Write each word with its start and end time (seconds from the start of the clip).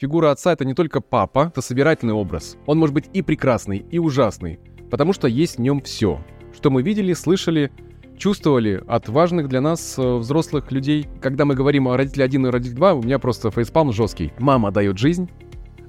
Фигура 0.00 0.30
отца— 0.30 0.52
это 0.52 0.64
не 0.64 0.74
только 0.74 1.00
папа, 1.00 1.48
это 1.50 1.60
собирательный 1.60 2.14
образ. 2.14 2.56
Он 2.66 2.78
может 2.78 2.94
быть 2.94 3.10
и 3.12 3.20
прекрасный, 3.20 3.78
и 3.90 3.98
ужасный, 3.98 4.60
потому 4.92 5.12
что 5.12 5.26
есть 5.26 5.56
в 5.56 5.60
нем 5.60 5.80
все, 5.80 6.20
что 6.54 6.70
мы 6.70 6.82
видели, 6.82 7.12
слышали, 7.14 7.72
чувствовали 8.16 8.80
от 8.86 9.08
важных 9.08 9.48
для 9.48 9.60
нас 9.60 9.98
э, 9.98 10.16
взрослых 10.18 10.70
людей. 10.70 11.08
Когда 11.20 11.44
мы 11.44 11.56
говорим 11.56 11.88
о 11.88 11.96
родителе 11.96 12.26
1 12.26 12.46
и 12.46 12.50
родитель 12.50 12.76
2, 12.76 12.94
у 12.94 13.02
меня 13.02 13.18
просто 13.18 13.50
фейспалм 13.50 13.92
жесткий. 13.92 14.32
Мама 14.38 14.70
дает 14.70 14.98
жизнь, 14.98 15.28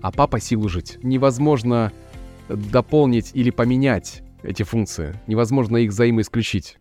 а 0.02 0.12
папа 0.12 0.40
силу 0.40 0.70
жить. 0.70 0.98
Невозможно 1.04 1.92
дополнить 2.48 3.30
или 3.36 3.52
поменять 3.52 4.24
эти 4.42 4.64
функции. 4.64 5.20
Невозможно 5.28 5.78
их 5.78 5.92
взаимоисключить. 5.92 6.80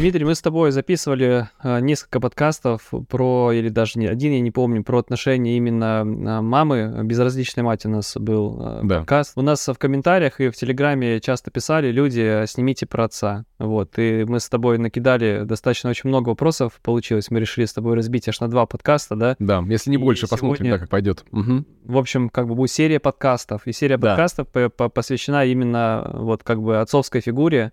Дмитрий, 0.00 0.24
мы 0.24 0.34
с 0.34 0.40
тобой 0.40 0.70
записывали 0.70 1.50
э, 1.62 1.80
несколько 1.80 2.20
подкастов 2.20 2.90
про, 3.10 3.52
или 3.52 3.68
даже 3.68 3.98
не 3.98 4.06
один, 4.06 4.32
я 4.32 4.40
не 4.40 4.50
помню, 4.50 4.82
про 4.82 4.98
отношения 4.98 5.58
именно 5.58 6.00
э, 6.04 6.40
мамы, 6.40 7.02
безразличной 7.04 7.64
мать 7.64 7.84
у 7.84 7.90
нас 7.90 8.16
был 8.16 8.58
э, 8.62 8.80
да. 8.84 8.98
подкаст. 9.00 9.32
У 9.36 9.42
нас 9.42 9.68
в 9.68 9.74
комментариях 9.74 10.40
и 10.40 10.48
в 10.48 10.56
Телеграме 10.56 11.20
часто 11.20 11.50
писали 11.50 11.92
люди, 11.92 12.46
снимите 12.46 12.86
про 12.86 13.04
отца. 13.04 13.44
Вот, 13.58 13.98
и 13.98 14.24
мы 14.26 14.40
с 14.40 14.48
тобой 14.48 14.78
накидали 14.78 15.42
достаточно 15.44 15.90
очень 15.90 16.08
много 16.08 16.30
вопросов, 16.30 16.80
получилось. 16.82 17.30
Мы 17.30 17.38
решили 17.38 17.66
с 17.66 17.74
тобой 17.74 17.94
разбить 17.94 18.26
аж 18.26 18.40
на 18.40 18.48
два 18.48 18.64
подкаста, 18.64 19.16
да? 19.16 19.36
Да, 19.38 19.62
если 19.68 19.90
не 19.90 19.96
и 19.96 19.98
больше, 19.98 20.26
посмотрим, 20.28 20.64
сегодня... 20.64 20.72
да, 20.72 20.78
как 20.78 20.88
пойдет. 20.88 21.26
Угу. 21.30 21.64
В 21.84 21.98
общем, 21.98 22.30
как 22.30 22.48
бы 22.48 22.54
будет 22.54 22.70
серия 22.70 23.00
подкастов, 23.00 23.66
и 23.66 23.72
серия 23.72 23.98
да. 23.98 24.16
подкастов 24.16 24.48
посвящена 24.94 25.44
именно 25.44 26.10
вот 26.14 26.42
как 26.42 26.62
бы 26.62 26.80
отцовской 26.80 27.20
фигуре, 27.20 27.72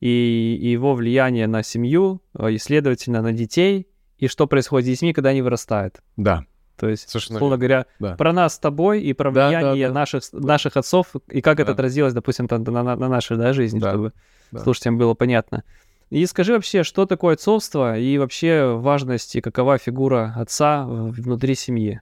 и, 0.00 0.58
его 0.60 0.94
влияние 0.94 1.46
на 1.46 1.62
семью, 1.62 2.22
и, 2.38 2.58
следовательно, 2.58 3.22
на 3.22 3.32
детей, 3.32 3.86
и 4.18 4.28
что 4.28 4.46
происходит 4.46 4.86
с 4.86 4.90
детьми, 4.90 5.12
когда 5.12 5.30
они 5.30 5.42
вырастают. 5.42 6.00
Да. 6.16 6.44
То 6.76 6.88
есть, 6.88 7.10
Совершенно 7.10 7.36
условно 7.36 7.58
говоря, 7.58 7.86
да. 7.98 8.16
про 8.16 8.32
нас 8.32 8.54
с 8.54 8.58
тобой 8.58 9.02
и 9.02 9.12
про 9.12 9.30
влияние 9.30 9.88
да, 9.88 9.92
да, 9.92 10.00
наших, 10.00 10.22
да. 10.32 10.38
наших 10.38 10.76
отцов, 10.78 11.14
и 11.28 11.42
как 11.42 11.58
да. 11.58 11.64
это 11.64 11.72
отразилось, 11.72 12.14
допустим, 12.14 12.48
на, 12.50 12.58
на, 12.58 12.96
на 12.96 13.08
нашей 13.08 13.36
да, 13.36 13.52
жизни, 13.52 13.78
да. 13.78 13.90
чтобы 13.90 14.12
да. 14.50 14.60
слушателям 14.60 14.96
было 14.96 15.12
понятно. 15.12 15.62
И 16.08 16.24
скажи 16.26 16.54
вообще, 16.54 16.82
что 16.82 17.06
такое 17.06 17.34
отцовство 17.34 17.98
и 17.98 18.18
вообще 18.18 18.74
важность 18.76 19.36
и 19.36 19.40
какова 19.40 19.78
фигура 19.78 20.34
отца 20.36 20.84
внутри 20.86 21.54
семьи? 21.54 22.00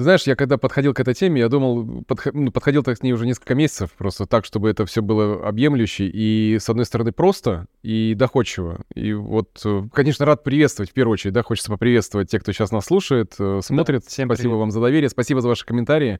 Ты 0.00 0.04
знаешь, 0.04 0.22
я 0.22 0.34
когда 0.34 0.56
подходил 0.56 0.94
к 0.94 1.00
этой 1.00 1.12
теме, 1.12 1.42
я 1.42 1.50
думал, 1.50 2.04
подх... 2.04 2.28
ну, 2.32 2.50
подходил 2.50 2.82
так 2.82 2.98
к 2.98 3.02
ней 3.02 3.12
уже 3.12 3.26
несколько 3.26 3.54
месяцев, 3.54 3.92
просто 3.98 4.24
так, 4.24 4.46
чтобы 4.46 4.70
это 4.70 4.86
все 4.86 5.02
было 5.02 5.46
объемлюще 5.46 6.06
и, 6.06 6.56
с 6.58 6.70
одной 6.70 6.86
стороны, 6.86 7.12
просто 7.12 7.66
и 7.82 8.14
доходчиво. 8.14 8.80
И 8.94 9.12
вот, 9.12 9.60
э, 9.62 9.82
конечно, 9.92 10.24
рад 10.24 10.42
приветствовать, 10.42 10.88
в 10.88 10.94
первую 10.94 11.12
очередь, 11.12 11.34
да, 11.34 11.42
хочется 11.42 11.70
поприветствовать 11.70 12.30
тех, 12.30 12.40
кто 12.40 12.50
сейчас 12.52 12.72
нас 12.72 12.86
слушает, 12.86 13.34
э, 13.38 13.60
смотрит. 13.62 14.00
Да, 14.00 14.08
всем 14.08 14.28
спасибо 14.28 14.52
привет. 14.52 14.60
вам 14.60 14.70
за 14.70 14.80
доверие, 14.80 15.10
спасибо 15.10 15.42
за 15.42 15.48
ваши 15.48 15.66
комментарии, 15.66 16.18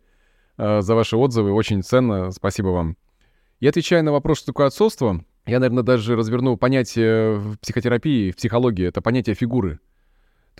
э, 0.58 0.82
за 0.82 0.94
ваши 0.94 1.16
отзывы, 1.16 1.50
очень 1.50 1.82
ценно, 1.82 2.32
спасибо 2.32 2.68
вам. 2.68 2.98
И 3.60 3.66
отвечая 3.66 4.02
на 4.02 4.12
вопрос, 4.12 4.40
что 4.40 4.48
такое 4.48 4.66
отцовство, 4.66 5.24
я, 5.46 5.58
наверное, 5.58 5.84
даже 5.84 6.16
разверну 6.16 6.58
понятие 6.58 7.36
в 7.36 7.56
психотерапии, 7.56 8.30
в 8.30 8.36
психологии, 8.36 8.86
это 8.86 9.00
понятие 9.00 9.34
фигуры— 9.34 9.80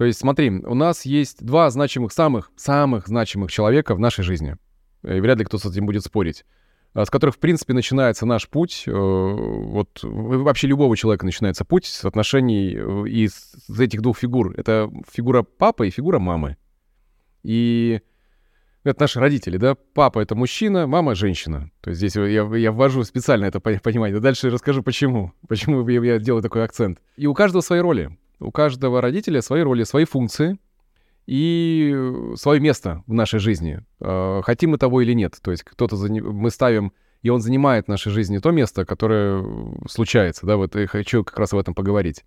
то 0.01 0.06
есть 0.06 0.19
смотри, 0.19 0.48
у 0.48 0.75
нас 0.75 1.05
есть 1.05 1.45
два 1.45 1.69
значимых, 1.69 2.11
самых, 2.11 2.51
самых 2.56 3.06
значимых 3.06 3.53
человека 3.53 3.95
в 3.95 3.98
нашей 3.98 4.25
жизни. 4.25 4.56
И 5.03 5.20
вряд 5.20 5.39
ли 5.39 5.45
кто-то 5.45 5.69
с 5.69 5.73
этим 5.73 5.84
будет 5.84 6.03
спорить 6.03 6.47
а, 6.95 7.05
с 7.05 7.11
которых, 7.11 7.34
в 7.34 7.39
принципе, 7.39 7.75
начинается 7.75 8.25
наш 8.25 8.48
путь, 8.48 8.84
э, 8.87 8.91
вот 8.93 10.01
вообще 10.03 10.69
любого 10.69 10.97
человека 10.97 11.27
начинается 11.27 11.67
путь 11.67 11.84
с 11.84 12.06
отношений 12.06 12.77
э, 12.77 13.09
из 13.11 13.55
этих 13.78 14.01
двух 14.01 14.17
фигур. 14.17 14.55
Это 14.56 14.91
фигура 15.12 15.43
папы 15.43 15.89
и 15.89 15.91
фигура 15.91 16.19
мамы. 16.19 16.56
И 17.43 18.01
это 18.84 19.03
наши 19.03 19.21
родители, 19.21 19.59
да? 19.59 19.75
Папа— 19.75 20.21
это 20.21 20.34
мужчина, 20.34 20.87
мама— 20.87 21.15
женщина. 21.15 21.71
То 21.83 21.91
есть 21.91 21.99
здесь 21.99 22.16
я, 22.16 22.44
я 22.56 22.72
ввожу 22.72 23.05
специально 23.05 23.44
это 23.44 23.60
понимание. 23.60 24.19
Дальше 24.19 24.49
расскажу, 24.49 24.83
почему. 24.83 25.34
Почему 25.47 25.87
я 25.87 26.19
делаю 26.19 26.43
такой 26.43 26.65
акцент. 26.65 27.00
И 27.19 27.27
у 27.27 27.34
каждого 27.34 27.60
свои 27.60 27.81
роли. 27.81 28.16
У 28.41 28.51
каждого 28.51 29.01
родителя 29.01 29.43
свои 29.43 29.62
роли, 29.62 29.84
свои 29.84 30.05
функции 30.05 30.59
и 31.27 31.95
свое 32.37 32.59
место 32.59 33.05
в 33.06 33.12
нашей 33.12 33.39
жизни. 33.39 33.84
А, 34.01 34.41
хотим 34.43 34.71
мы 34.71 34.78
того 34.78 35.03
или 35.03 35.12
нет. 35.12 35.39
То 35.43 35.51
есть 35.51 35.62
кто-то 35.62 35.97
мы 35.97 36.51
ставим, 36.51 36.93
и 37.23 37.28
он 37.28 37.41
занимает 37.41 37.84
в 37.84 37.89
нашей 37.89 38.11
жизни 38.11 38.39
то 38.39 38.51
место, 38.51 38.87
которое 38.87 39.45
случается. 39.89 40.47
Да, 40.47 40.56
вот 40.56 40.75
я 40.75 40.87
хочу 40.87 41.23
как 41.23 41.39
раз 41.39 41.53
об 41.53 41.59
этом 41.59 41.75
поговорить. 41.75 42.25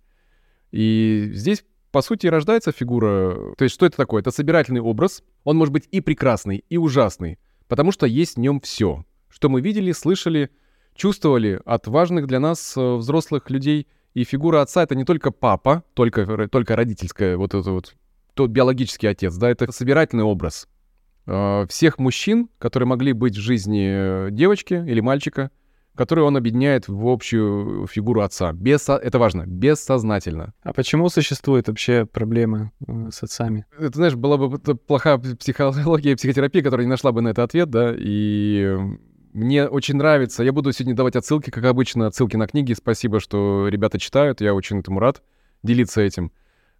И 0.70 1.30
здесь, 1.32 1.64
по 1.90 2.00
сути, 2.00 2.28
рождается 2.28 2.70
фигура... 2.70 3.54
То 3.56 3.64
есть 3.64 3.74
что 3.74 3.84
это 3.84 3.96
такое? 3.96 4.22
Это 4.22 4.30
собирательный 4.30 4.80
образ. 4.80 5.22
Он 5.42 5.56
может 5.56 5.72
быть 5.72 5.88
и 5.90 6.00
прекрасный, 6.00 6.64
и 6.68 6.76
ужасный, 6.76 7.38
потому 7.68 7.90
что 7.90 8.06
есть 8.06 8.36
в 8.36 8.40
нем 8.40 8.60
все, 8.60 9.04
что 9.28 9.48
мы 9.48 9.60
видели, 9.60 9.90
слышали, 9.90 10.50
чувствовали 10.94 11.60
от 11.64 11.88
важных 11.88 12.28
для 12.28 12.38
нас 12.38 12.76
э, 12.76 12.94
взрослых 12.94 13.50
людей— 13.50 13.88
и 14.14 14.24
фигура 14.24 14.62
отца— 14.62 14.82
это 14.84 14.94
не 14.94 15.04
только 15.04 15.30
папа, 15.30 15.82
только, 15.94 16.48
только 16.48 16.76
родительская, 16.76 17.36
вот 17.36 17.54
это 17.54 17.70
вот, 17.70 17.94
тот 18.34 18.50
биологический 18.50 19.08
отец, 19.08 19.34
да, 19.36 19.50
это 19.50 19.70
собирательный 19.72 20.24
образ 20.24 20.68
э, 21.26 21.66
всех 21.68 21.98
мужчин, 21.98 22.48
которые 22.58 22.86
могли 22.86 23.12
быть 23.12 23.36
в 23.36 23.40
жизни 23.40 24.26
э, 24.26 24.28
девочки 24.30 24.74
или 24.74 25.00
мальчика, 25.00 25.50
которые 25.96 26.24
он 26.24 26.36
объединяет 26.36 26.88
в 26.88 27.06
общую 27.06 27.86
фигуру 27.86 28.22
отца. 28.22 28.52
Без, 28.52 28.88
это 28.88 29.18
важно, 29.18 29.44
бессознательно. 29.46 30.52
А 30.62 30.72
почему 30.72 31.08
существует 31.08 31.68
вообще 31.68 32.06
проблемы 32.06 32.70
э, 32.86 33.10
с 33.12 33.22
отцами? 33.22 33.66
Это, 33.78 33.96
знаешь, 33.96 34.14
была 34.14 34.36
бы 34.36 34.58
плохая 34.58 35.18
психология 35.18 36.12
и 36.12 36.16
психотерапия, 36.16 36.62
которая 36.62 36.86
не 36.86 36.90
нашла 36.90 37.12
бы 37.12 37.20
на 37.20 37.28
это 37.28 37.42
ответ, 37.42 37.70
да, 37.70 37.94
и 37.96 38.78
мне 39.34 39.66
очень 39.66 39.96
нравится. 39.96 40.44
Я 40.44 40.52
буду 40.52 40.72
сегодня 40.72 40.94
давать 40.94 41.16
отсылки, 41.16 41.50
как 41.50 41.64
обычно, 41.64 42.06
отсылки 42.06 42.36
на 42.36 42.46
книги. 42.46 42.72
Спасибо, 42.72 43.18
что 43.18 43.66
ребята 43.68 43.98
читают. 43.98 44.40
Я 44.40 44.54
очень 44.54 44.78
этому 44.78 45.00
рад 45.00 45.22
делиться 45.64 46.00
этим. 46.00 46.30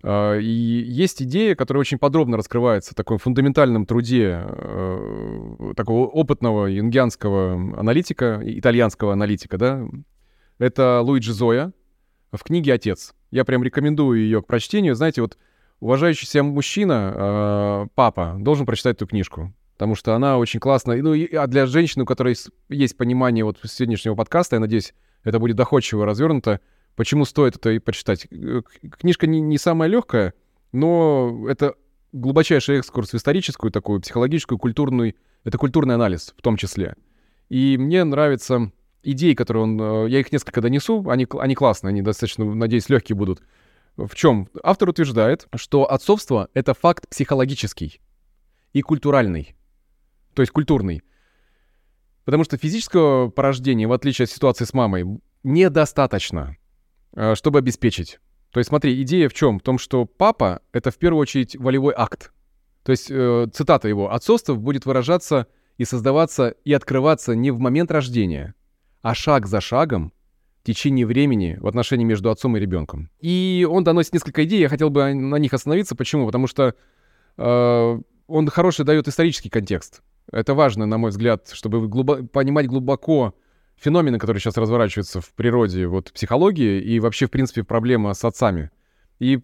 А, 0.04 0.38
и 0.38 0.46
есть 0.46 1.20
идея, 1.20 1.56
которая 1.56 1.80
очень 1.80 1.98
подробно 1.98 2.36
раскрывается 2.36 2.92
в 2.92 2.94
таком 2.94 3.18
фундаментальном 3.18 3.86
труде 3.86 4.44
э, 4.46 5.72
такого 5.76 6.06
опытного 6.06 6.66
юнгианского 6.66 7.54
аналитика, 7.76 8.40
итальянского 8.44 9.12
аналитика, 9.12 9.58
да. 9.58 9.84
Это 10.58 11.00
Луиджи 11.00 11.32
Зоя 11.32 11.72
в 12.30 12.44
книге 12.44 12.74
«Отец». 12.74 13.16
Я 13.32 13.44
прям 13.44 13.64
рекомендую 13.64 14.20
ее 14.20 14.42
к 14.42 14.46
прочтению. 14.46 14.94
Знаете, 14.94 15.22
вот 15.22 15.36
уважающий 15.80 16.28
себя 16.28 16.44
мужчина, 16.44 17.12
э, 17.16 17.86
папа, 17.96 18.36
должен 18.38 18.64
прочитать 18.64 18.94
эту 18.94 19.08
книжку 19.08 19.52
потому 19.74 19.94
что 19.94 20.14
она 20.14 20.38
очень 20.38 20.60
классная. 20.60 21.02
Ну, 21.02 21.14
и, 21.14 21.34
а 21.34 21.46
для 21.46 21.66
женщины, 21.66 22.04
у 22.04 22.06
которой 22.06 22.36
есть 22.68 22.96
понимание 22.96 23.44
вот 23.44 23.58
сегодняшнего 23.64 24.14
подкаста, 24.14 24.56
я 24.56 24.60
надеюсь, 24.60 24.94
это 25.24 25.38
будет 25.38 25.56
доходчиво 25.56 26.06
развернуто, 26.06 26.60
почему 26.96 27.24
стоит 27.24 27.56
это 27.56 27.70
и 27.70 27.78
почитать. 27.78 28.26
Э, 28.30 28.62
книжка 28.98 29.26
не, 29.26 29.40
не 29.40 29.58
самая 29.58 29.88
легкая, 29.88 30.34
но 30.72 31.46
это 31.48 31.74
глубочайший 32.12 32.78
экскурс 32.78 33.10
в 33.10 33.14
историческую, 33.16 33.72
такую 33.72 34.00
психологическую, 34.00 34.58
культурную, 34.58 35.14
это 35.42 35.58
культурный 35.58 35.96
анализ 35.96 36.34
в 36.36 36.42
том 36.42 36.56
числе. 36.56 36.94
И 37.48 37.76
мне 37.76 38.04
нравятся 38.04 38.70
идеи, 39.02 39.34
которые 39.34 39.64
он... 39.64 39.80
Э, 39.80 40.08
я 40.08 40.20
их 40.20 40.30
несколько 40.30 40.60
донесу, 40.60 41.08
они, 41.08 41.26
они 41.38 41.54
классные, 41.56 41.90
они 41.90 42.02
достаточно, 42.02 42.44
надеюсь, 42.44 42.88
легкие 42.88 43.16
будут. 43.16 43.42
В 43.96 44.14
чем? 44.14 44.48
Автор 44.62 44.88
утверждает, 44.88 45.46
что 45.54 45.90
отцовство— 45.90 46.48
это 46.54 46.74
факт 46.74 47.08
психологический 47.08 48.00
и 48.72 48.82
культуральный 48.82 49.54
то 50.34 50.42
есть 50.42 50.52
культурный. 50.52 51.02
Потому 52.24 52.44
что 52.44 52.56
физического 52.56 53.28
порождения, 53.28 53.86
в 53.86 53.92
отличие 53.92 54.24
от 54.24 54.30
ситуации 54.30 54.64
с 54.64 54.72
мамой, 54.72 55.20
недостаточно, 55.42 56.56
э, 57.14 57.34
чтобы 57.34 57.58
обеспечить. 57.58 58.18
То 58.50 58.60
есть 58.60 58.68
смотри, 58.68 59.00
идея 59.02 59.28
в 59.28 59.34
чем? 59.34 59.58
В 59.58 59.62
том, 59.62 59.78
что 59.78 60.04
папа— 60.06 60.62
это 60.72 60.90
в 60.90 60.96
первую 60.96 61.20
очередь 61.20 61.56
волевой 61.56 61.92
акт. 61.96 62.32
То 62.84 62.92
есть 62.92 63.10
э, 63.10 63.48
цитата 63.52 63.88
его 63.88 64.12
«Отцовство 64.12 64.54
будет 64.54 64.86
выражаться 64.86 65.48
и 65.76 65.84
создаваться 65.84 66.50
и 66.64 66.72
открываться 66.72 67.34
не 67.34 67.50
в 67.50 67.58
момент 67.58 67.90
рождения, 67.90 68.54
а 69.02 69.14
шаг 69.14 69.46
за 69.46 69.60
шагом 69.60 70.12
в 70.62 70.66
течение 70.66 71.04
времени 71.04 71.58
в 71.60 71.66
отношении 71.66 72.04
между 72.04 72.30
отцом 72.30 72.56
и 72.56 72.60
ребенком». 72.60 73.10
И 73.20 73.66
он 73.68 73.84
доносит 73.84 74.12
несколько 74.12 74.44
идей, 74.44 74.60
я 74.60 74.68
хотел 74.68 74.88
бы 74.88 75.12
на 75.12 75.36
них 75.36 75.52
остановиться. 75.52 75.96
Почему? 75.96 76.26
Потому 76.26 76.46
что 76.46 76.74
э, 77.36 78.00
он 78.28 78.48
хороший 78.48 78.84
дает 78.84 79.08
исторический 79.08 79.50
контекст. 79.50 80.02
Это 80.32 80.54
важно, 80.54 80.86
на 80.86 80.98
мой 80.98 81.10
взгляд, 81.10 81.50
чтобы 81.52 81.86
глубо- 81.86 82.26
понимать 82.26 82.66
глубоко 82.66 83.34
феномены, 83.76 84.18
которые 84.18 84.40
сейчас 84.40 84.56
разворачиваются 84.56 85.20
в 85.20 85.32
природе, 85.34 85.86
вот 85.86 86.12
психологии 86.12 86.80
и 86.80 87.00
вообще, 87.00 87.26
в 87.26 87.30
принципе, 87.30 87.64
проблема 87.64 88.14
с 88.14 88.24
отцами. 88.24 88.70
И 89.18 89.40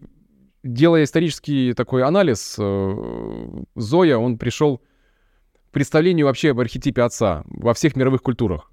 делая 0.63 1.03
исторический 1.03 1.73
такой 1.73 2.03
анализ, 2.03 2.55
э, 2.57 3.63
Зоя, 3.75 4.17
он 4.17 4.37
пришел 4.37 4.77
к 4.77 5.71
представлению 5.71 6.25
вообще 6.25 6.51
об 6.51 6.59
архетипе 6.59 7.01
отца 7.03 7.43
во 7.45 7.73
всех 7.73 7.95
мировых 7.95 8.21
культурах. 8.21 8.71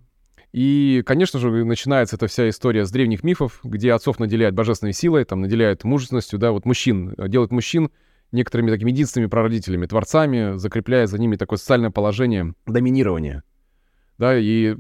И, 0.53 1.03
конечно 1.05 1.39
же, 1.39 1.51
начинается 1.65 2.17
эта 2.17 2.27
вся 2.27 2.49
история 2.49 2.87
с 2.87 2.91
древних 2.91 3.23
мифов, 3.23 3.61
где 3.63 3.93
отцов 3.93 4.19
наделяют 4.19 4.55
божественной 4.55 4.95
силой, 4.95 5.25
там 5.25 5.43
наделяют 5.43 5.85
мужественностью, 5.85 6.39
да, 6.39 6.53
вот 6.53 6.65
мужчин, 6.65 7.15
э, 7.19 7.29
делают 7.29 7.53
мужчин 7.53 7.91
некоторыми 8.33 8.71
такими 8.71 8.91
единственными 8.91 9.29
прародителями, 9.29 9.87
творцами, 9.87 10.57
закрепляя 10.57 11.07
за 11.07 11.19
ними 11.19 11.37
такое 11.37 11.59
социальное 11.59 11.91
положение 11.91 12.55
доминирования. 12.67 13.43
Да, 14.19 14.37
и 14.37 14.77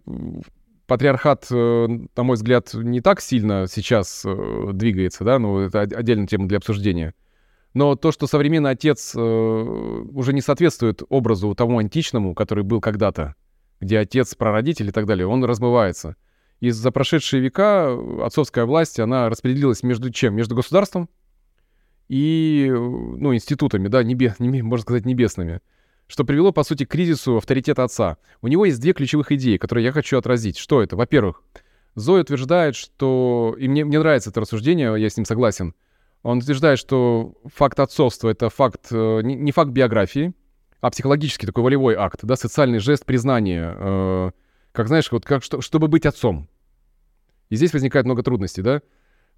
патриархат, 0.86 1.46
э, 1.50 1.88
на 2.16 2.22
мой 2.22 2.36
взгляд, 2.36 2.74
не 2.74 3.00
так 3.00 3.20
сильно 3.20 3.66
сейчас 3.68 4.22
э, 4.24 4.70
двигается, 4.72 5.24
да, 5.24 5.38
ну, 5.38 5.60
это 5.60 5.82
отдельная 5.82 6.26
тема 6.26 6.48
для 6.48 6.58
обсуждения. 6.58 7.14
Но 7.74 7.94
то, 7.94 8.10
что 8.10 8.26
современный 8.26 8.70
отец 8.70 9.14
уже 9.14 10.32
не 10.32 10.40
соответствует 10.40 11.02
образу 11.10 11.54
тому 11.54 11.78
античному, 11.78 12.34
который 12.34 12.64
был 12.64 12.80
когда-то, 12.80 13.34
где 13.78 13.98
отец, 13.98 14.34
прародитель 14.34 14.88
и 14.88 14.90
так 14.90 15.06
далее, 15.06 15.26
он 15.26 15.44
размывается. 15.44 16.16
И 16.60 16.70
за 16.70 16.90
прошедшие 16.90 17.40
века 17.40 17.96
отцовская 18.24 18.64
власть, 18.64 18.98
она 18.98 19.28
распределилась 19.28 19.82
между 19.82 20.10
чем? 20.10 20.34
Между 20.34 20.56
государством 20.56 21.08
и, 22.08 22.70
ну, 22.70 23.34
институтами, 23.34 23.88
да, 23.88 24.02
небе, 24.02 24.34
небе, 24.38 24.62
можно 24.62 24.82
сказать, 24.82 25.04
небесными. 25.04 25.60
Что 26.06 26.24
привело, 26.24 26.52
по 26.52 26.64
сути, 26.64 26.84
к 26.84 26.90
кризису 26.90 27.36
авторитета 27.36 27.84
отца. 27.84 28.16
У 28.40 28.48
него 28.48 28.64
есть 28.64 28.80
две 28.80 28.94
ключевых 28.94 29.30
идеи, 29.32 29.58
которые 29.58 29.84
я 29.84 29.92
хочу 29.92 30.16
отразить. 30.16 30.56
Что 30.56 30.82
это? 30.82 30.96
Во-первых, 30.96 31.42
Зоя 31.94 32.22
утверждает, 32.22 32.76
что... 32.76 33.54
И 33.58 33.68
мне, 33.68 33.84
мне 33.84 33.98
нравится 33.98 34.30
это 34.30 34.40
рассуждение, 34.40 34.94
я 34.98 35.10
с 35.10 35.16
ним 35.16 35.26
согласен. 35.26 35.74
Он 36.22 36.38
утверждает, 36.38 36.78
что 36.78 37.34
факт 37.54 37.78
отцовства— 37.78 38.28
это 38.30 38.48
факт, 38.48 38.88
э, 38.90 39.20
не, 39.22 39.34
не 39.34 39.52
факт 39.52 39.70
биографии, 39.70 40.32
а 40.80 40.90
психологический 40.90 41.46
такой 41.46 41.62
волевой 41.62 41.94
акт, 41.94 42.20
да, 42.22 42.36
социальный 42.36 42.78
жест 42.78 43.04
признания, 43.04 43.74
э, 43.78 44.30
как 44.72 44.88
знаешь, 44.88 45.10
вот 45.12 45.24
как 45.24 45.42
что, 45.42 45.60
чтобы 45.60 45.88
быть 45.88 46.06
отцом. 46.06 46.48
И 47.50 47.56
здесь 47.56 47.72
возникает 47.72 48.06
много 48.06 48.22
трудностей, 48.22 48.62
да, 48.62 48.82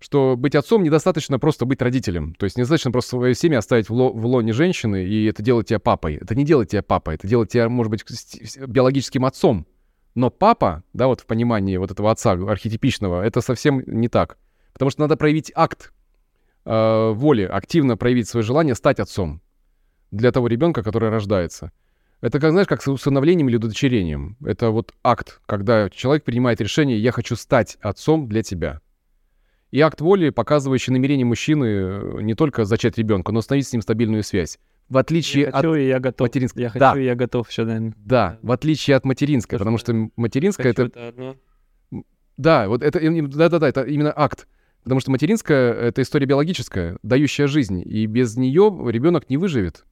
что 0.01 0.35
быть 0.37 0.55
отцом 0.55 0.83
недостаточно 0.83 1.39
просто 1.39 1.67
быть 1.67 1.83
родителем. 1.83 2.35
То 2.35 2.45
есть 2.45 2.57
недостаточно 2.57 2.91
просто 2.91 3.11
свое 3.11 3.35
семя 3.35 3.59
оставить 3.59 3.89
в, 3.89 3.93
ло, 3.93 4.11
в 4.11 4.25
лоне 4.27 4.53
женщины, 4.53 5.05
и 5.05 5.27
это 5.27 5.43
делать 5.43 5.69
тебя 5.69 5.79
папой. 5.79 6.17
Это 6.17 6.35
не 6.35 6.45
делать 6.45 6.71
тебя 6.71 6.83
папой, 6.83 7.17
это 7.17 7.29
делать 7.29 7.53
тебя, 7.53 7.69
может 7.69 7.91
быть, 7.91 8.05
биологическим 8.67 9.25
отцом. 9.27 9.67
Но 10.15 10.31
папа, 10.31 10.83
да, 10.93 11.07
вот 11.07 11.21
в 11.21 11.27
понимании 11.27 11.77
вот 11.77 11.91
этого 11.91 12.11
отца 12.11 12.33
архетипичного, 12.33 13.23
это 13.23 13.43
совсем 13.43 13.83
не 13.87 14.09
так. 14.09 14.39
Потому 14.73 14.91
что 14.91 15.03
надо 15.03 15.17
проявить 15.17 15.53
акт 15.55 15.93
э, 16.65 17.11
воли, 17.13 17.43
активно 17.43 17.97
проявить 17.97 18.29
свое 18.29 18.43
желание 18.43 18.75
стать 18.75 18.99
отцом 18.99 19.43
для 20.11 20.33
того 20.33 20.49
ребенка, 20.49 20.83
который 20.83 21.11
рождается. 21.11 21.73
Это, 22.23 22.41
как 22.41 22.51
знаешь, 22.51 22.67
как 22.67 22.83
с 22.83 22.89
усыновлением 22.89 23.49
или 23.49 23.57
удочерением. 23.57 24.37
Это 24.45 24.71
вот 24.71 24.93
акт, 25.03 25.41
когда 25.47 25.89
человек 25.91 26.25
принимает 26.25 26.61
решение 26.61 26.99
«я 26.99 27.13
хочу 27.13 27.37
стать 27.37 27.77
отцом 27.81 28.29
для 28.29 28.43
тебя». 28.43 28.81
И 29.71 29.81
акт 29.81 30.01
воли, 30.01 30.31
показывающий 30.31 30.93
намерение 30.93 31.25
мужчины 31.25 31.65
э, 31.65 32.19
не 32.23 32.35
только 32.35 32.65
зачать 32.65 32.99
ребенка, 32.99 33.31
но 33.33 33.39
установить 33.39 33.69
с 33.69 33.73
ним 33.73 33.83
стабильную 33.83 34.25
связь. 34.25 34.59
В 34.89 34.99
отличие 34.99 35.45
я 35.45 35.53
хочу, 35.53 35.71
от 35.71 35.77
и 35.79 35.87
я 35.87 36.01
готов. 36.01 36.27
материнской. 36.27 36.63
Я 36.63 36.69
хочу, 36.71 36.81
да. 36.81 37.01
и 37.01 37.05
я 37.05 37.15
готов 37.15 37.49
еще, 37.49 37.65
наверное. 37.65 37.95
Да, 37.97 38.39
в 38.43 38.51
отличие 38.51 38.97
от 38.97 39.05
материнской, 39.05 39.59
потому 39.59 39.79
что 39.79 40.11
материнская 40.17 40.73
это... 40.73 40.83
это 40.85 41.09
одно. 41.09 41.37
Да, 42.37 42.69
вот 42.69 42.83
это, 42.83 42.99
да-да-да, 43.01 43.69
это 43.69 43.83
именно 43.83 44.13
акт. 44.15 44.49
Потому 44.83 45.01
что 45.01 45.11
материнская— 45.11 45.73
это 45.75 46.03
история 46.03 46.27
биологическая, 46.27 46.99
дающая 47.03 47.47
жизнь, 47.47 47.83
и 47.85 48.07
без 48.07 48.37
нее 48.37 48.75
ребенок 48.89 49.29
не 49.29 49.37
выживет. 49.37 49.85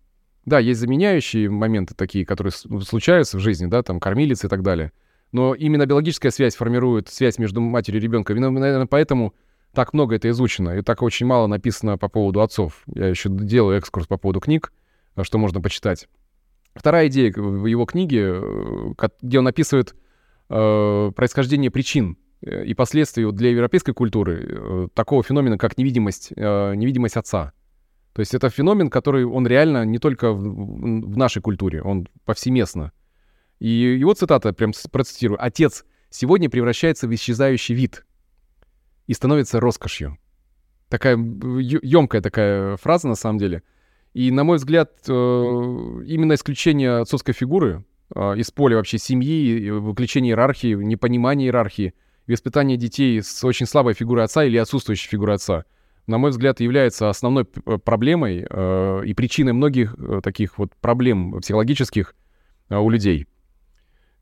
Да, 0.46 0.58
есть 0.58 0.80
заменяющие 0.80 1.50
моменты 1.50 1.94
такие, 1.94 2.24
которые 2.24 2.52
случаются 2.52 3.36
в 3.36 3.40
жизни, 3.40 3.66
да, 3.66 3.82
там 3.82 4.00
кормилицы 4.00 4.46
и 4.46 4.50
так 4.50 4.62
далее. 4.62 4.92
Но 5.30 5.54
именно 5.54 5.84
биологическая 5.84 6.32
связь 6.32 6.56
формирует 6.56 7.08
связь 7.08 7.38
между 7.38 7.60
матерью 7.60 8.00
и 8.00 8.02
ребенком. 8.02 8.34
Именно, 8.34 8.58
наверное, 8.58 8.86
поэтому 8.86 9.34
так 9.72 9.92
много 9.92 10.16
это 10.16 10.28
изучено, 10.30 10.78
и 10.78 10.82
так 10.82 11.02
очень 11.02 11.26
мало 11.26 11.46
написано 11.46 11.98
по 11.98 12.08
поводу 12.08 12.40
отцов. 12.40 12.82
Я 12.86 13.08
еще 13.08 13.28
делаю 13.28 13.78
экскурс 13.78 14.06
по 14.06 14.16
поводу 14.16 14.40
книг, 14.40 14.72
а, 15.14 15.24
что 15.24 15.38
можно 15.38 15.60
почитать. 15.60 16.08
Вторая 16.74 17.08
идея 17.08 17.32
в 17.32 17.66
его 17.66 17.86
книге, 17.86 18.34
э, 18.34 19.10
где 19.22 19.38
он 19.38 19.48
описывает 19.48 19.94
э, 20.48 21.12
происхождение 21.14 21.70
причин 21.70 22.16
э, 22.40 22.64
и 22.64 22.74
последствий 22.74 23.30
для 23.32 23.50
европейской 23.50 23.92
культуры 23.92 24.46
э, 24.48 24.88
такого 24.94 25.22
феномена, 25.22 25.58
как 25.58 25.76
невидимость, 25.76 26.32
э, 26.36 26.74
невидимость 26.74 27.16
отца. 27.16 27.52
То 28.12 28.20
есть 28.20 28.34
это 28.34 28.50
феномен, 28.50 28.90
который 28.90 29.24
он 29.24 29.46
реально 29.46 29.84
не 29.84 29.98
только 29.98 30.32
в, 30.32 30.40
в 30.40 31.16
нашей 31.16 31.42
культуре, 31.42 31.82
он 31.82 32.08
повсеместно. 32.24 32.92
И 33.58 33.68
его 33.68 34.14
цитата, 34.14 34.52
прям 34.52 34.72
процитирую. 34.90 35.42
«Отец 35.42 35.84
сегодня 36.10 36.48
превращается 36.48 37.08
в 37.08 37.14
исчезающий 37.14 37.74
вид 37.74 38.06
и 39.08 39.14
становится 39.14 39.58
роскошью». 39.58 40.16
Такая 40.88 41.16
емкая 41.16 42.22
такая 42.22 42.76
фраза 42.76 43.08
на 43.08 43.16
самом 43.16 43.38
деле. 43.38 43.62
И, 44.14 44.30
на 44.30 44.44
мой 44.44 44.56
взгляд, 44.56 44.92
э, 45.06 45.12
именно 45.12 46.34
исключение 46.34 46.98
отцовской 46.98 47.32
фигуры 47.32 47.84
э, 48.14 48.36
из 48.36 48.50
поля 48.50 48.76
вообще 48.76 48.98
семьи, 48.98 49.70
выключение 49.70 50.30
иерархии, 50.30 50.74
непонимание 50.74 51.48
иерархии, 51.48 51.94
воспитание 52.26 52.76
детей 52.76 53.20
с 53.22 53.44
очень 53.44 53.66
слабой 53.66 53.94
фигурой 53.94 54.24
отца 54.24 54.44
или 54.44 54.56
отсутствующей 54.56 55.08
фигурой 55.08 55.36
отца— 55.36 55.64
на 56.06 56.16
мой 56.16 56.30
взгляд, 56.30 56.58
является 56.60 57.10
основной 57.10 57.44
э, 57.44 57.76
проблемой 57.76 58.38
и 58.38 59.12
причиной 59.12 59.52
многих 59.52 59.94
таких 60.22 60.56
вот 60.56 60.74
проблем 60.76 61.38
психологических 61.42 62.14
у 62.70 62.88
людей. 62.88 63.26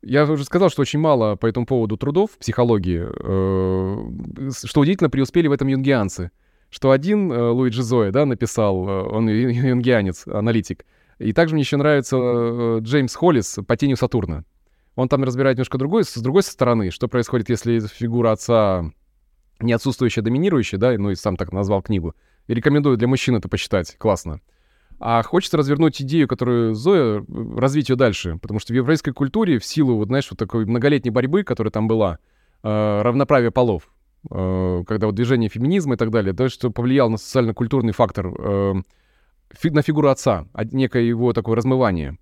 Я 0.09 0.23
уже 0.25 0.45
сказал, 0.45 0.71
что 0.71 0.83
очень 0.83 1.01
мало 1.01 1.35
по 1.35 1.47
этому 1.47 1.67
поводу 1.67 1.97
трудов 1.97 2.31
в 2.31 2.39
психологии. 2.39 3.05
Э, 3.09 4.51
что 4.65 4.81
удивительно, 4.81 5.11
преуспели 5.11 5.49
в 5.49 5.53
этом 5.53 5.67
юнгианцы. 5.67 6.31
Что 6.71 6.93
один 6.93 7.33
э, 7.33 7.51
Луиджи 7.51 7.83
Зоя, 7.83 8.13
да, 8.13 8.25
написал, 8.25 8.89
э, 8.89 9.03
он 9.03 9.29
юнгианец, 9.29 10.29
аналитик. 10.29 10.87
И 11.19 11.33
также 11.33 11.55
мне 11.57 11.63
еще 11.63 11.77
нравится 11.77 12.79
Джеймс 12.79 13.17
Холлис 13.17 13.59
«По 13.67 13.77
тенью 13.77 13.97
Сатурна». 13.97 14.45
Он 14.95 15.09
там 15.09 15.25
разбирает 15.25 15.57
немножко 15.57 15.77
другой, 15.77 16.05
с 16.05 16.17
другой 16.17 16.45
стороны, 16.45 16.93
что 16.93 17.09
происходит, 17.09 17.49
если 17.49 17.81
фигура 17.81 18.31
отца 18.31 18.85
не 19.59 19.73
отсутствующее, 19.73 20.23
доминирующее, 20.23 20.79
да, 20.79 20.97
ну 20.97 21.11
и 21.11 21.17
сам 21.17 21.37
так 21.37 21.53
назвал 21.53 21.83
книгу. 21.83 22.15
И 22.47 22.55
рекомендую 22.55 22.97
для 22.97 23.09
мужчин 23.09 23.35
это 23.35 23.49
почитать, 23.49 23.97
классно. 23.99 24.41
А 24.99 25.23
хочется 25.23 25.57
развернуть 25.59 26.01
идею, 26.01 26.27
которую 26.27 26.75
Зоя, 26.75 27.25
развить 27.57 27.91
ее 27.91 27.97
дальше, 27.97 28.39
потому 28.41 28.61
что 28.61 28.73
в 28.73 28.77
еврейской 28.77 29.13
культуре 29.13 29.59
в 29.59 29.65
силу, 29.65 29.97
вот 29.97 30.09
знаешь, 30.09 30.27
вот 30.31 30.39
такой 30.39 30.65
многолетней 30.65 31.11
борьбы, 31.11 31.43
которая 31.43 31.71
там 31.71 31.87
была, 31.87 32.19
э, 32.63 33.03
равноправие 33.03 33.51
полов, 33.51 33.91
э, 34.31 34.85
когда 34.87 35.07
вот 35.07 35.15
движение 35.15 35.51
феминизма 35.51 35.95
и 35.95 35.97
так 35.99 36.11
далее, 36.11 36.33
да, 36.33 36.49
что 36.49 36.71
повлиял 36.71 37.11
на 37.11 37.19
социально-культурный 37.19 37.93
фактор, 37.93 38.29
э, 38.39 38.75
фи, 39.51 39.69
на 39.71 39.83
фигуру 39.83 40.09
отца, 40.09 40.47
некое 40.73 41.03
его 41.03 41.35
такое 41.35 41.57
размывание. 41.57 42.17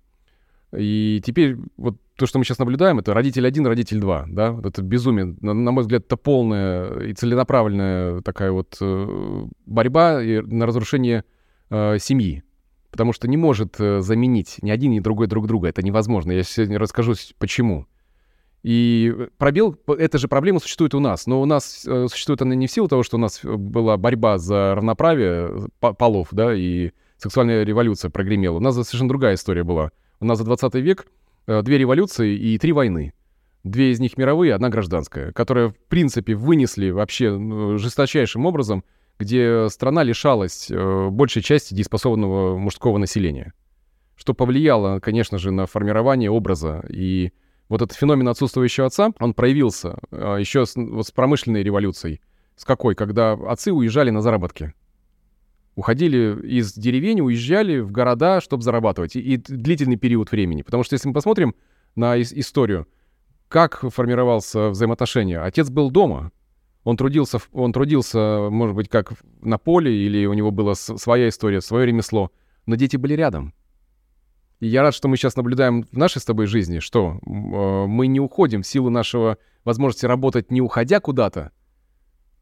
И 0.75 1.21
теперь 1.25 1.57
вот 1.77 1.95
то, 2.17 2.25
что 2.25 2.39
мы 2.39 2.45
сейчас 2.45 2.59
наблюдаем, 2.59 2.99
это 2.99 3.13
родитель 3.13 3.47
один, 3.47 3.65
родитель 3.65 3.99
два, 3.99 4.25
да, 4.27 4.51
вот 4.51 4.65
это 4.65 4.81
безумие. 4.81 5.35
На, 5.39 5.53
на 5.53 5.71
мой 5.71 5.83
взгляд, 5.83 6.05
это 6.05 6.17
полная 6.17 6.99
и 6.99 7.13
целенаправленная 7.13 8.21
такая 8.21 8.51
вот 8.51 8.75
э, 8.81 9.45
борьба 9.65 10.19
на 10.21 10.65
разрушение 10.65 11.23
э, 11.69 11.97
семьи. 11.99 12.43
Потому 12.95 13.11
что 13.11 13.27
не 13.27 13.35
может 13.35 13.75
э, 13.79 13.99
заменить 13.99 14.59
ни 14.61 14.71
один, 14.71 14.91
ни 14.91 15.01
другой 15.01 15.27
друг 15.27 15.47
друга. 15.47 15.67
Это 15.67 15.83
невозможно. 15.83 16.31
Я 16.31 16.43
сегодня 16.43 16.79
расскажу, 16.79 17.15
почему. 17.37 17.87
И 18.63 19.13
пробел, 19.37 19.77
эта 19.87 20.17
же 20.17 20.29
проблема 20.29 20.59
существует 20.59 20.95
у 20.95 21.01
нас. 21.01 21.27
Но 21.27 21.41
у 21.41 21.45
нас 21.45 21.85
э, 21.85 22.07
существует 22.09 22.41
она 22.41 22.55
не 22.55 22.67
в 22.67 22.71
силу 22.71 22.87
того, 22.87 23.03
что 23.03 23.17
у 23.17 23.19
нас 23.19 23.41
была 23.43 23.97
борьба 23.97 24.37
за 24.37 24.75
равноправие 24.75 25.67
полов, 25.79 26.29
да, 26.31 26.55
и 26.55 26.91
сексуальная 27.17 27.63
революция 27.63 28.09
прогремела. 28.09 28.55
У 28.55 28.61
нас 28.61 28.75
совершенно 28.75 29.09
другая 29.09 29.35
история 29.35 29.63
была— 29.63 29.91
у 30.19 30.25
нас 30.25 30.37
за 30.37 30.45
20 30.45 30.75
век 30.75 31.07
э, 31.47 31.61
две 31.61 31.77
революции 31.77 32.35
и 32.35 32.57
три 32.57 32.71
войны. 32.71 33.13
Две 33.63 33.91
из 33.91 33.99
них 33.99 34.17
мировые, 34.17 34.53
одна 34.53 34.69
гражданская, 34.69 35.31
которые, 35.31 35.69
в 35.69 35.77
принципе, 35.87 36.35
вынесли 36.35 36.91
вообще 36.91 37.77
жесточайшим 37.77 38.45
образом, 38.45 38.83
где 39.19 39.67
страна 39.69 40.03
лишалась 40.03 40.69
э, 40.69 41.09
большей 41.09 41.41
части 41.41 41.73
дееспособного 41.73 42.57
мужского 42.57 42.97
населения. 42.97 43.53
Что 44.15 44.33
повлияло, 44.33 44.99
конечно 44.99 45.37
же, 45.37 45.51
на 45.51 45.65
формирование 45.65 46.31
образа. 46.31 46.83
И 46.89 47.31
вот 47.69 47.81
этот 47.81 47.97
феномен 47.97 48.27
отсутствующего 48.27 48.87
отца, 48.87 49.11
он 49.19 49.33
проявился 49.33 49.97
э, 50.11 50.37
еще 50.39 50.65
с, 50.65 50.75
вот 50.75 51.07
с 51.07 51.11
промышленной 51.11 51.63
революцией. 51.63 52.21
С 52.55 52.65
какой? 52.65 52.95
Когда 52.95 53.33
отцы 53.33 53.71
уезжали 53.71 54.09
на 54.09 54.21
заработки 54.21 54.73
уходили 55.75 56.39
из 56.41 56.73
деревень, 56.73 57.21
уезжали 57.21 57.79
в 57.79 57.91
города, 57.91 58.41
чтобы 58.41 58.63
зарабатывать. 58.63 59.15
И, 59.15 59.19
и 59.19 59.37
длительный 59.37 59.97
период 59.97 60.31
времени. 60.31 60.61
Потому 60.61 60.83
что 60.83 60.93
если 60.93 61.09
мы 61.09 61.13
посмотрим 61.13 61.53
на 61.95 62.17
ис- 62.19 62.33
историю, 62.33 62.87
как 63.47 63.81
формировался 63.91 64.69
взаимоотношения. 64.69 65.41
Отец 65.41 65.69
был 65.69 65.91
дома. 65.91 66.31
Он 66.85 66.97
трудился, 66.97 67.39
он 67.51 67.73
трудился, 67.73 68.47
может 68.51 68.75
быть, 68.75 68.89
как 68.89 69.13
на 69.41 69.57
поле, 69.57 69.91
или 69.91 70.27
у 70.27 70.33
него 70.33 70.51
была 70.51 70.75
своя 70.75 71.29
история, 71.29 71.59
свое 71.59 71.87
ремесло. 71.87 72.31
Но 72.67 72.75
дети 72.75 72.95
были 72.95 73.15
рядом. 73.15 73.55
И 74.59 74.67
я 74.67 74.83
рад, 74.83 74.93
что 74.93 75.07
мы 75.07 75.17
сейчас 75.17 75.35
наблюдаем 75.35 75.83
в 75.91 75.97
нашей 75.97 76.21
с 76.21 76.25
тобой 76.25 76.45
жизни, 76.45 76.77
что 76.77 77.19
э, 77.25 77.85
мы 77.87 78.05
не 78.05 78.19
уходим 78.19 78.61
в 78.61 78.67
силу 78.67 78.91
нашего 78.91 79.39
возможности 79.63 80.05
работать, 80.05 80.51
не 80.51 80.61
уходя 80.61 80.99
куда-то. 80.99 81.51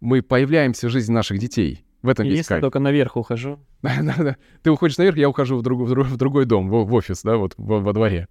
Мы 0.01 0.21
появляемся 0.21 0.88
в 0.88 0.89
жизни 0.91 1.13
наших 1.13 1.39
детей. 1.39 1.85
В 2.01 2.09
этом 2.09 2.25
Если 2.25 2.59
только 2.59 2.79
наверх 2.79 3.15
ухожу. 3.15 3.59
Ты 4.62 4.71
уходишь 4.71 4.97
наверх, 4.97 5.15
я 5.15 5.29
ухожу 5.29 5.57
в, 5.57 5.62
друг, 5.62 5.88
в 5.88 6.17
другой 6.17 6.43
дом, 6.43 6.69
в, 6.69 6.83
в 6.83 6.93
офис, 6.93 7.21
да, 7.23 7.38
вот 7.38 7.53
во, 7.55 7.79
во 7.79 7.93
дворе. 7.93 8.27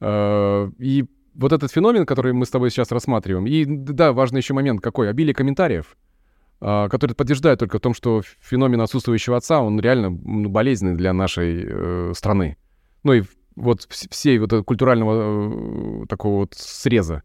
Э, 0.00 0.70
и 0.78 1.04
вот 1.34 1.52
этот 1.52 1.70
феномен, 1.70 2.06
который 2.06 2.32
мы 2.32 2.46
с 2.46 2.50
тобой 2.50 2.70
сейчас 2.70 2.90
рассматриваем, 2.92 3.46
и 3.46 3.64
да, 3.64 4.12
важный 4.12 4.38
еще 4.38 4.54
момент 4.54 4.80
какой, 4.80 5.08
обилие 5.10 5.34
комментариев, 5.34 5.96
э, 6.60 6.88
которые 6.90 7.14
подтверждают 7.14 7.60
только 7.60 7.78
в 7.78 7.80
том, 7.80 7.94
что 7.94 8.22
феномен 8.40 8.80
отсутствующего 8.80 9.36
отца, 9.36 9.60
он 9.60 9.80
реально 9.80 10.10
ну, 10.10 10.48
болезненный 10.48 10.96
для 10.96 11.12
нашей 11.12 11.64
э, 11.66 12.12
страны. 12.14 12.56
Ну 13.04 13.14
и 13.14 13.22
вот 13.56 13.86
всей 13.90 14.38
вот 14.38 14.64
культурального 14.64 16.02
э, 16.02 16.06
такого 16.06 16.40
вот 16.40 16.54
среза. 16.54 17.22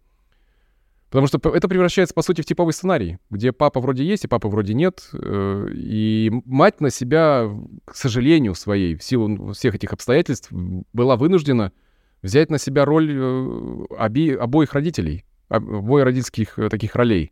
Потому 1.10 1.28
что 1.28 1.40
это 1.50 1.70
превращается, 1.70 2.14
по 2.14 2.22
сути, 2.22 2.42
в 2.42 2.46
типовой 2.46 2.74
сценарий, 2.74 3.18
где 3.30 3.54
папа 3.54 3.80
вроде 3.80 4.04
есть, 4.04 4.26
и 4.26 4.28
папа 4.28 4.50
вроде 4.50 4.74
нет. 4.74 5.10
Э, 5.14 5.70
и 5.74 6.32
мать 6.46 6.82
на 6.82 6.90
себя, 6.90 7.50
к 7.86 7.96
сожалению, 7.96 8.56
своей, 8.56 8.96
в 8.96 9.04
силу 9.04 9.54
всех 9.54 9.76
этих 9.76 9.94
обстоятельств, 9.94 10.52
была 10.52 11.16
вынуждена 11.16 11.72
взять 12.22 12.50
на 12.50 12.58
себя 12.58 12.86
роль 12.86 13.12
э, 13.12 13.86
оби, 13.90 14.34
обоих 14.34 14.74
родителей, 14.74 15.26
обоих 15.50 16.06
родительских 16.06 16.58
э, 16.60 16.70
таких 16.70 16.96
ролей. 16.96 17.32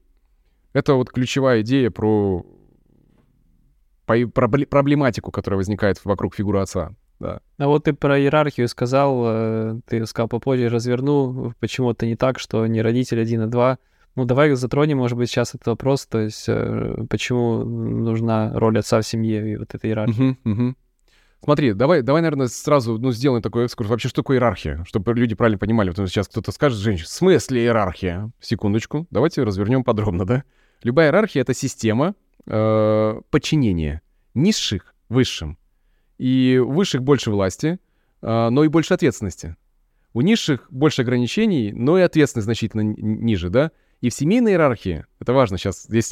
Это 0.74 0.94
вот 0.94 1.10
ключевая 1.10 1.62
идея 1.62 1.89
про, 1.89 2.46
про 4.06 4.48
проблематику, 4.48 5.32
которая 5.32 5.58
возникает 5.58 6.04
вокруг 6.04 6.36
фигуры 6.36 6.60
отца. 6.60 6.96
Да. 7.20 7.39
А 7.58 7.68
вот 7.68 7.86
ты 7.86 7.94
про 7.94 8.20
иерархию 8.20 8.68
сказал, 8.68 9.24
э, 9.25 9.80
ты 9.88 10.06
сказал 10.06 10.27
попозже 10.27 10.70
разверну, 10.70 11.54
почему 11.60 11.92
это 11.92 12.06
не 12.06 12.15
так, 12.15 12.39
что 12.39 12.68
не 12.68 12.82
родитель 12.82 13.22
один, 13.22 13.42
а 13.42 13.48
два. 13.48 13.80
Ну, 14.15 14.24
давай 14.24 14.54
затронем, 14.56 15.00
может 15.00 15.18
быть, 15.18 15.30
сейчас 15.30 15.56
этот 15.56 15.68
вопрос, 15.68 16.06
то 16.06 16.20
есть 16.20 16.46
почему 17.10 17.65
нужна 17.65 18.54
роль 18.54 18.80
отца 18.80 19.01
в 19.01 19.06
семье 19.06 19.54
и 19.54 19.58
вот 19.58 19.75
эта 19.75 19.88
иерархия. 19.88 20.38
Uh-huh, 20.46 20.56
uh-huh. 20.56 20.75
Смотри, 21.46 21.74
давай, 21.74 22.02
давай, 22.02 22.24
наверное, 22.24 22.48
сразу 22.48 22.98
ну, 22.98 23.12
сделаем 23.12 23.44
такой 23.44 23.66
экскурс. 23.66 23.88
Вообще, 23.88 24.08
что 24.08 24.24
такое 24.24 24.38
иерархия? 24.38 24.84
Чтобы 24.86 25.14
люди 25.14 25.36
правильно 25.36 25.60
понимали. 25.60 25.92
Что 25.92 26.08
сейчас 26.08 26.28
кто-то 26.28 26.52
скажет, 26.52 26.80
женщина, 26.80 27.06
в 27.06 27.10
смысле 27.10 27.62
иерархия? 27.62 28.32
Секундочку, 28.40 29.06
давайте 29.12 29.44
развернем 29.44 29.84
подробно, 29.84 30.25
да? 30.25 30.44
Любая 30.82 31.10
иерархия— 31.10 31.42
это 31.44 31.54
система 31.54 32.16
э, 32.48 33.22
подчинения 33.30 34.02
низших 34.34 34.96
высшим. 35.08 35.60
И 36.18 36.60
у 36.66 36.72
высших 36.72 37.04
больше 37.04 37.30
власти, 37.30 37.78
э, 38.24 38.50
но 38.50 38.64
и 38.64 38.68
больше 38.68 38.96
ответственности. 38.96 39.56
У 40.14 40.22
низших 40.22 40.66
больше 40.72 41.04
ограничений, 41.04 41.72
но 41.74 42.00
и 42.00 42.02
ответственность 42.02 42.46
значительно 42.46 42.82
ниже, 42.82 43.52
да? 43.52 43.72
И 44.02 44.10
в 44.10 44.16
семейной 44.16 44.54
иерархии, 44.54 45.06
это 45.20 45.32
важно 45.34 45.60
сейчас, 45.60 45.84
здесь 45.88 46.12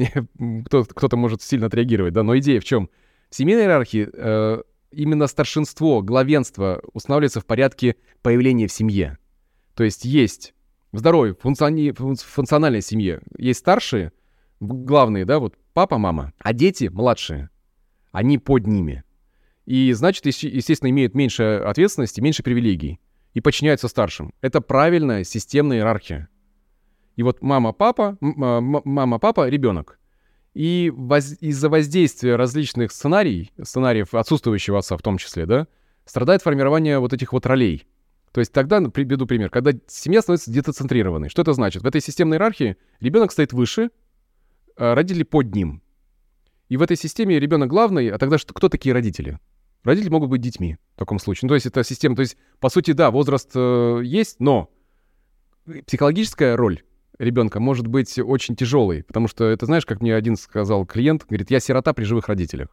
кто-то 0.93 1.17
может 1.17 1.41
сильно 1.41 1.65
отреагировать, 1.65 2.13
да, 2.13 2.21
но 2.21 2.37
идея 2.37 2.59
в 2.59 2.65
чем? 2.65 2.91
В 3.31 3.35
семейной 3.35 3.63
иерархии 3.63 4.07
э, 4.13 4.61
именно 4.95 5.27
старшинство, 5.27 6.01
главенство 6.01 6.81
устанавливается 6.93 7.41
в 7.41 7.45
порядке 7.45 7.95
появления 8.21 8.67
в 8.67 8.71
семье. 8.71 9.17
То 9.75 9.83
есть 9.83 10.05
есть 10.05 10.53
в 10.91 10.99
здоровой, 10.99 11.33
функциони... 11.33 11.91
функциональной 11.91 12.81
семье 12.81 13.21
есть 13.37 13.59
старшие, 13.59 14.11
главные, 14.59 15.25
да, 15.25 15.39
вот 15.39 15.55
папа, 15.73 15.97
мама, 15.97 16.33
а 16.39 16.53
дети 16.53 16.85
младшие, 16.85 17.49
они 18.11 18.37
под 18.37 18.67
ними. 18.67 19.03
И 19.65 19.91
значит, 19.93 20.25
естественно, 20.25 20.89
имеют 20.89 21.15
меньше 21.15 21.61
ответственности, 21.65 22.21
меньше 22.21 22.43
привилегий 22.43 22.99
и 23.33 23.41
подчиняются 23.41 23.87
старшим. 23.87 24.33
Это 24.41 24.61
правильная 24.61 25.23
системная 25.23 25.77
иерархия. 25.77 26.29
И 27.15 27.23
вот 27.23 27.41
мама, 27.41 27.73
папа, 27.73 28.17
мама, 28.19 29.19
папа, 29.19 29.47
ребенок. 29.49 29.99
И 30.53 30.91
воз... 30.95 31.35
из-за 31.39 31.69
воздействия 31.69 32.35
различных 32.35 32.91
сценариев, 32.91 33.47
сценариев 33.61 34.13
отсутствующего 34.13 34.79
отца 34.79 34.97
в 34.97 35.01
том 35.01 35.17
числе, 35.17 35.45
да, 35.45 35.67
страдает 36.05 36.41
формирование 36.41 36.99
вот 36.99 37.13
этих 37.13 37.33
вот 37.33 37.45
ролей. 37.45 37.87
То 38.31 38.39
есть 38.39 38.51
тогда, 38.51 38.81
приведу 38.81 39.25
пример, 39.25 39.49
когда 39.49 39.71
семья 39.87 40.21
становится 40.21 40.51
детоцентрированной. 40.51 41.29
Что 41.29 41.43
это 41.43 41.53
значит? 41.53 41.83
В 41.83 41.87
этой 41.87 42.01
системной 42.01 42.35
иерархии 42.35 42.77
ребенок 42.99 43.31
стоит 43.31 43.53
выше, 43.53 43.91
а 44.75 44.95
родители 44.95 45.23
под 45.23 45.53
ним. 45.53 45.81
И 46.69 46.77
в 46.77 46.81
этой 46.81 46.97
системе 46.97 47.39
ребенок 47.39 47.69
главный, 47.69 48.09
а 48.09 48.17
тогда 48.17 48.37
что, 48.37 48.53
кто 48.53 48.69
такие 48.69 48.93
родители? 48.93 49.39
Родители 49.83 50.09
могут 50.09 50.29
быть 50.29 50.41
детьми 50.41 50.77
в 50.95 50.99
таком 50.99 51.19
случае. 51.19 51.41
Ну, 51.43 51.49
то 51.49 51.55
есть 51.55 51.65
это 51.67 51.83
система, 51.83 52.15
то 52.15 52.21
есть, 52.21 52.37
по 52.59 52.69
сути, 52.69 52.91
да, 52.91 53.11
возраст 53.11 53.51
э, 53.53 54.01
есть, 54.03 54.39
но 54.39 54.71
психологическая 55.85 56.55
роль 56.55 56.81
ребенка 57.19 57.59
может 57.59 57.87
быть 57.87 58.17
очень 58.19 58.55
тяжелый, 58.55 59.03
потому 59.03 59.27
что 59.27 59.45
это, 59.45 59.65
знаешь, 59.65 59.85
как 59.85 60.01
мне 60.01 60.15
один 60.15 60.35
сказал 60.35 60.85
клиент, 60.85 61.25
говорит, 61.27 61.51
я 61.51 61.59
сирота 61.59 61.93
при 61.93 62.03
живых 62.03 62.27
родителях. 62.27 62.69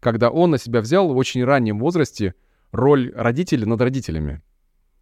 Когда 0.00 0.30
он 0.30 0.50
на 0.50 0.58
себя 0.58 0.80
взял 0.80 1.12
в 1.12 1.16
очень 1.16 1.44
раннем 1.44 1.78
возрасте 1.78 2.34
роль 2.72 3.12
родителя 3.14 3.66
над 3.66 3.80
родителями. 3.80 4.42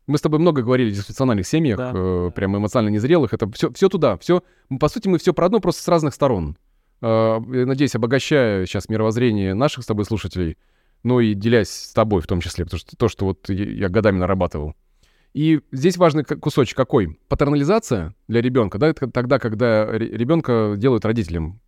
Мы 0.07 0.19
с 0.19 0.21
тобой 0.21 0.41
много 0.41 0.63
говорили 0.63 0.91
о 0.91 0.95
дисфункциональных 0.95 1.47
семьях, 1.47 1.79
да. 1.79 1.93
э, 1.95 2.31
прям 2.35 2.57
эмоционально 2.57 2.95
незрелых. 2.95 3.33
Это 3.33 3.51
все, 3.53 3.73
все 3.73 3.89
туда, 3.89 4.17
все. 4.19 4.43
По 4.81 4.89
сути, 4.89 5.09
мы 5.09 5.19
все 5.19 5.33
про 5.33 5.47
одно, 5.47 5.61
просто 5.61 5.83
с 5.83 5.89
разных 5.89 6.15
сторон. 6.15 6.57
Э, 7.01 7.39
надеюсь, 7.39 7.95
обогащая 7.95 8.67
сейчас 8.67 8.89
мировоззрение 8.89 9.55
наших 9.55 9.85
с 9.85 9.87
тобой 9.87 10.05
слушателей, 10.05 10.59
ну 11.03 11.21
и 11.21 11.35
делясь 11.35 11.71
с 11.71 11.93
тобой 11.93 12.21
в 12.21 12.27
том 12.27 12.41
числе, 12.41 12.65
потому 12.65 12.81
что 12.81 12.97
то, 12.97 13.09
что 13.09 13.25
вот 13.25 13.49
я 13.49 13.89
годами 13.89 14.19
нарабатывал. 14.19 14.75
И 15.33 15.61
здесь 15.71 15.97
важный 15.97 16.25
кусочек 16.25 16.77
какой? 16.77 17.19
Патернализация 17.29 18.15
для 18.27 18.41
ребенка, 18.41 18.79
да, 18.79 18.89
это 18.89 19.09
тогда, 19.09 19.39
когда 19.39 19.87
ребенка 19.87 20.75
делают 20.77 21.05
родителем. 21.05 21.61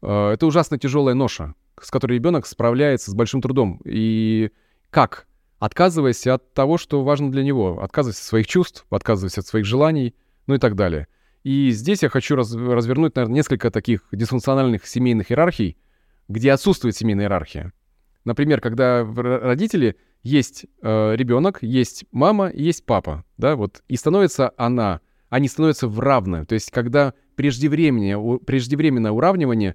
А, 0.00 0.32
это 0.32 0.46
ужасно 0.46 0.78
тяжелая 0.78 1.14
ноша, 1.14 1.54
с 1.80 1.90
которой 1.90 2.14
ребенок 2.14 2.46
справляется 2.46 3.10
с 3.10 3.14
большим 3.14 3.42
трудом. 3.42 3.80
И 3.84 4.50
как? 4.90 5.26
Отказываясь 5.58 6.26
от 6.26 6.54
того, 6.54 6.78
что 6.78 7.04
важно 7.04 7.30
для 7.30 7.44
него. 7.44 7.82
Отказываясь 7.82 8.18
от 8.18 8.24
своих 8.24 8.46
чувств, 8.46 8.86
отказываясь 8.90 9.38
от 9.38 9.46
своих 9.46 9.66
желаний, 9.66 10.14
ну 10.46 10.54
и 10.54 10.58
так 10.58 10.74
далее. 10.74 11.06
И 11.44 11.70
здесь 11.70 12.02
я 12.02 12.08
хочу 12.08 12.34
раз, 12.34 12.54
развернуть, 12.54 13.16
наверное, 13.16 13.34
несколько 13.34 13.70
таких 13.70 14.06
дисфункциональных 14.12 14.86
семейных 14.86 15.30
иерархий, 15.30 15.76
где 16.28 16.52
отсутствует 16.52 16.96
семейная 16.96 17.26
иерархия. 17.26 17.72
Например, 18.24 18.60
когда 18.60 19.04
родители 19.04 19.96
есть 20.22 20.66
э, 20.82 21.16
ребенок, 21.16 21.58
есть 21.62 22.04
мама, 22.12 22.50
есть 22.52 22.86
папа, 22.86 23.24
да, 23.38 23.56
вот, 23.56 23.82
и 23.88 23.96
становится 23.96 24.52
она, 24.56 25.00
они 25.28 25.48
становятся 25.48 25.88
в 25.88 25.98
равны. 25.98 26.44
То 26.46 26.54
есть, 26.54 26.70
когда 26.70 27.14
преждевременное, 27.34 28.16
у, 28.16 28.38
преждевременное 28.38 29.10
уравнивание 29.10 29.74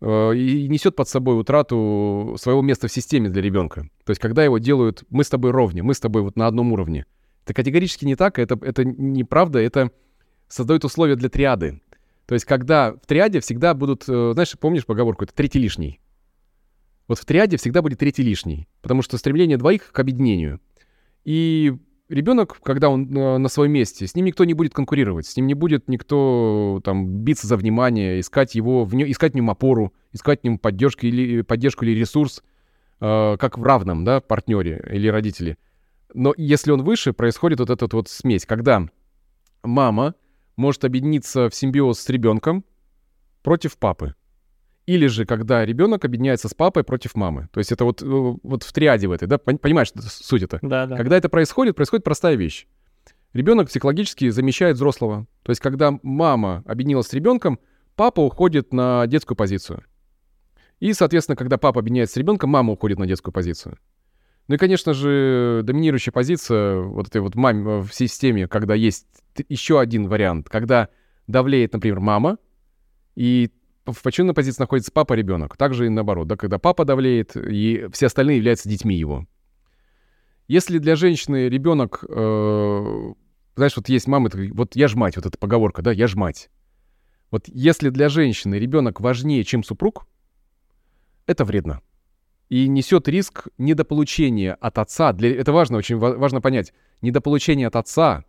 э, 0.00 0.34
и 0.34 0.68
несет 0.68 0.96
под 0.96 1.08
собой 1.08 1.40
утрату 1.40 2.36
своего 2.38 2.60
места 2.62 2.88
в 2.88 2.92
системе 2.92 3.30
для 3.30 3.40
ребенка. 3.40 3.88
То 4.04 4.10
есть, 4.10 4.20
когда 4.20 4.44
его 4.44 4.58
делают, 4.58 5.04
мы 5.08 5.24
с 5.24 5.30
тобой 5.30 5.52
ровни, 5.52 5.80
мы 5.80 5.94
с 5.94 6.00
тобой 6.00 6.22
вот 6.22 6.36
на 6.36 6.46
одном 6.46 6.72
уровне. 6.72 7.06
Это 7.44 7.54
категорически 7.54 8.04
не 8.04 8.16
так, 8.16 8.38
это, 8.38 8.58
это 8.60 8.84
неправда, 8.84 9.58
это 9.58 9.90
создает 10.48 10.84
условия 10.84 11.16
для 11.16 11.30
триады. 11.30 11.80
То 12.26 12.34
есть, 12.34 12.44
когда 12.44 12.92
в 12.92 13.06
триаде 13.06 13.40
всегда 13.40 13.72
будут, 13.72 14.04
э, 14.06 14.32
знаешь, 14.34 14.54
помнишь 14.58 14.84
поговорку, 14.84 15.24
это 15.24 15.32
третий 15.32 15.60
лишний. 15.60 16.00
Вот 17.08 17.18
в 17.18 17.24
триаде 17.24 17.56
всегда 17.56 17.82
будет 17.82 17.98
третий 17.98 18.22
лишний, 18.22 18.68
потому 18.82 19.02
что 19.02 19.16
стремление 19.16 19.56
двоих 19.56 19.90
к 19.90 19.98
объединению. 19.98 20.60
И 21.24 21.74
ребенок, 22.08 22.60
когда 22.62 22.90
он 22.90 23.16
э, 23.16 23.38
на 23.38 23.48
своем 23.48 23.72
месте, 23.72 24.06
с 24.06 24.14
ним 24.14 24.26
никто 24.26 24.44
не 24.44 24.52
будет 24.54 24.74
конкурировать, 24.74 25.26
с 25.26 25.36
ним 25.36 25.46
не 25.46 25.54
будет 25.54 25.88
никто 25.88 26.80
там 26.84 27.06
биться 27.06 27.46
за 27.46 27.56
внимание, 27.56 28.20
искать 28.20 28.54
его, 28.54 28.84
в 28.84 28.94
не, 28.94 29.10
искать 29.10 29.32
в 29.32 29.36
нем 29.36 29.50
опору, 29.50 29.94
искать 30.12 30.40
в 30.40 30.44
нем 30.44 30.58
поддержку 30.58 31.06
или, 31.06 31.40
поддержку 31.40 31.86
или 31.86 31.98
ресурс, 31.98 32.42
э, 33.00 33.36
как 33.38 33.56
в 33.56 33.62
равном, 33.62 34.04
да, 34.04 34.20
партнере 34.20 34.84
или 34.90 35.08
родителе. 35.08 35.56
Но 36.12 36.34
если 36.36 36.72
он 36.72 36.82
выше, 36.82 37.14
происходит 37.14 37.60
вот 37.60 37.70
эта 37.70 37.88
вот 37.90 38.08
смесь, 38.08 38.44
когда 38.44 38.86
мама 39.62 40.14
может 40.56 40.84
объединиться 40.84 41.48
в 41.48 41.54
симбиоз 41.54 42.00
с 42.00 42.08
ребенком 42.08 42.64
против 43.42 43.78
папы. 43.78 44.14
Или 44.88 45.06
же, 45.06 45.26
когда 45.26 45.66
ребенок 45.66 46.06
объединяется 46.06 46.48
с 46.48 46.54
папой 46.54 46.82
против 46.82 47.14
мамы. 47.14 47.50
То 47.52 47.58
есть 47.60 47.72
это 47.72 47.84
вот, 47.84 48.00
э, 48.00 48.06
вот 48.06 48.62
в 48.62 48.72
триаде 48.72 49.06
в 49.06 49.12
этой, 49.12 49.28
да? 49.28 49.36
Понимаешь 49.36 49.92
суть 49.94 50.42
это? 50.42 50.58
Да, 50.62 50.86
да. 50.86 50.96
Когда 50.96 51.18
это 51.18 51.28
происходит, 51.28 51.76
происходит 51.76 52.04
простая 52.04 52.36
вещь. 52.36 52.66
Ребенок 53.34 53.68
психологически 53.68 54.30
замещает 54.30 54.76
взрослого. 54.76 55.26
То 55.42 55.50
есть 55.50 55.60
когда 55.60 55.98
мама 56.02 56.62
объединилась 56.64 57.08
с 57.08 57.12
ребенком, 57.12 57.58
папа 57.96 58.20
уходит 58.20 58.72
на 58.72 59.06
детскую 59.06 59.36
позицию. 59.36 59.84
И, 60.80 60.94
соответственно, 60.94 61.36
когда 61.36 61.58
папа 61.58 61.80
объединяется 61.80 62.14
с 62.14 62.16
ребенком, 62.16 62.48
мама 62.48 62.72
уходит 62.72 62.98
на 62.98 63.06
детскую 63.06 63.34
позицию. 63.34 63.76
Ну 64.46 64.54
и, 64.54 64.58
конечно 64.58 64.94
же, 64.94 65.60
доминирующая 65.64 66.14
позиция 66.14 66.80
вот 66.80 67.08
этой 67.08 67.20
вот 67.20 67.34
маме 67.34 67.82
в 67.82 67.90
системе, 67.92 68.48
когда 68.48 68.74
есть 68.74 69.06
еще 69.50 69.80
один 69.80 70.08
вариант, 70.08 70.48
когда 70.48 70.88
давлеет, 71.26 71.74
например, 71.74 72.00
мама, 72.00 72.38
и 73.16 73.50
в 73.92 74.02
подчиненной 74.02 74.34
позиции 74.34 74.62
находится 74.62 74.92
папа-ребенок. 74.92 75.56
Также 75.56 75.86
и 75.86 75.88
наоборот, 75.88 76.28
да, 76.28 76.36
когда 76.36 76.58
папа 76.58 76.84
давлеет, 76.84 77.36
и 77.36 77.88
все 77.92 78.06
остальные 78.06 78.38
являются 78.38 78.68
детьми 78.68 78.94
его. 78.94 79.26
Если 80.46 80.78
для 80.78 80.96
женщины 80.96 81.48
ребенок, 81.48 82.04
э, 82.08 83.12
знаешь, 83.56 83.76
вот 83.76 83.88
есть 83.88 84.06
мамы, 84.06 84.30
вот 84.52 84.76
я 84.76 84.88
ж 84.88 84.94
мать, 84.94 85.16
вот 85.16 85.26
эта 85.26 85.36
поговорка, 85.36 85.82
да, 85.82 85.92
я 85.92 86.06
ж 86.06 86.14
мать. 86.14 86.50
Вот 87.30 87.44
если 87.48 87.90
для 87.90 88.08
женщины 88.08 88.54
ребенок 88.54 89.00
важнее, 89.00 89.44
чем 89.44 89.62
супруг, 89.62 90.06
это 91.26 91.44
вредно. 91.44 91.82
И 92.48 92.66
несет 92.66 93.08
риск 93.08 93.48
недополучения 93.58 94.54
от 94.54 94.78
отца. 94.78 95.12
Для, 95.12 95.38
это 95.38 95.52
важно, 95.52 95.76
очень 95.76 95.98
важно 95.98 96.40
понять. 96.40 96.72
Недополучение 97.02 97.66
от 97.66 97.76
отца 97.76 98.24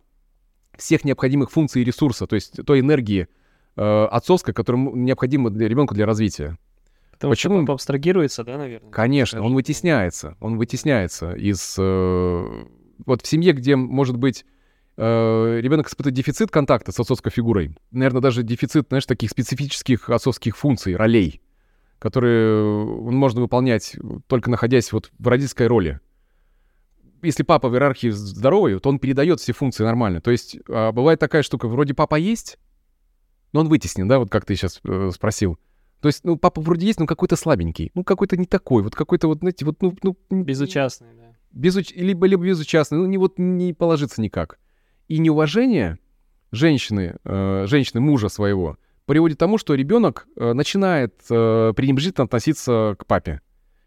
всех 0.76 1.04
необходимых 1.04 1.50
функций 1.50 1.80
и 1.80 1.84
ресурса, 1.84 2.26
то 2.26 2.34
есть 2.34 2.64
той 2.66 2.80
энергии 2.80 3.28
э, 3.76 4.04
отцовской, 4.04 4.52
которая 4.52 4.82
необходима 4.92 5.50
для 5.50 5.68
ребенка 5.68 5.94
для 5.94 6.06
развития. 6.06 6.58
Потому 7.12 7.32
Почему? 7.32 7.54
что 7.56 7.62
папа 7.62 7.74
абстрагируется, 7.74 8.44
да, 8.44 8.56
наверное? 8.56 8.90
Конечно, 8.90 9.42
он 9.42 9.54
вытесняется. 9.54 10.36
Он 10.40 10.56
вытесняется 10.56 11.32
из... 11.32 11.76
Э, 11.78 12.64
вот 13.04 13.22
в 13.22 13.26
семье, 13.26 13.52
где, 13.52 13.76
может 13.76 14.16
быть, 14.16 14.44
э, 14.96 15.58
ребенок 15.60 15.88
испытывает 15.88 16.16
дефицит 16.16 16.50
контакта 16.50 16.92
с 16.92 17.00
отцовской 17.00 17.30
фигурой, 17.30 17.76
наверное, 17.90 18.22
даже 18.22 18.42
дефицит, 18.42 18.86
знаешь, 18.88 19.06
таких 19.06 19.30
специфических 19.30 20.08
отцовских 20.08 20.56
функций, 20.56 20.96
ролей, 20.96 21.42
которые 21.98 22.64
он 22.64 23.14
можно 23.14 23.42
выполнять 23.42 23.96
только 24.26 24.50
находясь 24.50 24.92
вот 24.92 25.10
в 25.18 25.28
родительской 25.28 25.66
роли 25.66 26.00
если 27.22 27.42
папа 27.42 27.68
в 27.68 27.74
иерархии 27.74 28.08
здоровый, 28.08 28.78
то 28.78 28.88
он 28.88 28.98
передает 28.98 29.40
все 29.40 29.52
функции 29.52 29.84
нормально. 29.84 30.20
То 30.20 30.30
есть 30.30 30.56
а, 30.68 30.92
бывает 30.92 31.18
такая 31.18 31.42
штука, 31.42 31.68
вроде 31.68 31.94
папа 31.94 32.16
есть, 32.16 32.58
но 33.52 33.60
он 33.60 33.68
вытеснен, 33.68 34.08
да, 34.08 34.18
вот 34.18 34.30
как 34.30 34.44
ты 34.44 34.54
сейчас 34.54 34.80
э, 34.84 35.10
спросил. 35.14 35.58
То 36.00 36.08
есть, 36.08 36.24
ну, 36.24 36.36
папа 36.36 36.60
вроде 36.60 36.86
есть, 36.86 36.98
но 36.98 37.06
какой-то 37.06 37.36
слабенький, 37.36 37.90
ну, 37.94 38.04
какой-то 38.04 38.36
не 38.36 38.46
такой, 38.46 38.82
вот 38.82 38.94
какой-то 38.94 39.28
вот, 39.28 39.40
знаете, 39.40 39.64
вот, 39.64 39.82
ну... 39.82 39.94
ну 40.02 40.16
безучастный, 40.30 41.08
да. 41.16 41.34
Безуч... 41.52 41.92
Либо, 41.94 42.26
либо 42.26 42.44
безучастный, 42.44 42.98
ну, 42.98 43.06
не, 43.06 43.18
вот 43.18 43.38
не 43.38 43.72
положится 43.74 44.22
никак. 44.22 44.58
И 45.08 45.18
неуважение 45.18 45.98
женщины, 46.52 47.16
э, 47.24 47.64
женщины 47.66 48.00
мужа 48.00 48.28
своего 48.28 48.78
приводит 49.04 49.36
к 49.36 49.40
тому, 49.40 49.58
что 49.58 49.74
ребенок 49.74 50.26
э, 50.36 50.52
начинает 50.52 51.14
э, 51.28 51.72
пренебрежительно 51.74 52.24
относиться 52.24 52.94
к 52.98 53.06
папе 53.06 53.40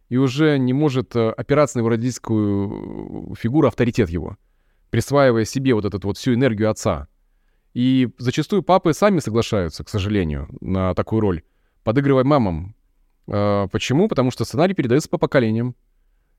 и 0.10 0.18
уже 0.18 0.58
не 0.60 0.74
может 0.74 1.16
э, 1.16 1.30
опираться 1.30 1.78
на 1.78 1.82
его 1.82 1.90
родительскую 1.90 3.32
э, 3.32 3.36
фигуру, 3.36 3.68
авторитет 3.68 4.10
его, 4.10 4.38
присваивая 4.90 5.46
себе 5.46 5.74
вот 5.74 5.86
эту 5.86 6.00
вот 6.06 6.18
всю 6.18 6.34
энергию 6.34 6.70
отца. 6.70 7.08
И 7.74 8.10
зачастую 8.18 8.64
папы 8.64 8.94
сами 8.94 9.20
соглашаются, 9.20 9.84
к 9.84 9.90
сожалению, 9.90 10.48
на 10.62 10.94
такую 10.94 11.22
роль, 11.22 11.44
подыгрывая 11.84 12.24
мамам. 12.24 12.76
А, 13.28 13.68
почему? 13.68 14.08
Потому 14.08 14.32
что 14.32 14.46
сценарий 14.46 14.74
передается 14.74 15.10
по 15.10 15.18
поколениям. 15.18 15.76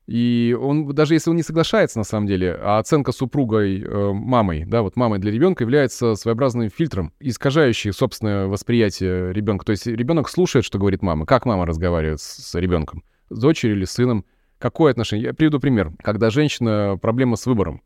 И 0.07 0.57
он, 0.61 0.87
даже 0.95 1.15
если 1.15 1.31
он 1.31 1.37
не 1.37 1.43
соглашается 1.43 1.99
на 1.99 2.05
самом 2.05 2.27
деле, 2.27 2.55
а 2.61 2.79
оценка 2.79 3.11
супругой, 3.11 3.81
э, 3.83 4.13
мамой, 4.13 4.67
да, 4.67 4.83
вот 4.83 4.97
мамой 4.97 5.19
для 5.19 5.33
ребенка 5.33 5.65
является 5.65 6.15
своеобразным 6.15 6.69
фильтром, 6.69 7.15
искажающий 7.21 7.91
собственное 7.91 8.47
восприятие 8.47 9.33
ребенка. 9.33 9.65
То 9.65 9.73
есть 9.73 9.87
ребенок 9.87 10.29
слушает, 10.29 10.67
что 10.67 10.79
говорит 10.79 11.01
мама, 11.01 11.25
как 11.25 11.47
мама 11.47 11.65
разговаривает 11.65 12.21
с, 12.21 12.51
с 12.51 12.55
ребенком 12.55 13.03
с 13.31 13.39
дочерью 13.39 13.77
или 13.77 13.85
сыном. 13.85 14.25
Какое 14.59 14.93
отношение? 14.93 15.27
Я 15.27 15.35
приведу 15.35 15.59
пример. 15.59 15.93
Когда 16.03 16.31
женщина, 16.31 16.99
проблема 17.01 17.37
с 17.37 17.47
выбором. 17.47 17.83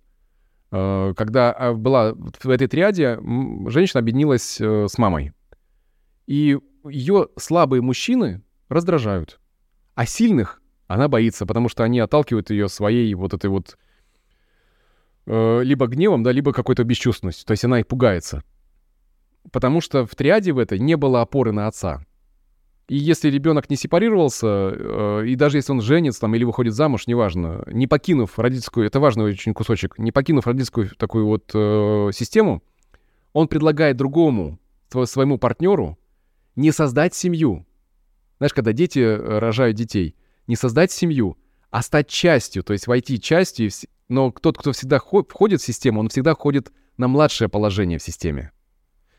Э, 0.70 1.14
когда 1.16 1.52
а, 1.52 1.72
была 1.72 2.12
в 2.14 2.50
этой 2.50 2.66
триаде, 2.66 3.18
женщина 3.66 4.00
объединилась 4.00 4.60
э, 4.60 4.87
с 4.88 4.98
мамой. 4.98 5.32
И 6.26 6.58
ее 6.84 7.28
слабые 7.37 7.82
мужчины 7.82 8.42
раздражают. 8.68 9.40
А 9.94 10.06
сильных 10.06 10.60
она 10.87 11.08
боится, 11.08 11.46
потому 11.46 11.68
что 11.68 11.84
они 11.84 12.00
отталкивают 12.00 12.50
ее 12.50 12.68
своей 12.68 13.12
вот 13.14 13.34
этой 13.34 13.50
вот 13.50 13.78
э, 15.26 15.62
либо 15.62 15.87
гневом, 15.87 16.22
да, 16.22 16.32
либо 16.32 16.52
какой-то 16.52 16.84
бесчувственностью. 16.84 17.46
То 17.46 17.52
есть 17.52 17.64
она 17.64 17.80
их 17.80 17.87
пугается. 17.87 18.42
Потому 19.50 19.80
что 19.80 20.06
в 20.06 20.14
триаде 20.14 20.52
в 20.52 20.58
этой 20.58 20.78
не 20.78 20.96
было 20.96 21.22
опоры 21.22 21.52
на 21.52 21.66
отца. 21.66 22.04
И 22.88 22.97
если 22.97 23.28
ребенок 23.28 23.68
не 23.68 23.76
сепарировался, 23.76 24.47
э, 24.47 25.25
и 25.26 25.35
даже 25.35 25.59
если 25.59 25.73
он 25.73 25.83
женится 25.83 26.23
там 26.23 26.35
или 26.35 26.45
выходит 26.45 26.73
замуж, 26.73 27.07
неважно, 27.07 27.62
не 27.66 27.87
покинув 27.87 28.38
родительскую, 28.38 28.87
это 28.87 28.99
важный 28.99 29.25
очень 29.25 29.52
кусочек, 29.52 29.99
не 29.99 30.11
покинув 30.11 30.47
родительскую 30.47 30.89
такую 30.97 31.26
вот 31.26 31.50
э, 31.52 32.10
систему, 32.15 32.62
он 33.34 33.47
предлагает 33.47 33.99
другому, 33.99 34.58
своему 35.04 35.36
партнеру, 35.36 35.99
не 36.56 36.73
создать 36.73 37.15
семью. 37.15 37.67
Знаешь, 38.39 38.54
когда 38.54 38.73
дети 38.73 39.00
э, 39.00 39.39
рожают 39.39 39.76
детей, 39.76 40.17
не 40.47 40.56
создать 40.56 40.91
семью, 40.91 41.36
а 41.71 41.82
стать 41.82 42.08
частью, 42.08 42.62
то 42.62 42.73
есть 42.73 42.86
войти 42.86 43.21
частью, 43.21 43.71
но 44.08 44.30
тот, 44.30 44.56
кто 44.56 44.73
всегда 44.73 44.99
входит 44.99 45.60
в 45.60 45.65
систему, 45.65 46.00
он 46.00 46.08
всегда 46.08 46.34
входит 46.34 46.73
на 46.97 47.06
младшее 47.06 47.50
положение 47.50 47.99
в 47.99 48.02
системе. 48.02 48.50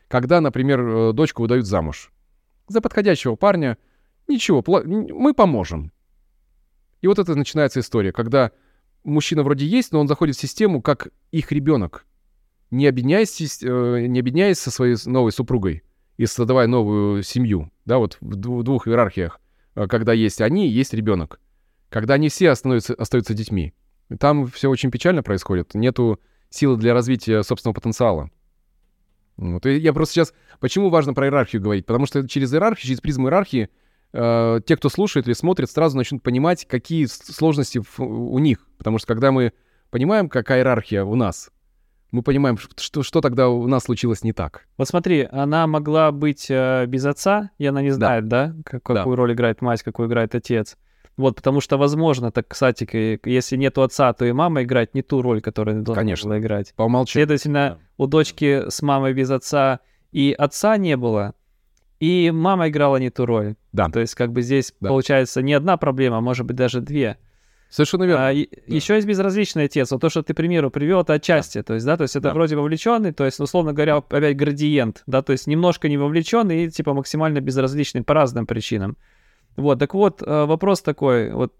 Когда, 0.08 0.40
например, 0.40 0.80
э, 0.80 1.12
дочку 1.12 1.42
выдают 1.42 1.66
замуж, 1.66 2.10
за 2.70 2.80
подходящего 2.80 3.34
парня. 3.34 3.76
Ничего, 4.28 4.62
мы 4.66 5.34
поможем. 5.34 5.92
И 7.00 7.06
вот 7.06 7.18
это 7.18 7.34
начинается 7.34 7.80
история, 7.80 8.12
когда 8.12 8.52
мужчина 9.02 9.42
вроде 9.42 9.66
есть, 9.66 9.92
но 9.92 10.00
он 10.00 10.08
заходит 10.08 10.36
в 10.36 10.40
систему 10.40 10.80
как 10.80 11.08
их 11.32 11.50
ребенок, 11.52 12.06
не 12.70 12.86
объединяясь, 12.86 13.62
э, 13.62 14.06
не 14.06 14.20
объединяясь 14.20 14.58
со 14.58 14.70
своей 14.70 14.96
новой 15.06 15.32
супругой 15.32 15.82
и 16.16 16.26
создавая 16.26 16.66
новую 16.66 17.22
семью, 17.22 17.72
да, 17.86 17.98
вот 17.98 18.18
в 18.20 18.62
двух 18.62 18.86
иерархиях, 18.86 19.40
э, 19.74 19.86
когда 19.88 20.12
есть 20.12 20.40
они 20.40 20.68
есть 20.68 20.92
ребенок. 20.94 21.40
Когда 21.88 22.14
они 22.14 22.28
все 22.28 22.50
остаются, 22.50 22.94
остаются 22.94 23.34
детьми. 23.34 23.74
Там 24.20 24.46
все 24.46 24.70
очень 24.70 24.92
печально 24.92 25.24
происходит. 25.24 25.74
Нету 25.74 26.20
силы 26.50 26.76
для 26.76 26.94
развития 26.94 27.42
собственного 27.42 27.74
потенциала. 27.74 28.30
Вот. 29.40 29.66
И 29.66 29.78
я 29.78 29.92
просто 29.92 30.14
сейчас... 30.14 30.34
Почему 30.60 30.90
важно 30.90 31.14
про 31.14 31.26
иерархию 31.26 31.62
говорить? 31.62 31.86
Потому 31.86 32.06
что 32.06 32.28
через 32.28 32.52
иерархию, 32.52 32.86
через 32.86 33.00
призму 33.00 33.28
иерархии, 33.28 33.70
э, 34.12 34.60
те, 34.66 34.76
кто 34.76 34.88
слушает 34.90 35.26
или 35.26 35.32
смотрит, 35.32 35.70
сразу 35.70 35.96
начнут 35.96 36.22
понимать, 36.22 36.66
какие 36.66 37.06
сложности 37.06 37.80
в, 37.80 38.00
у 38.00 38.38
них. 38.38 38.66
Потому 38.76 38.98
что 38.98 39.06
когда 39.06 39.32
мы 39.32 39.52
понимаем, 39.90 40.28
какая 40.28 40.60
иерархия 40.60 41.04
у 41.04 41.14
нас, 41.14 41.50
мы 42.10 42.22
понимаем, 42.22 42.58
что, 42.76 43.02
что 43.02 43.20
тогда 43.20 43.48
у 43.48 43.66
нас 43.66 43.84
случилось 43.84 44.22
не 44.22 44.32
так. 44.32 44.66
Вот 44.76 44.88
смотри, 44.88 45.26
она 45.30 45.66
могла 45.66 46.12
быть 46.12 46.50
э, 46.50 46.84
без 46.86 47.06
отца, 47.06 47.50
и 47.56 47.64
она 47.64 47.80
не 47.80 47.90
знает, 47.90 48.28
да, 48.28 48.48
да 48.48 48.54
как, 48.64 48.82
какую 48.82 49.16
да. 49.16 49.22
роль 49.22 49.32
играет 49.32 49.62
мать, 49.62 49.82
какую 49.82 50.08
играет 50.08 50.34
отец. 50.34 50.76
Вот, 51.16 51.36
потому 51.36 51.60
что, 51.60 51.76
возможно, 51.76 52.30
так, 52.32 52.48
кстати, 52.48 53.18
если 53.28 53.56
нет 53.56 53.76
отца, 53.78 54.12
то 54.12 54.24
и 54.24 54.32
мама 54.32 54.62
играет 54.62 54.94
не 54.94 55.02
ту 55.02 55.20
роль, 55.22 55.40
которую 55.40 55.82
должна 55.82 56.02
Конечно. 56.02 56.28
была 56.28 56.38
играть. 56.38 56.72
По 56.76 56.84
умолчанию. 56.84 57.26
Следовательно, 57.26 57.78
да. 57.78 57.78
у 57.98 58.06
дочки 58.06 58.68
с 58.68 58.80
мамой 58.80 59.12
без 59.12 59.30
отца 59.30 59.80
и 60.12 60.34
отца 60.36 60.76
не 60.76 60.96
было, 60.96 61.34
и 61.98 62.30
мама 62.30 62.68
играла 62.68 62.96
не 62.96 63.10
ту 63.10 63.26
роль. 63.26 63.56
Да. 63.72 63.88
То 63.88 64.00
есть, 64.00 64.14
как 64.14 64.32
бы 64.32 64.40
здесь 64.42 64.72
да. 64.80 64.88
получается 64.88 65.42
не 65.42 65.52
одна 65.52 65.76
проблема, 65.76 66.18
а 66.18 66.20
может 66.20 66.46
быть 66.46 66.56
даже 66.56 66.80
две. 66.80 67.18
Совершенно 67.68 68.02
верно. 68.02 68.28
А, 68.28 68.32
да. 68.32 68.40
Еще 68.66 68.96
есть 68.96 69.06
безразличный 69.06 69.64
отец. 69.64 69.92
Вот 69.92 70.00
то, 70.00 70.08
что 70.08 70.22
ты, 70.22 70.32
к 70.32 70.36
примеру, 70.36 70.70
привел, 70.70 71.02
это 71.02 71.12
отчасти. 71.12 71.58
Да. 71.58 71.62
То 71.62 71.74
есть, 71.74 71.86
да, 71.86 71.96
то 71.96 72.02
есть 72.02 72.16
это 72.16 72.28
да. 72.28 72.34
вроде 72.34 72.56
вовлеченный, 72.56 73.12
то 73.12 73.24
есть, 73.24 73.38
условно 73.38 73.72
говоря, 73.72 73.96
опять 73.96 74.36
градиент, 74.36 75.02
да, 75.06 75.22
то 75.22 75.32
есть 75.32 75.46
немножко 75.46 75.88
не 75.88 75.96
вовлеченный 75.96 76.64
и 76.64 76.70
типа 76.70 76.94
максимально 76.94 77.40
безразличный 77.40 78.02
по 78.02 78.14
разным 78.14 78.46
причинам. 78.46 78.96
Вот, 79.56 79.78
так 79.78 79.94
вот, 79.94 80.22
э, 80.22 80.44
вопрос 80.46 80.80
такой, 80.82 81.32
вот, 81.32 81.54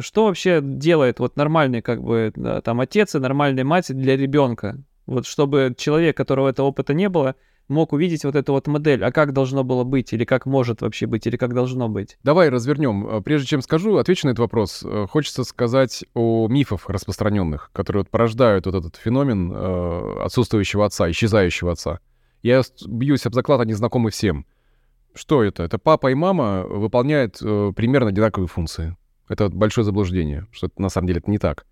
что 0.00 0.26
вообще 0.26 0.60
делает 0.62 1.18
вот 1.18 1.36
нормальный, 1.36 1.82
как 1.82 2.02
бы, 2.02 2.32
там, 2.64 2.80
отец 2.80 3.14
и 3.14 3.18
нормальная 3.18 3.64
мать 3.64 3.94
для 3.94 4.16
ребенка? 4.16 4.78
Вот, 5.06 5.26
чтобы 5.26 5.74
человек, 5.76 6.16
которого 6.16 6.48
этого 6.48 6.66
опыта 6.66 6.94
не 6.94 7.08
было, 7.08 7.34
мог 7.68 7.92
увидеть 7.92 8.24
вот 8.24 8.36
эту 8.36 8.52
вот 8.52 8.66
модель, 8.68 9.04
а 9.04 9.12
как 9.12 9.32
должно 9.32 9.64
было 9.64 9.84
быть, 9.84 10.12
или 10.12 10.24
как 10.24 10.46
может 10.46 10.80
вообще 10.82 11.06
быть, 11.06 11.26
или 11.26 11.36
как 11.36 11.54
должно 11.54 11.88
быть? 11.88 12.16
Давай 12.22 12.48
развернем. 12.48 13.06
Э, 13.06 13.20
прежде 13.20 13.48
чем 13.48 13.62
скажу, 13.62 13.96
отвечу 13.96 14.26
на 14.26 14.30
этот 14.30 14.40
вопрос. 14.40 14.82
Э, 14.84 15.06
хочется 15.10 15.44
сказать 15.44 16.04
о 16.14 16.48
мифах 16.48 16.88
распространенных, 16.88 17.70
которые 17.72 18.02
вот 18.02 18.10
порождают 18.10 18.66
вот 18.66 18.74
этот 18.74 18.96
феномен 18.96 19.52
отсутствующего 20.22 20.86
отца, 20.86 21.10
исчезающего 21.10 21.72
отца. 21.72 21.98
Я 22.42 22.62
бьюсь 22.86 23.26
об 23.26 23.34
заклад, 23.34 23.60
они 23.60 23.72
знакомы 23.72 24.10
всем. 24.10 24.46
Что 25.14 25.42
это? 25.42 25.62
Это 25.62 25.78
папа 25.78 26.10
и 26.10 26.14
мама 26.14 26.64
выполняют 26.66 27.38
э, 27.42 27.72
примерно 27.76 28.08
одинаковые 28.08 28.48
функции. 28.48 28.96
Это 29.28 29.48
большое 29.48 29.84
заблуждение, 29.84 30.46
что 30.52 30.66
это, 30.66 30.80
на 30.80 30.88
самом 30.88 31.08
деле 31.08 31.20
это 31.20 31.30
не 31.30 31.38
так. 31.38 31.66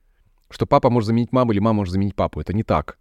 Что 0.50 0.66
папа 0.66 0.90
может 0.90 1.09
заменить 1.09 1.33
маму 1.33 1.53
или 1.53 1.59
мама 1.59 1.79
может 1.79 1.92
заменить 1.92 2.14
папу. 2.14 2.40
Это 2.40 2.53
не 2.53 2.62
так. 2.62 2.98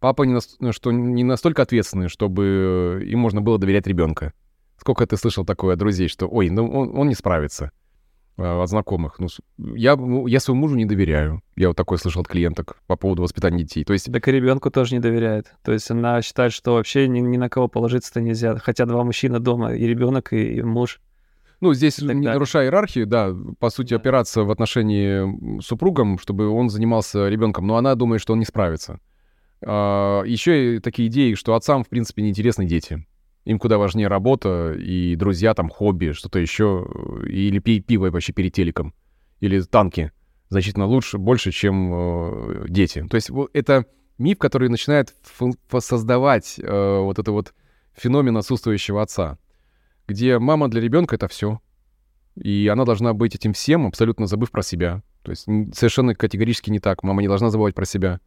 Папа 0.00 0.22
не, 0.22 0.34
на, 0.34 0.40
ну, 0.60 0.72
что 0.72 0.92
не 0.92 1.24
настолько 1.24 1.62
ответственный, 1.62 2.08
чтобы 2.08 3.02
им 3.06 3.18
можно 3.18 3.40
было 3.40 3.58
доверять 3.58 3.86
ребенка. 3.86 4.32
Сколько 4.76 5.06
ты 5.06 5.16
слышал 5.16 5.44
такое 5.44 5.72
от 5.72 5.78
друзей, 5.78 6.08
что 6.08 6.28
ой, 6.28 6.50
ну 6.50 6.68
он, 6.68 6.96
он 6.96 7.08
не 7.08 7.14
справится. 7.14 7.72
А, 8.38 8.62
от 8.62 8.68
знакомых. 8.68 9.18
Ну, 9.18 9.28
я, 9.74 9.96
ну, 9.96 10.26
я 10.28 10.38
своему 10.38 10.62
мужу 10.62 10.76
не 10.76 10.84
доверяю. 10.84 11.42
Я 11.56 11.68
вот 11.68 11.76
такое 11.76 11.98
слышал 11.98 12.22
от 12.22 12.28
клиенток 12.28 12.76
по 12.86 12.96
поводу 12.96 13.22
воспитания 13.22 13.58
детей. 13.58 13.84
То 13.84 13.92
есть... 13.92 14.10
Так 14.12 14.28
и 14.28 14.32
ребенку 14.32 14.70
тоже 14.70 14.94
не 14.94 15.00
доверяет. 15.00 15.52
То 15.64 15.72
есть 15.72 15.90
она 15.90 16.22
считает, 16.22 16.52
что 16.52 16.74
вообще 16.74 17.08
ни, 17.08 17.18
ни 17.18 17.36
на 17.36 17.48
кого 17.48 17.66
положиться-то 17.66 18.20
нельзя. 18.20 18.56
Хотя 18.58 18.86
два 18.86 19.02
мужчины 19.02 19.40
дома, 19.40 19.74
и 19.74 19.84
ребенок, 19.86 20.32
и, 20.32 20.58
и 20.58 20.62
муж. 20.62 21.00
Ну, 21.60 21.74
здесь, 21.74 21.98
не 21.98 22.14
нарушая 22.14 22.66
иерархию, 22.66 23.08
да, 23.08 23.34
по 23.58 23.70
сути, 23.70 23.92
опираться 23.92 24.44
в 24.44 24.50
отношении 24.52 25.60
супругом, 25.60 26.20
чтобы 26.20 26.46
он 26.46 26.70
занимался 26.70 27.28
ребенком, 27.28 27.66
но 27.66 27.76
она 27.76 27.96
думает, 27.96 28.22
что 28.22 28.34
он 28.34 28.38
не 28.38 28.44
справится. 28.44 29.00
А, 29.66 30.22
еще 30.22 30.76
и 30.76 30.78
такие 30.78 31.08
идеи, 31.08 31.34
что 31.34 31.54
отцам, 31.54 31.82
в 31.82 31.88
принципе, 31.88 32.22
неинтересны 32.22 32.64
дети. 32.66 33.04
Им 33.48 33.58
куда 33.58 33.78
важнее 33.78 34.08
работа 34.08 34.74
и 34.74 35.16
друзья, 35.16 35.54
там, 35.54 35.70
хобби, 35.70 36.12
что-то 36.12 36.38
еще, 36.38 36.86
или 37.26 37.60
пи 37.60 37.80
пиво 37.80 38.10
вообще 38.10 38.34
перед 38.34 38.52
телеком, 38.52 38.92
или 39.40 39.62
танки 39.62 40.12
значительно 40.50 40.84
лучше, 40.84 41.16
больше, 41.16 41.50
чем 41.50 41.92
э, 41.94 42.66
дети. 42.68 43.06
То 43.08 43.14
есть 43.14 43.30
это 43.54 43.86
миф, 44.18 44.36
который 44.36 44.68
начинает 44.68 45.14
создавать 45.78 46.56
э, 46.58 46.98
вот 47.00 47.18
это 47.18 47.32
вот 47.32 47.54
феномен 47.94 48.36
отсутствующего 48.36 49.00
отца, 49.00 49.38
где 50.06 50.38
мама 50.38 50.68
для 50.68 50.82
ребенка 50.82 51.16
это 51.16 51.26
все, 51.26 51.58
и 52.36 52.68
она 52.70 52.84
должна 52.84 53.14
быть 53.14 53.34
этим 53.34 53.54
всем, 53.54 53.86
абсолютно 53.86 54.26
забыв 54.26 54.50
про 54.50 54.60
себя. 54.60 55.02
То 55.22 55.30
есть 55.30 55.44
совершенно 55.74 56.14
категорически 56.14 56.68
не 56.68 56.80
так. 56.80 57.02
Мама 57.02 57.22
не 57.22 57.28
должна 57.28 57.48
забывать 57.48 57.74
про 57.74 57.86
себя. 57.86 58.20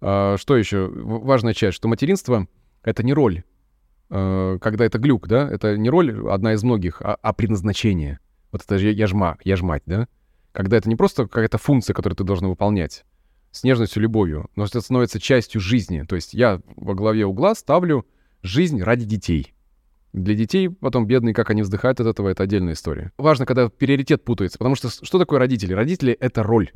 А, 0.00 0.36
что 0.38 0.56
еще? 0.56 0.90
Важная 0.90 1.52
часть, 1.52 1.76
что 1.76 1.86
материнство— 1.86 2.48
это 2.82 3.02
не 3.02 3.12
роль. 3.12 3.42
А, 4.10 4.58
когда 4.58 4.84
это 4.84 4.98
глюк, 4.98 5.28
да, 5.28 5.48
это 5.48 5.76
не 5.76 5.90
роль 5.90 6.28
одна 6.30 6.54
из 6.54 6.62
многих, 6.62 7.00
а, 7.02 7.16
а 7.20 7.32
предназначение. 7.32 8.18
Вот 8.52 8.62
это 8.62 8.78
же 8.78 8.90
я 8.90 9.06
ж, 9.06 9.14
мать, 9.14 9.38
я 9.44 9.56
ж 9.56 9.62
мать, 9.62 9.82
да? 9.86 10.08
Когда 10.52 10.76
это 10.76 10.88
не 10.88 10.96
просто 10.96 11.24
какая-то 11.24 11.58
функция, 11.58 11.94
которую 11.94 12.16
ты 12.16 12.24
должен 12.24 12.48
выполнять 12.48 13.04
с 13.50 13.62
нежностью, 13.62 14.02
любовью, 14.02 14.50
но 14.56 14.64
это 14.64 14.80
становится 14.80 15.20
частью 15.20 15.60
жизни. 15.60 16.02
То 16.02 16.16
есть 16.16 16.34
я 16.34 16.60
во 16.76 16.94
главе 16.94 17.24
угла 17.24 17.54
ставлю 17.54 18.06
жизнь 18.42 18.82
ради 18.82 19.04
детей. 19.04 19.54
Для 20.12 20.34
детей 20.34 20.68
потом 20.68 21.06
бедные, 21.06 21.34
как 21.34 21.50
они 21.50 21.62
вздыхают 21.62 22.00
от 22.00 22.06
этого, 22.06 22.28
это 22.28 22.44
отдельная 22.44 22.74
история. 22.74 23.10
Важно, 23.18 23.46
когда 23.46 23.68
приоритет 23.68 24.24
путается, 24.24 24.58
потому 24.58 24.76
что 24.76 24.88
что 24.88 25.18
такое 25.18 25.40
родители? 25.40 25.72
Родители— 25.72 26.12
это 26.20 26.42
роль. 26.42 26.70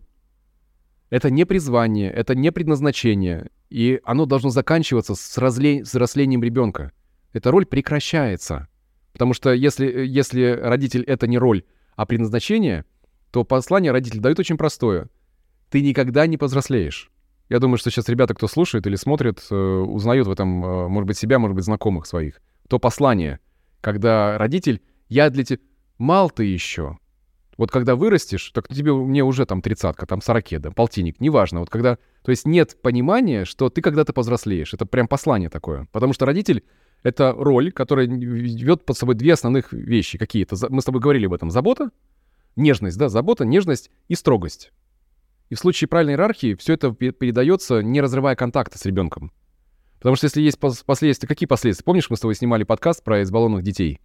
Это 1.10 1.30
не 1.30 1.44
призвание, 1.46 2.10
это 2.10 2.34
не 2.34 2.52
предназначение, 2.52 3.50
и 3.70 4.00
оно 4.04 4.26
должно 4.26 4.50
заканчиваться 4.50 5.14
с, 5.14 5.38
разле... 5.38 5.84
с 5.84 5.94
рослением 5.94 6.42
ребенка. 6.42 6.92
Эта 7.38 7.52
роль 7.52 7.66
прекращается. 7.66 8.66
Потому 9.12 9.32
что 9.32 9.52
если, 9.52 10.04
если 10.04 10.58
родитель— 10.60 11.02
это 11.06 11.28
не 11.28 11.38
роль, 11.38 11.62
а 11.94 12.04
предназначение, 12.04 12.84
то 13.30 13.44
послание 13.44 13.92
родитель 13.92 14.18
дает 14.18 14.40
очень 14.40 14.56
простое. 14.56 15.08
Ты 15.70 15.82
никогда 15.82 16.26
не 16.26 16.36
повзрослеешь. 16.36 17.12
Я 17.48 17.60
думаю, 17.60 17.78
что 17.78 17.90
сейчас 17.90 18.08
ребята, 18.08 18.34
кто 18.34 18.48
слушает 18.48 18.86
или 18.88 18.96
смотрит, 18.96 19.46
э, 19.50 19.54
узнают 19.54 20.26
в 20.26 20.32
этом, 20.32 20.64
э, 20.64 20.88
может 20.88 21.06
быть, 21.06 21.16
себя, 21.16 21.38
может 21.38 21.54
быть, 21.54 21.64
знакомых 21.64 22.06
своих 22.06 22.40
то 22.68 22.78
послание, 22.78 23.38
когда 23.80 24.36
родитель, 24.36 24.82
я 25.08 25.30
для 25.30 25.44
тебя, 25.44 25.60
мал 25.96 26.30
ты 26.30 26.44
еще. 26.44 26.98
Вот 27.56 27.70
когда 27.70 27.96
вырастешь, 27.96 28.50
так 28.50 28.68
тебе, 28.68 28.92
мне 28.92 29.24
уже 29.24 29.46
там 29.46 29.62
тридцатка, 29.62 30.06
там 30.06 30.20
сорокеда, 30.20 30.70
полтинник, 30.70 31.20
неважно. 31.20 31.60
Вот 31.60 31.70
когда, 31.70 31.98
то 32.22 32.30
есть 32.30 32.46
нет 32.46 32.80
понимания, 32.82 33.44
что 33.44 33.70
ты 33.70 33.80
когда-то 33.80 34.12
повзрослеешь. 34.12 34.74
Это 34.74 34.86
прям 34.86 35.08
послание 35.08 35.48
такое. 35.48 35.88
Потому 35.92 36.12
что 36.12 36.26
родитель— 36.26 36.64
это 37.02 37.32
роль, 37.32 37.72
которая 37.72 38.06
ведет 38.06 38.84
под 38.84 38.96
собой 38.96 39.14
две 39.14 39.34
основных 39.34 39.72
вещи 39.72 40.18
какие-то. 40.18 40.56
Мы 40.68 40.82
с 40.82 40.84
тобой 40.84 41.00
говорили 41.00 41.26
об 41.26 41.34
этом. 41.34 41.50
Забота, 41.50 41.90
нежность, 42.56 42.98
да, 42.98 43.08
забота, 43.08 43.44
нежность 43.44 43.90
и 44.08 44.14
строгость. 44.14 44.72
И 45.48 45.54
в 45.54 45.58
случае 45.58 45.88
правильной 45.88 46.14
иерархии 46.14 46.54
все 46.54 46.74
это 46.74 46.92
передается, 46.92 47.80
не 47.80 48.00
разрывая 48.00 48.36
контакта 48.36 48.78
с 48.78 48.84
ребенком. 48.84 49.32
Потому 49.98 50.16
что 50.16 50.26
если 50.26 50.42
есть 50.42 50.58
последствия, 50.58 51.26
какие 51.26 51.46
последствия? 51.46 51.84
Помнишь, 51.84 52.10
мы 52.10 52.16
с 52.16 52.20
тобой 52.20 52.34
снимали 52.34 52.64
подкаст 52.64 53.02
про 53.02 53.22
избалованных 53.22 53.64
детей? 53.64 54.00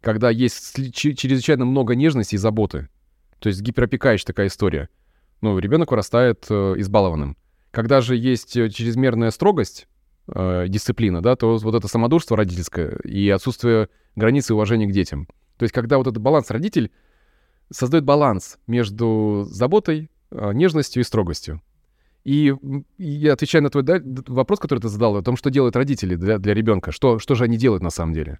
Когда 0.00 0.30
есть 0.30 0.74
чрезвычайно 0.94 1.64
много 1.64 1.94
нежности 1.94 2.36
и 2.36 2.38
заботы. 2.38 2.88
То 3.40 3.48
есть 3.48 3.60
гиперопекающая 3.60 4.26
такая 4.26 4.46
история. 4.46 4.88
Ну, 5.40 5.58
ребенок 5.58 5.90
вырастает 5.90 6.46
э, 6.48 6.74
избалованным. 6.78 7.36
Когда 7.70 8.00
же 8.00 8.16
есть 8.16 8.56
э, 8.56 8.70
чрезмерная 8.70 9.30
строгость, 9.30 9.86
э, 10.28 10.66
дисциплина, 10.68 11.22
да, 11.22 11.36
то 11.36 11.56
вот 11.56 11.74
это 11.74 11.88
самодурство 11.88 12.36
родительское 12.36 12.96
и 13.04 13.28
отсутствие 13.28 13.88
границы 14.16 14.54
уважения 14.54 14.86
к 14.86 14.92
детям. 14.92 15.26
То 15.56 15.64
есть 15.64 15.74
когда 15.74 15.98
вот 15.98 16.06
этот 16.06 16.22
баланс 16.22 16.50
родитель 16.50 16.92
создает 17.70 18.04
баланс 18.04 18.58
между 18.66 19.44
заботой, 19.48 20.10
э, 20.30 20.52
нежностью 20.52 21.02
и 21.02 21.04
строгостью. 21.04 21.62
И, 22.24 22.54
я 22.98 23.32
отвечаю 23.32 23.62
на 23.62 23.70
твой 23.70 23.84
да, 23.84 24.00
вопрос, 24.26 24.58
который 24.58 24.80
ты 24.80 24.88
задал, 24.88 25.16
о 25.16 25.22
том, 25.22 25.36
что 25.36 25.50
делают 25.50 25.76
родители 25.76 26.14
для, 26.14 26.38
для 26.38 26.52
ребенка, 26.52 26.92
что, 26.92 27.18
что 27.18 27.34
же 27.34 27.44
они 27.44 27.56
делают 27.56 27.82
на 27.82 27.90
самом 27.90 28.12
деле. 28.12 28.38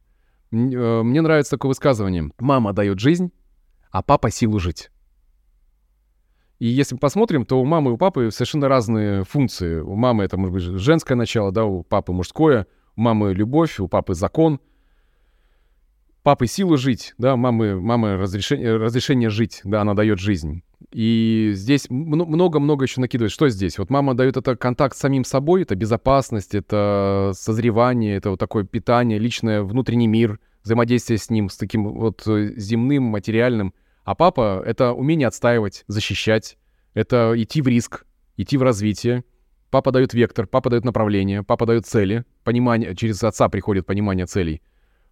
Э, 0.53 1.03
мне 1.03 1.21
нравится 1.21 1.53
такое 1.53 1.71
высказывание. 1.71 2.31
Мама 2.39 2.73
дает 2.73 2.99
жизнь, 2.99 3.33
а 3.91 4.03
папа 4.03 4.31
силу 4.31 4.59
жить. 4.59 4.91
И 6.59 6.67
если 6.67 6.97
мы 6.97 6.99
посмотрим, 6.99 7.45
то 7.45 7.61
у 7.61 7.65
мамы 7.65 7.91
и 7.91 7.95
у 7.95 7.97
папы 7.97 8.31
совершенно 8.33 8.69
разные 8.69 9.25
функции. 9.25 9.81
У 9.81 9.95
мамы 9.95 10.25
это, 10.25 10.37
может 10.37 10.55
быть, 10.55 10.63
женское 10.81 11.15
начало, 11.15 11.53
да, 11.53 11.65
у 11.65 11.85
папы 11.85 12.13
мужское, 12.13 12.67
у 12.97 13.01
мамы 13.01 13.33
любовь, 13.33 13.79
у 13.79 13.87
папы 13.87 14.15
закон. 14.15 14.61
Папы 16.25 16.47
силу 16.47 16.77
жить, 16.77 17.15
да, 17.17 17.37
мамы, 17.37 17.81
мамы 17.81 18.17
разрешение, 18.17 18.77
разрешение 18.77 19.31
жить, 19.31 19.61
да, 19.65 19.83
она 19.83 19.95
дает 19.95 20.19
жизнь. 20.19 20.63
И 20.93 21.53
здесь 21.55 21.89
много-много 21.91 22.85
еще 22.85 23.01
накидывает. 23.01 23.33
Что 23.33 23.49
здесь? 23.49 23.79
Вот 23.79 23.89
мама 23.89 24.15
дает 24.15 24.37
это 24.37 24.57
контакт 24.57 24.97
с 24.97 25.01
самим 25.01 25.25
собой, 25.25 25.63
это 25.63 25.77
безопасность, 25.77 26.55
это 26.55 27.33
созревание, 27.35 28.17
это 28.17 28.31
вот 28.31 28.41
такое 28.41 28.65
питание, 28.65 29.19
личное, 29.19 29.63
внутренний 29.63 30.09
мир, 30.09 30.41
взаимодействие 30.65 31.19
с 31.19 31.31
ним, 31.31 31.51
с 31.51 31.57
таким 31.57 31.93
вот 31.93 32.27
э, 32.27 32.55
земным, 32.57 33.05
материальным. 33.05 33.75
А 34.09 34.15
папа— 34.15 34.63
это 34.67 34.95
умение 34.95 35.29
отстаивать, 35.29 35.85
защищать, 35.87 36.57
это 36.95 37.35
идти 37.37 37.61
в 37.61 37.69
риск, 37.69 38.07
идти 38.39 38.57
в 38.57 38.63
развитие. 38.63 39.23
Папа 39.69 39.93
дает 39.93 40.15
вектор, 40.15 40.47
папа 40.47 40.71
дает 40.71 40.87
направление, 40.87 41.43
папа 41.43 41.67
дает 41.67 41.85
цели, 41.85 42.25
понимание, 42.43 42.97
через 42.97 43.23
отца 43.23 43.51
приходит 43.51 43.85
понимание 43.85 44.25
целей. 44.25 44.63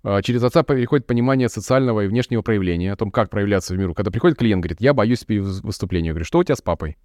А, 0.03 0.23
через 0.23 0.43
отца 0.43 0.63
приходит 0.63 1.07
понимание 1.07 1.51
социального 1.51 2.07
и 2.07 2.09
внешнего 2.09 2.41
проявления, 2.41 2.91
о 2.91 2.97
том, 2.97 3.11
как 3.11 3.29
проявляться 3.29 3.75
в 3.75 3.77
миру. 3.77 3.93
Когда 3.93 4.11
приходит 4.11 4.39
клиент, 4.39 4.63
говорит, 4.63 4.81
я 4.81 4.95
боюсь 4.95 5.27
выступления. 5.29 6.07
Я 6.07 6.13
говорю, 6.15 6.25
что 6.25 6.39
у 6.39 6.45
тебя 6.45 6.57
с 6.57 6.63
папой? 6.63 6.97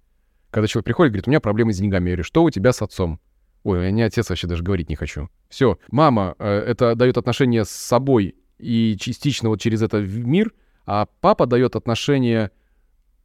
Когда 0.50 0.68
человек 0.68 0.86
приходит, 0.86 1.12
говорит, 1.12 1.28
у 1.28 1.30
меня 1.30 1.40
проблемы 1.40 1.74
с 1.74 1.76
деньгами. 1.76 2.08
Я 2.08 2.16
говорю, 2.16 2.24
что 2.24 2.42
у 2.42 2.48
тебя 2.48 2.72
с 2.72 2.80
отцом? 2.80 3.20
Ой, 3.64 3.84
я 3.84 3.90
не 3.90 4.00
отец 4.00 4.30
вообще 4.30 4.46
даже 4.46 4.62
говорить 4.62 4.88
не 4.88 4.96
хочу. 4.96 5.28
Все, 5.50 5.78
мама, 5.90 6.36
э, 6.38 6.48
это 6.48 6.94
дает 6.94 7.18
отношение 7.18 7.66
с 7.66 7.70
собой 7.70 8.34
и 8.56 8.96
частично 8.98 9.50
вот 9.50 9.60
через 9.60 9.82
это 9.82 9.98
в 9.98 10.26
мир, 10.26 10.54
а 10.86 11.06
папа 11.20 11.46
дает 11.46 11.76
отношение 11.76 12.50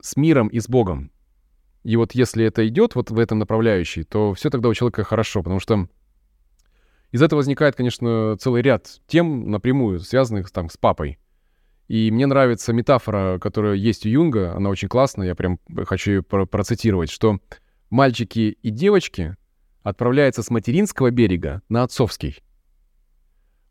с 0.02 0.16
миром 0.16 0.48
и 0.48 0.60
с 0.60 0.68
Богом. 0.68 1.12
И 1.84 1.96
вот 1.96 2.14
если 2.14 2.46
это 2.46 2.68
идет 2.68 2.96
вот 2.96 3.12
в 3.12 3.20
этом 3.20 3.40
направляющей, 3.40 4.04
то 4.04 4.34
все 4.34 4.50
тогда 4.50 4.70
у 4.70 4.74
человека 4.74 5.04
хорошо, 5.04 5.42
потому 5.42 5.60
что 5.60 5.88
из 7.12 7.22
этого 7.22 7.38
возникает, 7.38 7.76
конечно, 7.76 8.36
целый 8.38 8.62
ряд 8.62 9.02
тем 9.08 9.50
напрямую 9.50 10.00
связанных 10.00 10.52
там 10.52 10.70
с 10.70 10.78
папой. 10.78 11.20
И 11.88 12.12
мне 12.12 12.26
нравится 12.26 12.74
метафора, 12.74 13.40
которая 13.40 13.76
есть 13.76 14.06
у 14.06 14.10
Юнга, 14.10 14.54
она 14.54 14.70
очень 14.70 14.90
классная, 14.90 15.28
я 15.28 15.36
прям 15.36 15.60
хочу 15.86 16.12
ее 16.12 16.24
процитировать, 16.24 17.10
что 17.10 17.40
мальчики 17.90 18.58
и 18.62 18.70
девочки 18.70 19.38
отправляются 19.84 20.44
с 20.44 20.50
материнского 20.50 21.12
берега 21.12 21.62
на 21.70 21.84
отцовский. 21.84 22.44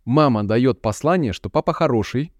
Мама 0.07 0.45
дает 0.45 0.81
послание, 0.81 1.35
что 1.35 1.51
папа 1.51 1.75
хороший, 1.75 2.33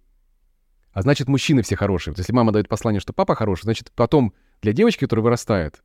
а 0.97 1.03
значит, 1.03 1.27
мужчины 1.27 1.61
все 1.61 1.75
хорошие. 1.75 2.11
Вот 2.11 2.17
если 2.17 2.33
мама 2.33 2.51
дает 2.51 2.67
послание, 2.67 2.99
что 2.99 3.13
папа 3.13 3.35
хороший, 3.35 3.65
значит, 3.65 3.91
потом 3.91 4.33
для 4.63 4.73
девочки, 4.73 5.01
которая 5.01 5.23
вырастает, 5.23 5.83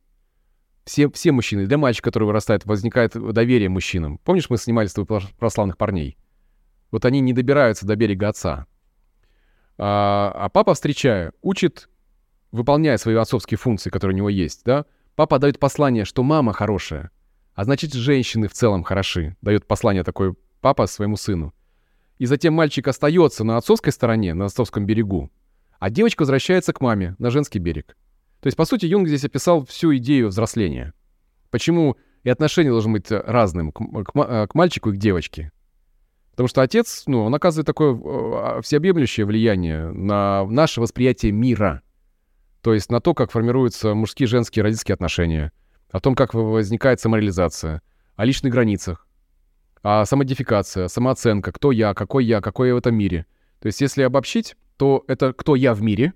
все, 0.85 1.07
все 1.11 1.31
мужчины, 1.31 1.67
для 1.67 1.77
мальчика, 1.77 2.05
который 2.05 2.23
вырастает, 2.23 2.65
возникает 2.65 3.11
доверие 3.11 3.69
мужчинам. 3.69 4.17
Помнишь, 4.17 4.49
мы 4.49 4.57
снимали 4.57 4.87
с 4.87 4.93
тобой 4.93 5.21
прославных 5.37 5.77
парней? 5.77 6.17
Вот 6.89 7.05
они 7.05 7.19
не 7.19 7.31
добираются 7.31 7.85
до 7.85 7.95
берега 7.95 8.29
отца. 8.29 8.65
А, 9.77 10.33
а 10.35 10.49
папа, 10.49 10.73
встречая, 10.73 11.31
учит, 11.43 11.89
выполняя 12.51 12.97
свои 12.97 13.13
отцовские 13.13 13.59
функции, 13.59 13.91
которые 13.91 14.15
у 14.15 14.17
него 14.17 14.29
есть, 14.29 14.63
да? 14.65 14.85
Папа 15.13 15.37
дает 15.37 15.59
послание, 15.59 16.05
что 16.05 16.23
мама 16.23 16.53
хорошая, 16.53 17.11
а 17.53 17.65
значит, 17.65 17.93
женщины 17.93 18.47
в 18.47 18.53
целом 18.53 18.81
хороши. 18.81 19.37
Дает 19.43 19.67
послание 19.67 20.03
такой 20.03 20.33
папа 20.59 20.87
своему 20.87 21.17
сыну. 21.17 21.53
И 22.23 22.25
затем 22.25 22.53
мальчик 22.53 22.87
остается 22.87 23.43
на 23.43 23.57
отцовской 23.57 23.91
стороне, 23.91 24.33
на 24.33 24.45
отцовском 24.45 24.85
берегу, 24.85 25.29
а 25.77 25.89
девочка 25.89 26.21
возвращается 26.21 26.71
к 26.71 26.79
маме 26.79 27.17
на 27.19 27.29
женский 27.31 27.59
берег. 27.59 27.97
То 28.39 28.47
есть, 28.47 28.55
по 28.55 28.63
сути, 28.63 28.85
Юнг 28.85 29.09
здесь 29.09 29.25
описал 29.25 29.65
всю 29.65 29.93
идею 29.97 30.29
взросления. 30.29 30.93
Почему 31.51 31.97
и 32.23 32.29
отношение 32.29 32.71
должно 32.71 32.93
быть 32.93 33.07
разным 33.11 33.73
к, 33.73 33.81
к, 34.05 34.47
к 34.47 34.55
мальчику 34.55 34.91
и 34.91 34.93
к 34.93 34.99
девочке. 34.99 35.51
Потому 36.31 36.47
что 36.47 36.61
отец, 36.61 37.03
ну, 37.07 37.25
он 37.25 37.35
оказывает 37.35 37.67
такое 37.67 37.93
а, 37.93 38.61
всеобъемлющее 38.61 39.25
влияние 39.25 39.91
на 39.91 40.45
наше 40.45 40.79
восприятие 40.79 41.33
мира. 41.33 41.81
То 42.61 42.73
есть 42.73 42.89
на 42.89 43.01
то, 43.01 43.13
как 43.13 43.31
формируются 43.31 43.95
мужские 43.95 44.27
женские 44.27 44.63
родительские 44.63 44.93
отношения, 44.93 45.51
о 45.91 45.99
том, 45.99 46.15
как 46.15 46.33
возникает 46.33 47.01
самореализация, 47.01 47.81
о 48.15 48.23
личных 48.23 48.53
границах, 48.53 49.09
о 49.83 50.05
самодификация, 50.05 50.87
самооценка, 50.87 51.51
кто 51.51 51.71
я, 51.71 51.93
какой 51.93 52.25
я, 52.25 52.41
какой 52.41 52.69
я 52.69 52.73
в 52.73 52.77
этом 52.77 52.95
мире. 52.95 53.25
То 53.59 53.67
есть 53.67 53.81
если 53.81 54.01
обобщить, 54.01 54.55
то 54.77 55.03
это 55.07 55.33
кто 55.33 55.55
я 55.55 55.73
в 55.73 55.81
мире, 55.81 56.13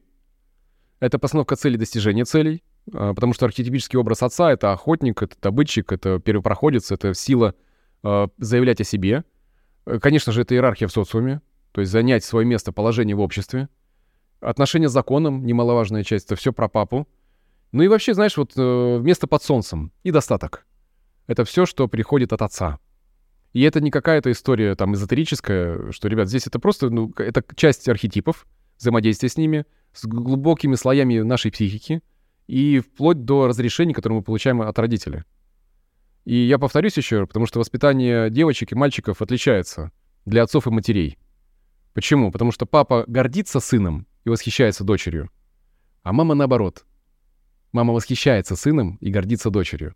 это 0.99 1.19
постановка 1.19 1.55
целей, 1.57 1.77
достижения 1.77 2.25
целей, 2.25 2.63
а, 2.93 3.13
потому 3.13 3.33
что 3.33 3.45
архетипический 3.45 3.99
образ 3.99 4.23
отца— 4.23 4.51
это 4.53 4.71
охотник, 4.71 5.21
это 5.21 5.35
добытчик, 5.41 5.91
это 5.91 6.19
первопроходец, 6.19 6.91
это 6.91 7.13
сила 7.13 7.53
э, 8.03 8.27
заявлять 8.37 8.81
о 8.81 8.85
себе. 8.85 9.25
Э, 9.85 9.99
конечно 9.99 10.31
же, 10.31 10.41
это 10.41 10.55
иерархия 10.55 10.87
в 10.87 10.91
социуме, 10.91 11.41
то 11.73 11.81
есть 11.81 11.91
занять 11.91 12.23
свое 12.23 12.45
место, 12.45 12.71
положение 12.71 13.15
в 13.15 13.19
обществе. 13.19 13.67
Отношения 14.39 14.87
с 14.87 14.93
законом, 14.93 15.45
немаловажная 15.45 16.03
часть, 16.03 16.27
это 16.27 16.35
все 16.35 16.53
про 16.53 16.69
папу. 16.69 17.07
Ну 17.73 17.83
и 17.83 17.89
вообще, 17.89 18.13
знаешь, 18.13 18.37
вот 18.37 18.53
э, 18.55 18.99
место 19.01 19.27
под 19.27 19.43
солнцем 19.43 19.91
и 20.03 20.11
достаток. 20.11 20.65
Это 21.27 21.43
все, 21.43 21.65
что 21.65 21.89
приходит 21.89 22.31
от 22.31 22.41
отца. 22.41 22.79
И 23.57 23.61
это 23.61 23.81
не 23.81 23.89
какая-то 23.89 24.31
история 24.31 24.75
там 24.75 24.93
эзотерическая, 24.93 25.91
что, 25.91 26.07
ребят, 26.07 26.29
здесь 26.29 26.45
это 26.45 26.59
просто, 26.59 26.91
ну, 26.91 27.11
это 27.17 27.43
часть 27.55 27.89
архетипов, 27.89 28.45
взаимодействия 28.77 29.29
с 29.29 29.35
ними, 29.35 29.65
с 29.93 30.05
глубокими 30.05 30.75
слоями 30.75 31.17
нашей 31.21 31.49
психики 31.49 32.03
и 32.45 32.79
вплоть 32.81 33.25
до 33.25 33.47
разрешений, 33.47 33.95
которые 33.95 34.19
мы 34.19 34.23
получаем 34.23 34.61
от 34.61 34.77
родителей. 34.77 35.23
И 36.23 36.35
я 36.35 36.59
повторюсь 36.59 36.97
еще, 36.97 37.25
потому 37.25 37.47
что 37.47 37.57
воспитание 37.57 38.29
девочек 38.29 38.73
и 38.73 38.75
мальчиков 38.75 39.23
отличается 39.23 39.91
для 40.27 40.43
отцов 40.43 40.67
и 40.67 40.69
матерей. 40.69 41.17
Почему? 41.95 42.31
Потому 42.31 42.51
что 42.51 42.67
папа 42.67 43.05
гордится 43.07 43.59
сыном 43.59 44.05
и 44.23 44.29
восхищается 44.29 44.83
дочерью, 44.83 45.31
а 46.03 46.13
мама 46.13 46.35
наоборот. 46.35 46.85
Мама 47.71 47.93
восхищается 47.93 48.55
сыном 48.55 48.97
и 49.01 49.09
гордится 49.09 49.49
дочерью. 49.49 49.95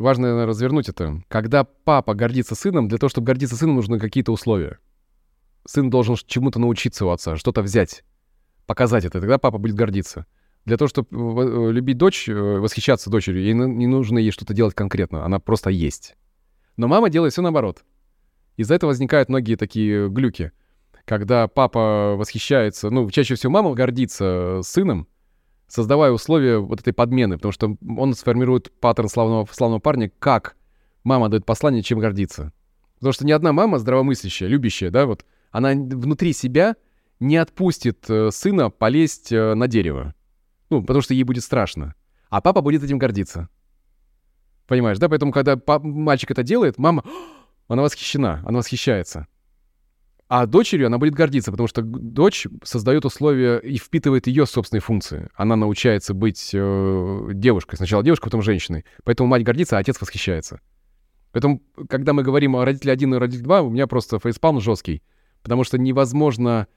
Важно 0.00 0.28
наверное, 0.28 0.46
развернуть 0.46 0.88
это. 0.88 1.22
Когда 1.28 1.62
папа 1.62 2.14
гордится 2.14 2.54
сыном, 2.54 2.88
для 2.88 2.96
того, 2.96 3.10
чтобы 3.10 3.26
гордиться 3.26 3.54
сыном, 3.54 3.76
нужны 3.76 3.98
какие-то 3.98 4.32
условия. 4.32 4.78
Сын 5.66 5.90
должен 5.90 6.16
чему-то 6.26 6.58
научиться 6.58 7.04
у 7.04 7.10
отца, 7.10 7.36
что-то 7.36 7.60
взять, 7.60 8.02
показать 8.64 9.04
это, 9.04 9.20
тогда 9.20 9.36
папа 9.36 9.58
будет 9.58 9.74
гордиться. 9.74 10.24
Для 10.64 10.78
того, 10.78 10.88
чтобы 10.88 11.08
э, 11.10 11.72
любить 11.72 11.98
дочь, 11.98 12.30
э, 12.30 12.32
восхищаться 12.32 13.10
дочерью, 13.10 13.42
ей 13.42 13.52
не 13.52 13.86
нужно 13.86 14.18
ей 14.18 14.30
что-то 14.30 14.54
делать 14.54 14.74
конкретно, 14.74 15.26
она 15.26 15.38
просто 15.38 15.68
есть. 15.68 16.16
Но 16.78 16.88
мама 16.88 17.10
делает 17.10 17.34
все 17.34 17.42
наоборот. 17.42 17.84
Из-за 18.56 18.76
этого 18.76 18.88
возникают 18.88 19.28
многие 19.28 19.56
такие 19.56 20.08
глюки. 20.08 20.52
Когда 21.04 21.46
папа 21.46 22.14
восхищается, 22.16 22.88
ну, 22.88 23.10
чаще 23.10 23.34
всего 23.34 23.52
мама 23.52 23.74
гордится 23.74 24.60
сыном, 24.62 25.08
создавая 25.70 26.10
условия 26.10 26.58
вот 26.58 26.80
этой 26.80 26.92
подмены, 26.92 27.36
потому 27.36 27.52
что 27.52 27.76
он 27.96 28.14
сформирует 28.14 28.72
паттерн 28.80 29.08
славного, 29.08 29.48
славного 29.50 29.78
парня, 29.78 30.10
как 30.18 30.56
мама 31.04 31.28
дает 31.28 31.46
послание, 31.46 31.82
чем 31.82 32.00
гордиться. 32.00 32.52
Потому 32.96 33.12
что 33.12 33.24
ни 33.24 33.32
одна 33.32 33.52
мама 33.52 33.78
здравомыслящая, 33.78 34.48
любящая, 34.48 34.90
да, 34.90 35.06
вот, 35.06 35.24
она 35.52 35.70
внутри 35.70 36.32
себя 36.32 36.76
не 37.20 37.36
отпустит 37.36 38.04
э, 38.08 38.30
сына 38.30 38.70
полезть 38.70 39.30
э, 39.32 39.54
на 39.54 39.68
дерево. 39.68 40.14
Ну, 40.70 40.82
потому 40.82 41.02
что 41.02 41.14
ей 41.14 41.22
будет 41.22 41.44
страшно. 41.44 41.94
А 42.28 42.40
папа 42.40 42.62
будет 42.62 42.82
этим 42.82 42.98
гордиться. 42.98 43.48
Понимаешь, 44.66 44.98
да? 44.98 45.08
Поэтому, 45.08 45.32
когда 45.32 45.60
мальчик 45.66 46.30
это 46.30 46.42
делает, 46.42 46.78
мама, 46.78 47.04
она 47.68 47.82
восхищена, 47.82 48.42
она 48.44 48.58
восхищается. 48.58 49.26
А 50.30 50.46
дочерью 50.46 50.86
она 50.86 50.98
будет 50.98 51.14
гордиться, 51.14 51.50
потому 51.50 51.66
что 51.66 51.82
дочь 51.82 52.46
создает 52.62 53.04
условия 53.04 53.58
и 53.58 53.78
впитывает 53.78 54.28
ее 54.28 54.46
собственные 54.46 54.80
функции. 54.80 55.28
Она 55.34 55.56
научается 55.56 56.14
быть 56.14 56.52
э, 56.54 57.30
девушкой. 57.32 57.74
Сначала 57.74 58.04
девушкой, 58.04 58.26
потом 58.26 58.40
женщиной. 58.40 58.84
Поэтому 59.02 59.28
мать 59.28 59.42
гордится, 59.42 59.76
а 59.76 59.80
отец 59.80 60.00
восхищается. 60.00 60.60
Поэтому, 61.32 61.60
когда 61.88 62.12
мы 62.12 62.22
говорим 62.22 62.54
о 62.54 62.64
родителе 62.64 62.92
один 62.92 63.12
и 63.12 63.18
родитель 63.18 63.42
два, 63.42 63.62
у 63.62 63.70
меня 63.70 63.88
просто 63.88 64.20
фейспалм 64.20 64.60
жесткий. 64.60 65.02
Потому 65.42 65.64
что 65.64 65.78
невозможно 65.78 66.68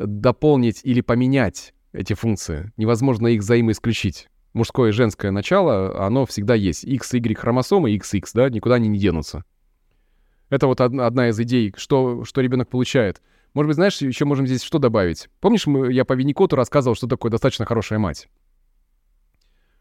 дополнить 0.00 0.80
или 0.82 1.00
поменять 1.00 1.74
эти 1.92 2.14
функции. 2.14 2.72
Невозможно 2.76 3.28
их 3.28 3.42
взаимоисключить. 3.42 4.26
Мужское 4.52 4.88
и 4.88 4.92
женское 4.92 5.30
начало, 5.30 6.04
оно 6.04 6.26
всегда 6.26 6.56
есть. 6.56 6.82
X, 6.82 7.14
Y 7.14 7.36
хромосомы, 7.36 7.94
XX, 7.94 8.24
да, 8.34 8.50
никуда 8.50 8.74
они 8.74 8.88
не 8.88 8.98
денутся. 8.98 9.44
Это 10.48 10.66
вот 10.66 10.80
одна 10.80 11.28
из 11.28 11.40
идей, 11.40 11.74
что, 11.76 12.24
что 12.24 12.40
ребенок 12.40 12.68
получает. 12.68 13.20
Может 13.54 13.68
быть, 13.68 13.76
знаешь, 13.76 14.00
еще 14.00 14.24
можем 14.24 14.46
здесь 14.46 14.62
что 14.62 14.78
добавить? 14.78 15.28
Помнишь, 15.40 15.66
мы, 15.66 15.92
я 15.92 16.04
по 16.04 16.12
Винникоту 16.12 16.56
рассказывал, 16.56 16.94
что 16.94 17.06
такое 17.06 17.30
достаточно 17.30 17.64
хорошая 17.64 17.98
мать? 17.98 18.28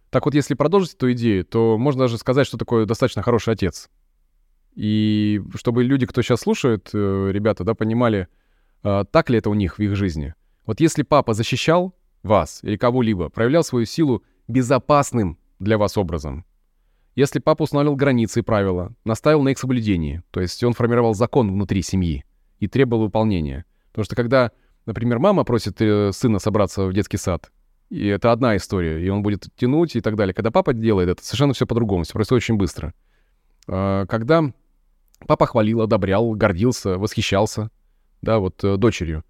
Так 0.09 0.25
вот, 0.25 0.33
если 0.33 0.53
продолжить 0.53 0.93
эту 0.93 1.11
идею, 1.11 1.43
то 1.45 1.77
можно 1.77 2.05
даже 2.05 2.17
сказать, 2.17 2.47
что 2.47 2.57
такое 2.57 2.85
достаточно 2.85 3.21
хороший 3.21 3.53
отец. 3.53 3.89
И 4.75 5.41
чтобы 5.55 5.83
люди, 5.83 6.05
кто 6.05 6.21
сейчас 6.21 6.41
слушает, 6.41 6.89
э, 6.93 7.29
ребята, 7.31 7.63
да, 7.63 7.73
понимали, 7.73 8.27
а, 8.81 9.03
так 9.03 9.29
ли 9.29 9.39
это 9.39 9.49
у 9.49 9.53
них 9.53 9.77
в 9.77 9.81
их 9.81 9.95
жизни. 9.95 10.35
Вот 10.65 10.79
если 10.79 11.03
папа 11.03 11.33
защищал 11.33 11.95
вас 12.23 12.59
или 12.63 12.77
кого-либо, 12.77 13.29
проявлял 13.29 13.63
свою 13.63 13.85
силу 13.85 14.23
безопасным 14.47 15.37
для 15.59 15.77
вас 15.77 15.97
образом, 15.97 16.45
если 17.15 17.39
папа 17.39 17.63
установил 17.63 17.95
границы 17.95 18.39
и 18.39 18.43
правила, 18.43 18.93
наставил 19.05 19.41
на 19.41 19.49
их 19.49 19.57
соблюдении, 19.57 20.21
то 20.31 20.41
есть 20.41 20.63
он 20.63 20.73
формировал 20.73 21.13
закон 21.13 21.51
внутри 21.51 21.81
семьи 21.81 22.25
и 22.59 22.67
требовал 22.67 23.03
выполнения. 23.03 23.65
Потому 23.91 24.05
что 24.05 24.15
когда, 24.15 24.51
например, 24.85 25.19
мама 25.19 25.45
просит 25.45 25.81
э, 25.81 26.11
сына 26.11 26.39
собраться 26.39 26.85
в 26.85 26.93
детский 26.93 27.17
сад, 27.17 27.51
и 27.89 28.07
это 28.07 28.31
одна 28.31 28.57
история, 28.57 29.03
и 29.03 29.09
он 29.09 29.21
будет 29.21 29.47
тянуть 29.55 29.95
и 29.95 30.01
так 30.01 30.15
далее. 30.15 30.33
Когда 30.33 30.51
папа 30.51 30.73
делает 30.73 31.09
это, 31.09 31.23
совершенно 31.23 31.53
все 31.53 31.65
по-другому, 31.65 32.03
все 32.03 32.13
происходит 32.13 32.43
очень 32.43 32.57
быстро. 32.57 32.93
А, 33.67 34.05
когда 34.07 34.43
папа 35.27 35.45
хвалил, 35.45 35.81
одобрял, 35.81 36.33
гордился, 36.33 36.97
восхищался, 36.97 37.69
да, 38.21 38.39
вот 38.39 38.63
э, 38.63 38.77
дочерью, 38.77 39.23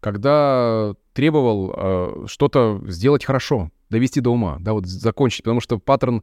когда 0.00 0.94
требовал 1.14 1.74
э, 1.74 2.26
что-то 2.26 2.82
сделать 2.86 3.24
хорошо, 3.24 3.70
довести 3.88 4.20
до 4.20 4.30
ума, 4.30 4.58
да, 4.60 4.74
вот 4.74 4.86
закончить, 4.86 5.42
потому 5.42 5.60
что 5.60 5.78
паттерн 5.78 6.22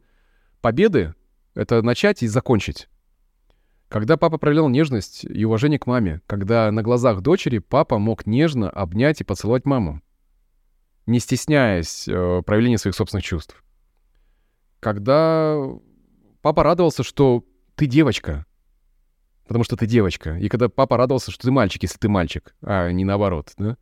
победы— 0.62 1.16
это 1.56 1.82
начать 1.82 2.24
и 2.24 2.28
закончить. 2.28 2.88
Когда 3.90 4.16
папа 4.16 4.38
проявлял 4.38 4.70
нежность 4.70 5.26
и 5.26 5.44
уважение 5.44 5.78
к 5.78 5.86
маме, 5.86 6.22
когда 6.26 6.72
на 6.72 6.82
глазах 6.82 7.20
дочери 7.22 7.58
папа 7.58 8.00
мог 8.00 8.26
нежно 8.26 8.70
обнять 8.70 9.20
и 9.20 9.26
поцеловать 9.26 9.66
маму, 9.66 10.02
не 11.06 11.20
стесняясь 11.20 12.08
э, 12.08 12.42
проявления 12.46 12.78
своих 12.78 12.96
собственных 12.96 13.26
чувств. 13.26 13.62
Когда 14.80 15.58
папа 16.42 16.64
радовался, 16.64 17.04
что 17.04 17.44
ты 17.76 17.86
девочка, 17.86 18.46
потому 19.46 19.66
что 19.66 19.76
ты 19.76 19.86
девочка, 19.88 20.38
и 20.38 20.48
когда 20.48 20.70
папа 20.70 20.96
радовался, 20.96 21.32
что 21.32 21.44
ты 21.44 21.52
мальчик, 21.52 21.84
если 21.84 21.98
ты 21.98 22.08
мальчик, 22.08 22.56
а 22.62 22.92
не 22.92 23.04
наоборот, 23.04 23.52
да? 23.58 23.78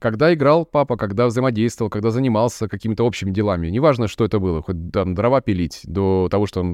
Когда 0.00 0.32
играл 0.32 0.64
папа, 0.64 0.96
когда 0.96 1.26
взаимодействовал, 1.26 1.90
когда 1.90 2.10
занимался 2.10 2.68
какими-то 2.68 3.04
общими 3.04 3.30
делами. 3.30 3.68
Неважно, 3.68 4.08
что 4.08 4.24
это 4.24 4.38
было, 4.38 4.62
хоть 4.62 4.90
там 4.92 5.14
дрова 5.14 5.42
пилить, 5.42 5.82
до 5.84 6.28
того, 6.30 6.46
что 6.46 6.64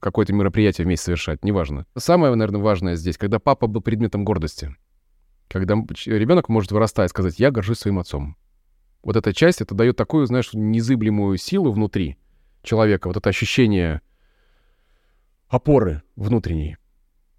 какое-то 0.00 0.34
мероприятие 0.34 0.84
вместе 0.84 1.06
совершать, 1.06 1.42
неважно. 1.44 1.86
Самое, 1.96 2.34
наверное, 2.34 2.60
важное 2.60 2.96
здесь, 2.96 3.16
когда 3.16 3.38
папа 3.38 3.66
был 3.68 3.80
предметом 3.80 4.26
гордости. 4.26 4.76
Когда 5.48 5.76
ребенок 5.76 6.50
может 6.50 6.72
вырастать 6.72 7.08
и 7.08 7.08
сказать, 7.08 7.38
я 7.38 7.50
горжусь 7.50 7.78
своим 7.78 7.98
отцом. 7.98 8.36
Вот 9.02 9.16
эта 9.16 9.32
часть, 9.32 9.62
это 9.62 9.74
дает 9.74 9.96
такую, 9.96 10.26
знаешь, 10.26 10.50
незыблемую 10.52 11.38
силу 11.38 11.72
внутри 11.72 12.18
человека, 12.62 13.06
вот 13.06 13.16
это 13.16 13.30
ощущение 13.30 14.02
опоры 15.48 16.02
внутренней 16.16 16.76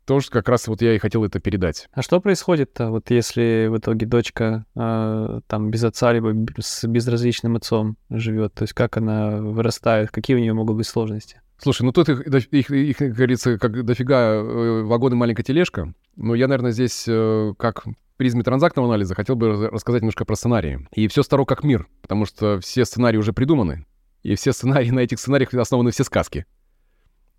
тоже 0.06 0.30
как 0.30 0.50
раз 0.50 0.68
вот 0.68 0.82
я 0.82 0.96
и 0.96 1.00
хотел 1.00 1.24
это 1.24 1.40
передать. 1.40 1.90
А 1.94 2.02
что 2.02 2.20
происходит-то, 2.22 2.90
вот 2.90 3.10
если 3.12 3.68
в 3.70 3.78
итоге 3.78 4.06
дочка 4.06 4.66
э, 4.76 5.40
там 5.48 5.72
без 5.72 5.84
отца 5.84 6.14
либо 6.14 6.34
с 6.60 6.86
безразличным 6.86 7.56
отцом 7.56 7.98
живет? 8.10 8.54
То 8.54 8.64
есть 8.64 8.74
как 8.74 8.98
она 8.98 9.38
вырастает, 9.38 10.12
какие 10.12 10.36
у 10.36 10.40
нее 10.40 10.54
могут 10.54 10.78
быть 10.78 10.88
сложности? 10.88 11.42
Слушай, 11.58 11.84
ну 11.84 11.92
тут 11.92 12.10
их, 12.10 12.28
их, 12.52 12.72
их, 12.72 12.98
как 12.98 13.14
говорится, 13.14 13.58
как 13.58 13.84
дофига 13.86 14.36
э, 14.36 14.84
вагон 14.84 15.14
и 15.14 15.16
маленькая 15.16 15.44
тележка. 15.44 15.94
Но 16.16 16.36
я, 16.36 16.48
наверное, 16.48 16.72
здесь 16.72 17.06
э, 17.08 17.54
как 17.58 17.86
призме 18.18 18.44
транзактного 18.44 18.88
анализа 18.88 19.16
хотел 19.16 19.36
бы 19.36 19.70
рассказать 19.70 20.02
немножко 20.02 20.26
про 20.26 20.36
сценарии. 20.36 20.88
И 20.94 21.08
все 21.08 21.24
старо 21.24 21.46
как 21.46 21.64
мир, 21.64 21.88
потому 22.02 22.26
что 22.26 22.60
все 22.60 22.86
сценарии 22.86 23.18
уже 23.18 23.34
придуманы. 23.34 23.86
И 24.24 24.36
все 24.36 24.54
сценарии, 24.54 24.90
на 24.90 25.00
этих 25.00 25.20
сценариях 25.20 25.54
основаны 25.54 25.92
все 25.92 26.04
сказки. 26.04 26.46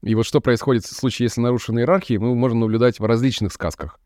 И 0.02 0.14
вот 0.14 0.26
что 0.26 0.40
происходит 0.40 0.84
в 0.84 0.94
случае, 0.94 1.26
если 1.26 1.40
нарушена 1.40 1.80
иерархия, 1.80 2.20
мы 2.20 2.34
можем 2.34 2.60
наблюдать 2.60 3.00
в 3.00 3.04
различных 3.04 3.52
сказках. 3.52 3.98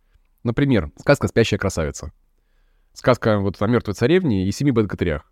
Например, 0.42 0.90
сказка 0.98 1.28
«Спящая 1.28 1.58
красавица». 1.58 2.12
Сказка 2.92 3.38
вот 3.38 3.60
о 3.60 3.66
мертвой 3.66 3.94
царевне 3.94 4.46
и 4.46 4.52
семи 4.52 4.72
богатырях. 4.72 5.30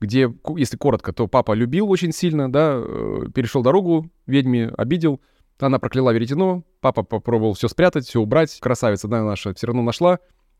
Где, 0.00 0.32
если 0.56 0.76
коротко, 0.76 1.12
то 1.12 1.26
папа 1.26 1.52
любил 1.52 1.90
очень 1.90 2.12
сильно, 2.12 2.52
да, 2.52 2.74
э, 2.76 3.26
перешел 3.34 3.62
дорогу 3.62 4.10
ведьме, 4.26 4.68
обидел, 4.76 5.22
она 5.58 5.78
прокляла 5.78 6.10
веретено, 6.10 6.64
папа 6.80 7.02
попробовал 7.02 7.54
все 7.54 7.68
спрятать, 7.68 8.06
все 8.06 8.20
убрать, 8.20 8.58
красавица 8.60 9.06
одна 9.06 9.24
наша 9.24 9.54
все 9.54 9.68
равно 9.68 9.82
нашла, 9.82 10.18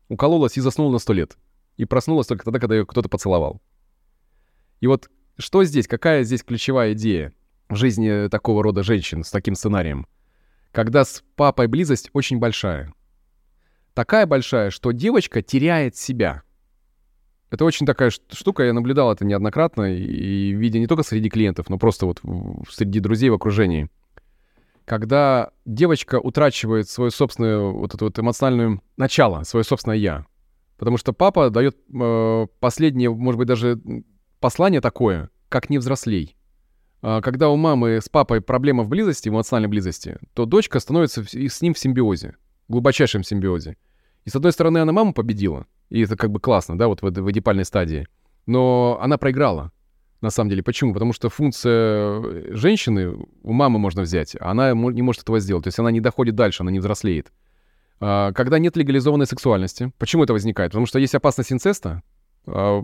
укололась 0.09 0.57
и 0.57 0.61
заснула 0.61 0.93
на 0.93 0.99
сто 0.99 1.13
лет. 1.13 1.37
И 1.75 1.85
проснулась 1.85 2.25
только 2.25 2.45
тогда, 2.45 2.59
когда 2.59 2.75
ее 2.75 2.85
кто-то 2.85 3.09
поцеловал. 3.09 3.61
И 4.79 4.87
вот 4.87 5.09
что 5.37 5.63
здесь, 5.63 5.87
какая 5.87 6.23
здесь 6.23 6.43
ключевая 6.43 6.93
идея? 6.93 7.33
В 7.69 7.75
жизни 7.75 8.27
такого 8.29 8.63
рода 8.63 8.83
женщин 8.83 9.23
с 9.23 9.31
таким 9.31 9.55
сценарием, 9.55 10.07
когда 10.71 11.03
с 11.03 11.23
папой 11.35 11.67
близость 11.67 12.09
очень 12.13 12.39
большая. 12.39 12.93
Такая 13.93 14.25
большая, 14.25 14.69
что 14.69 14.91
девочка 14.91 15.41
теряет 15.41 15.95
себя. 15.95 16.43
Это 17.49 17.65
очень 17.65 17.85
такая 17.85 18.09
штука, 18.09 18.63
я 18.63 18.73
наблюдал 18.73 19.11
это 19.11 19.25
неоднократно, 19.25 19.93
и 19.93 20.51
видя 20.51 20.79
не 20.79 20.87
только 20.87 21.03
среди 21.03 21.29
клиентов, 21.29 21.69
но 21.69 21.77
просто 21.77 22.05
вот 22.05 22.21
среди 22.69 22.99
друзей 22.99 23.29
в 23.29 23.33
окружении. 23.33 23.89
Когда 24.85 25.51
девочка 25.65 26.19
утрачивает 26.19 26.89
свое 26.89 27.11
собственное 27.11 27.59
вот 27.59 27.93
это 27.93 28.05
вот 28.05 28.19
эмоциональное 28.19 28.81
начало, 28.95 29.43
свое 29.43 29.63
собственное 29.63 29.97
«я». 29.97 30.25
Потому 30.77 30.97
что 30.97 31.11
папа 31.11 31.49
дает 31.49 31.75
э, 31.93 32.47
последнее, 32.59 33.09
может 33.09 33.39
быть, 33.39 33.47
даже 33.47 33.81
послание 34.39 34.79
такое, 34.79 35.29
как 35.49 35.69
не 35.69 35.79
взрослей. 35.79 36.36
А, 37.01 37.21
когда 37.21 37.49
у 37.49 37.55
мамы 37.55 37.99
с 38.01 38.09
папой 38.09 38.41
проблема 38.41 38.83
в 38.83 38.89
близости, 38.89 39.29
эмоциональной 39.29 39.69
близости, 39.69 40.17
то 40.33 40.45
дочка 40.45 40.79
становится 40.79 41.23
с 41.23 41.61
ним 41.61 41.73
в 41.73 41.79
симбиозе, 41.79 42.35
глубочайшем 42.67 43.23
симбиозе. 43.23 43.77
И 44.25 44.29
с 44.29 44.35
одной 44.35 44.51
стороны, 44.51 44.79
она 44.79 44.91
маму 44.91 45.13
победила, 45.13 45.67
и 45.89 46.01
это 46.01 46.17
как 46.17 46.31
бы 46.31 46.39
классно, 46.39 46.77
да, 46.77 46.87
вот 46.87 47.01
в, 47.01 47.09
в 47.09 47.31
эдипальной 47.31 47.65
стадии. 47.65 48.07
Но 48.45 48.97
она 49.01 49.17
проиграла, 49.17 49.71
на 50.21 50.29
самом 50.31 50.49
деле. 50.49 50.63
Почему? 50.63 50.93
Потому 50.93 51.13
что 51.13 51.29
функция 51.29 52.21
э, 52.21 52.47
женщины 52.51 53.15
у 53.43 53.53
мамы 53.53 53.77
можно 53.77 54.01
взять, 54.01 54.35
а 54.39 54.51
она 54.51 54.71
не 54.73 55.01
может 55.01 55.21
этого 55.21 55.39
сделать. 55.39 55.65
То 55.65 55.67
есть 55.67 55.79
она 55.79 55.91
не 55.91 56.01
доходит 56.01 56.35
дальше, 56.35 56.63
она 56.63 56.71
не 56.71 56.79
взрослеет. 56.79 57.31
А, 57.99 58.31
когда 58.33 58.57
нет 58.57 58.75
легализованной 58.75 59.27
сексуальности, 59.27 59.91
почему 59.99 60.23
это 60.23 60.33
возникает? 60.33 60.71
Потому 60.71 60.87
что 60.87 60.97
есть 60.97 61.13
опасность 61.13 61.53
инцеста. 61.53 62.01
А, 62.47 62.83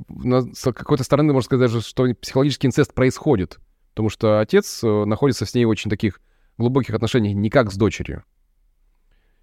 с 0.54 0.72
какой-то 0.72 1.04
стороны, 1.04 1.34
можно 1.34 1.46
сказать 1.46 1.72
даже, 1.72 1.82
что 1.82 2.14
психологический 2.14 2.68
инцест 2.68 2.94
происходит— 2.94 3.60
Потому 3.94 4.10
что 4.10 4.40
отец 4.40 4.84
э, 4.84 5.06
находится 5.06 5.46
с 5.46 5.54
ней 5.54 5.66
в 5.66 5.70
очень 5.70 5.90
таких 5.90 6.20
глубоких 6.58 6.96
отношениях, 6.96 7.36
не 7.36 7.50
как 7.52 7.72
с 7.72 7.78
дочерью. 7.78 8.24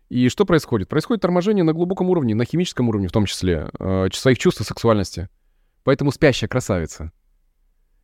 И 0.08 0.28
что 0.28 0.44
происходит? 0.44 0.88
Происходит 0.88 1.22
торможение 1.22 1.62
на 1.62 1.72
глубоком 1.72 2.10
уровне, 2.10 2.34
на 2.34 2.44
химическом 2.44 2.88
уровне 2.88 3.06
в 3.06 3.12
том 3.12 3.26
числе, 3.26 3.70
э, 3.78 4.08
своих 4.12 4.38
чувств 4.38 4.60
и 4.60 4.64
сексуальности. 4.64 5.28
Поэтому 5.84 6.10
спящая 6.10 6.48
красавица. 6.48 7.12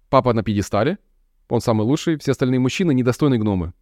Папа 0.08 0.32
на 0.32 0.44
пьедестале, 0.44 0.98
он 1.48 1.60
самый 1.60 1.82
лучший, 1.82 2.16
все 2.16 2.30
остальные 2.30 2.60
мужчины— 2.60 2.92
недостойные 2.94 3.40
гномы. 3.40 3.72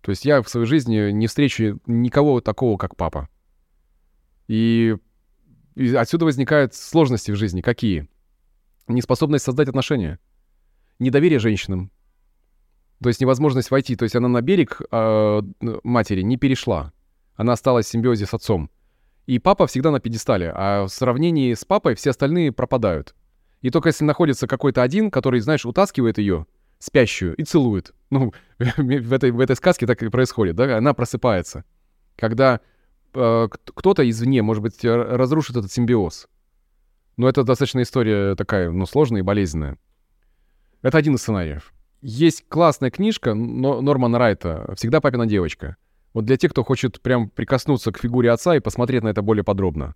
То 0.00 0.10
есть 0.10 0.24
я 0.24 0.40
в 0.40 0.48
своей 0.48 0.66
жизни 0.66 1.10
не 1.10 1.26
встречу 1.26 1.78
никого 1.86 2.40
такого, 2.40 2.78
как 2.78 2.96
папа. 2.96 3.28
И, 4.48 4.96
и 5.74 5.94
отсюда 5.94 6.24
возникают 6.24 6.74
сложности 6.74 7.30
в 7.30 7.36
жизни. 7.36 7.60
Какие? 7.60 8.08
Неспособность 8.88 9.44
создать 9.44 9.68
отношения— 9.68 10.18
недоверие 10.98 11.38
женщинам. 11.38 11.90
То 13.02 13.08
есть 13.08 13.20
невозможность 13.20 13.70
войти. 13.70 13.96
То 13.96 14.04
есть 14.04 14.16
она 14.16 14.28
на 14.28 14.40
берег 14.40 14.80
э, 14.90 15.42
матери 15.82 16.22
не 16.22 16.36
перешла. 16.36 16.92
Она 17.36 17.52
осталась 17.52 17.86
в 17.86 17.90
симбиозе 17.90 18.26
с 18.26 18.34
отцом. 18.34 18.70
И 19.26 19.38
папа 19.38 19.66
всегда 19.66 19.90
на 19.90 20.00
пьедестале, 20.00 20.52
а 20.54 20.84
в 20.84 20.88
сравнении 20.90 21.54
с 21.54 21.64
папой 21.64 21.94
все 21.94 22.10
остальные 22.10 22.52
пропадают. 22.52 23.14
И 23.62 23.70
только 23.70 23.88
если 23.88 24.04
находится 24.04 24.46
какой-то 24.46 24.82
один, 24.82 25.10
который, 25.10 25.40
знаешь, 25.40 25.64
утаскивает 25.64 26.18
ее, 26.18 26.46
спящую, 26.78 27.34
и 27.36 27.44
целует. 27.44 27.94
Ну, 28.10 28.34
в 28.58 29.12
этой, 29.12 29.30
в 29.30 29.40
этой 29.40 29.56
сказке 29.56 29.86
так 29.86 30.02
и 30.02 30.10
происходит, 30.10 30.56
да? 30.56 30.76
Она 30.76 30.92
просыпается. 30.92 31.64
Когда 32.16 32.60
э, 33.14 33.48
кто-то 33.50 34.08
извне, 34.08 34.42
может 34.42 34.62
быть, 34.62 34.84
разрушит 34.84 35.56
этот 35.56 35.72
симбиоз. 35.72 36.28
Но 37.16 37.28
это 37.28 37.42
достаточно 37.42 37.80
история 37.80 38.34
такая, 38.34 38.70
ну, 38.70 38.84
сложная 38.84 39.20
и 39.20 39.24
болезненная. 39.24 39.78
Это 40.84 40.98
один 40.98 41.14
из 41.14 41.22
сценариев. 41.22 41.72
Есть 42.02 42.44
классная 42.46 42.90
книжка 42.90 43.32
но, 43.32 43.80
Нормана 43.80 44.18
Райта 44.18 44.70
«Всегда 44.76 45.00
папина 45.00 45.24
девочка». 45.24 45.78
Вот 46.12 46.26
для 46.26 46.36
тех, 46.36 46.50
кто 46.50 46.62
хочет 46.62 47.00
прям 47.00 47.30
прикоснуться 47.30 47.90
к 47.90 47.98
фигуре 47.98 48.30
отца 48.30 48.54
и 48.54 48.60
посмотреть 48.60 49.02
на 49.02 49.08
это 49.08 49.22
более 49.22 49.44
подробно. 49.44 49.94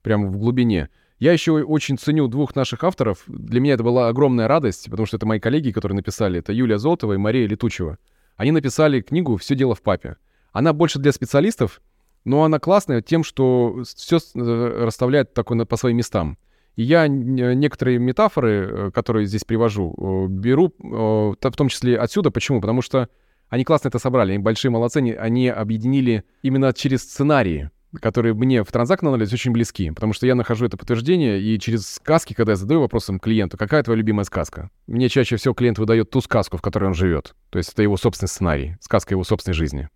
Прям 0.00 0.30
в 0.30 0.38
глубине. 0.38 0.90
Я 1.18 1.32
еще 1.32 1.64
очень 1.64 1.98
ценю 1.98 2.28
двух 2.28 2.54
наших 2.54 2.84
авторов. 2.84 3.24
Для 3.26 3.58
меня 3.58 3.74
это 3.74 3.82
была 3.82 4.06
огромная 4.06 4.46
радость, 4.46 4.88
потому 4.88 5.06
что 5.06 5.16
это 5.16 5.26
мои 5.26 5.40
коллеги, 5.40 5.72
которые 5.72 5.96
написали. 5.96 6.38
Это 6.38 6.52
Юлия 6.52 6.78
Золотова 6.78 7.14
и 7.14 7.16
Мария 7.16 7.48
Летучева. 7.48 7.98
Они 8.36 8.52
написали 8.52 9.00
книгу 9.00 9.38
«Все 9.38 9.56
дело 9.56 9.74
в 9.74 9.82
папе». 9.82 10.18
Она 10.52 10.72
больше 10.72 11.00
для 11.00 11.10
специалистов, 11.10 11.82
но 12.24 12.44
она 12.44 12.60
классная 12.60 13.02
тем, 13.02 13.24
что 13.24 13.82
все 13.82 14.18
э, 14.18 14.84
расставляет 14.84 15.34
такой 15.34 15.66
по 15.66 15.76
своим 15.76 15.96
местам. 15.96 16.38
Я 16.80 17.08
некоторые 17.08 17.98
метафоры, 17.98 18.50
э, 18.52 18.90
которые 18.92 19.26
здесь 19.26 19.42
привожу, 19.42 19.96
э, 19.98 20.26
беру 20.30 20.72
в 20.78 21.36
том 21.36 21.68
числе 21.68 21.98
отсюда. 21.98 22.30
Почему? 22.30 22.60
Потому 22.60 22.82
что 22.82 23.08
они 23.48 23.64
классно 23.64 23.88
это 23.88 23.98
собрали, 23.98 24.34
они 24.34 24.38
большие 24.38 24.70
молодцы, 24.70 24.98
они 25.18 25.48
объединили 25.48 26.22
именно 26.42 26.72
через 26.72 27.02
сценарии, 27.02 27.72
которые 28.00 28.32
мне 28.34 28.62
в 28.62 28.70
транзактном 28.70 29.12
анализе 29.12 29.34
очень 29.34 29.50
близки, 29.50 29.90
потому 29.90 30.12
что 30.12 30.28
я 30.28 30.36
нахожу 30.36 30.66
это 30.66 30.76
подтверждение, 30.76 31.40
и 31.42 31.58
через 31.58 31.88
сказки, 31.88 32.32
когда 32.32 32.52
я 32.52 32.56
задаю 32.56 32.80
вопросом 32.80 33.18
клиенту, 33.18 33.56
какая 33.56 33.82
твоя 33.82 33.98
любимая 33.98 34.24
сказка, 34.24 34.70
мне 34.86 35.08
чаще 35.08 35.34
всего 35.34 35.54
клиент 35.54 35.80
выдает 35.80 36.10
ту 36.10 36.20
сказку, 36.20 36.58
в 36.58 36.62
которой 36.62 36.84
он 36.84 36.94
живет. 36.94 37.34
То 37.50 37.58
есть 37.58 37.72
это 37.72 37.82
его 37.82 37.96
собственный 37.96 38.28
сценарий, 38.28 38.76
сказка 38.78 39.14
его 39.14 39.24
собственной 39.24 39.54
жизни. 39.54 39.88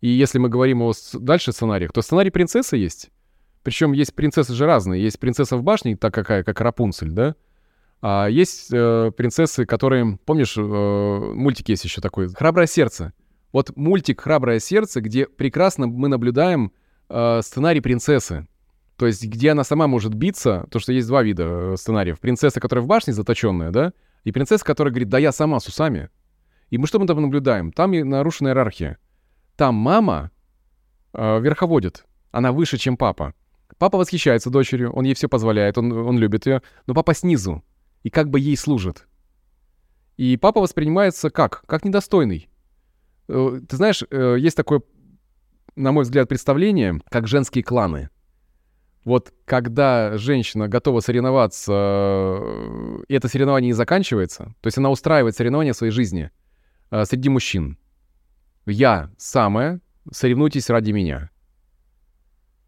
И 0.00 0.08
если 0.08 0.38
мы 0.38 0.48
говорим 0.48 0.80
о 0.80 0.92
дальше 1.12 1.52
сценариях, 1.52 1.92
то 1.92 2.00
сценарий 2.00 2.30
принцессы 2.30 2.76
есть, 2.76 3.10
причем 3.64 3.92
есть 3.92 4.14
принцессы 4.14 4.52
же 4.52 4.66
разные. 4.66 5.02
Есть 5.02 5.18
принцесса 5.18 5.56
в 5.56 5.62
башне, 5.62 5.96
так 5.96 6.14
какая, 6.14 6.44
как 6.44 6.60
Рапунцель, 6.60 7.10
да? 7.10 7.34
А 8.02 8.26
есть 8.26 8.68
э, 8.70 9.10
принцессы, 9.16 9.64
которые... 9.64 10.18
Помнишь, 10.26 10.54
э, 10.58 10.60
мультик 10.60 11.70
есть 11.70 11.84
еще 11.84 12.02
такой? 12.02 12.28
«Храброе 12.28 12.66
сердце». 12.66 13.14
Вот 13.50 13.74
мультик 13.76 14.20
«Храброе 14.20 14.58
сердце», 14.58 15.00
где 15.00 15.26
прекрасно 15.26 15.86
мы 15.86 16.08
наблюдаем 16.08 16.72
э, 17.08 17.40
сценарий 17.42 17.80
принцессы. 17.80 18.46
То 18.98 19.06
есть, 19.06 19.24
где 19.24 19.52
она 19.52 19.64
сама 19.64 19.86
может 19.86 20.12
биться, 20.12 20.66
то, 20.70 20.78
что 20.78 20.92
есть 20.92 21.08
два 21.08 21.22
вида 21.22 21.44
э, 21.44 21.76
сценариев. 21.78 22.20
Принцесса, 22.20 22.60
которая 22.60 22.84
в 22.84 22.86
башне 22.86 23.14
заточенная, 23.14 23.70
да? 23.70 23.94
И 24.24 24.32
принцесса, 24.32 24.64
которая 24.64 24.92
говорит, 24.92 25.08
да 25.08 25.16
я 25.18 25.32
сама 25.32 25.58
с 25.58 25.66
усами. 25.66 26.10
И 26.68 26.76
мы 26.76 26.86
что 26.86 26.98
мы 26.98 27.06
там 27.06 27.22
наблюдаем? 27.22 27.72
Там 27.72 27.92
нарушена 27.92 28.48
иерархия. 28.48 28.98
Там 29.56 29.74
мама 29.76 30.30
э, 31.14 31.40
верховодит. 31.40 32.04
Она 32.30 32.52
выше, 32.52 32.76
чем 32.76 32.98
папа. 32.98 33.32
Папа 33.78 33.98
восхищается 33.98 34.50
дочерью, 34.50 34.92
он 34.92 35.04
ей 35.04 35.14
все 35.14 35.28
позволяет, 35.28 35.78
он, 35.78 35.92
он 35.92 36.18
любит 36.18 36.46
ее, 36.46 36.62
но 36.86 36.94
папа 36.94 37.14
снизу 37.14 37.62
и 38.02 38.10
как 38.10 38.30
бы 38.30 38.38
ей 38.38 38.56
служит. 38.56 39.06
И 40.16 40.36
папа 40.36 40.60
воспринимается 40.60 41.30
как? 41.30 41.64
Как 41.66 41.84
недостойный. 41.84 42.48
Э, 43.28 43.60
ты 43.68 43.76
знаешь, 43.76 44.02
э, 44.08 44.36
есть 44.38 44.56
такое, 44.56 44.82
на 45.74 45.92
мой 45.92 46.04
взгляд, 46.04 46.28
представление, 46.28 47.00
как 47.08 47.26
женские 47.26 47.64
кланы. 47.64 48.10
Вот 49.04 49.34
когда 49.44 50.16
женщина 50.16 50.68
готова 50.68 51.00
соревноваться, 51.00 51.72
э, 51.72 52.98
и 53.08 53.14
это 53.14 53.28
соревнование 53.28 53.68
не 53.68 53.74
заканчивается, 53.74 54.54
то 54.60 54.66
есть 54.66 54.78
она 54.78 54.90
устраивает 54.90 55.36
соревнования 55.36 55.72
в 55.72 55.76
своей 55.76 55.92
жизни 55.92 56.30
среди 56.90 57.28
мужчин. 57.28 57.76
Я 58.66 59.10
самая, 59.18 59.80
соревнуйтесь 60.12 60.70
ради 60.70 60.92
меня. 60.92 61.30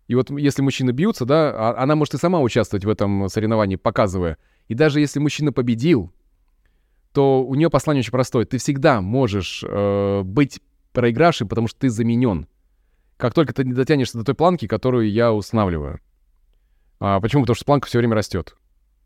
И 0.09 0.15
вот 0.15 0.31
если 0.31 0.63
мужчины 0.63 0.93
бьются, 0.93 1.25
да, 1.25 1.51
а, 1.51 1.83
она 1.83 1.97
может 1.97 2.15
и 2.15 2.19
сама 2.19 2.41
участвовать 2.41 2.85
в 2.85 2.89
этом 2.89 3.29
соревновании, 3.29 3.77
показывая. 3.77 4.39
И 4.69 4.75
даже 4.75 5.01
если 5.01 5.19
мужчина 5.19 5.53
победил, 5.53 6.13
то 7.13 7.45
у 7.45 7.55
нее 7.55 7.71
послание 7.71 8.01
очень 8.01 8.13
простое. 8.13 8.45
Ты 8.45 8.59
всегда 8.59 9.01
можешь 9.01 9.65
э, 9.67 10.23
быть 10.23 10.61
проигравшим, 10.93 11.49
потому 11.49 11.67
что 11.67 11.81
ты 11.81 11.89
заменен. 11.89 12.47
Как 13.17 13.33
только 13.35 13.55
ты 13.55 13.65
не 13.65 13.73
дотянешься 13.73 14.19
до 14.19 14.25
той 14.25 14.35
планки, 14.35 14.67
которую 14.67 15.11
я 15.11 15.33
устанавливаю. 15.33 16.01
А 17.01 17.21
почему? 17.21 17.43
Потому 17.43 17.57
что 17.57 17.65
планка 17.65 17.89
все 17.89 17.99
время 17.99 18.15
растет. 18.15 18.57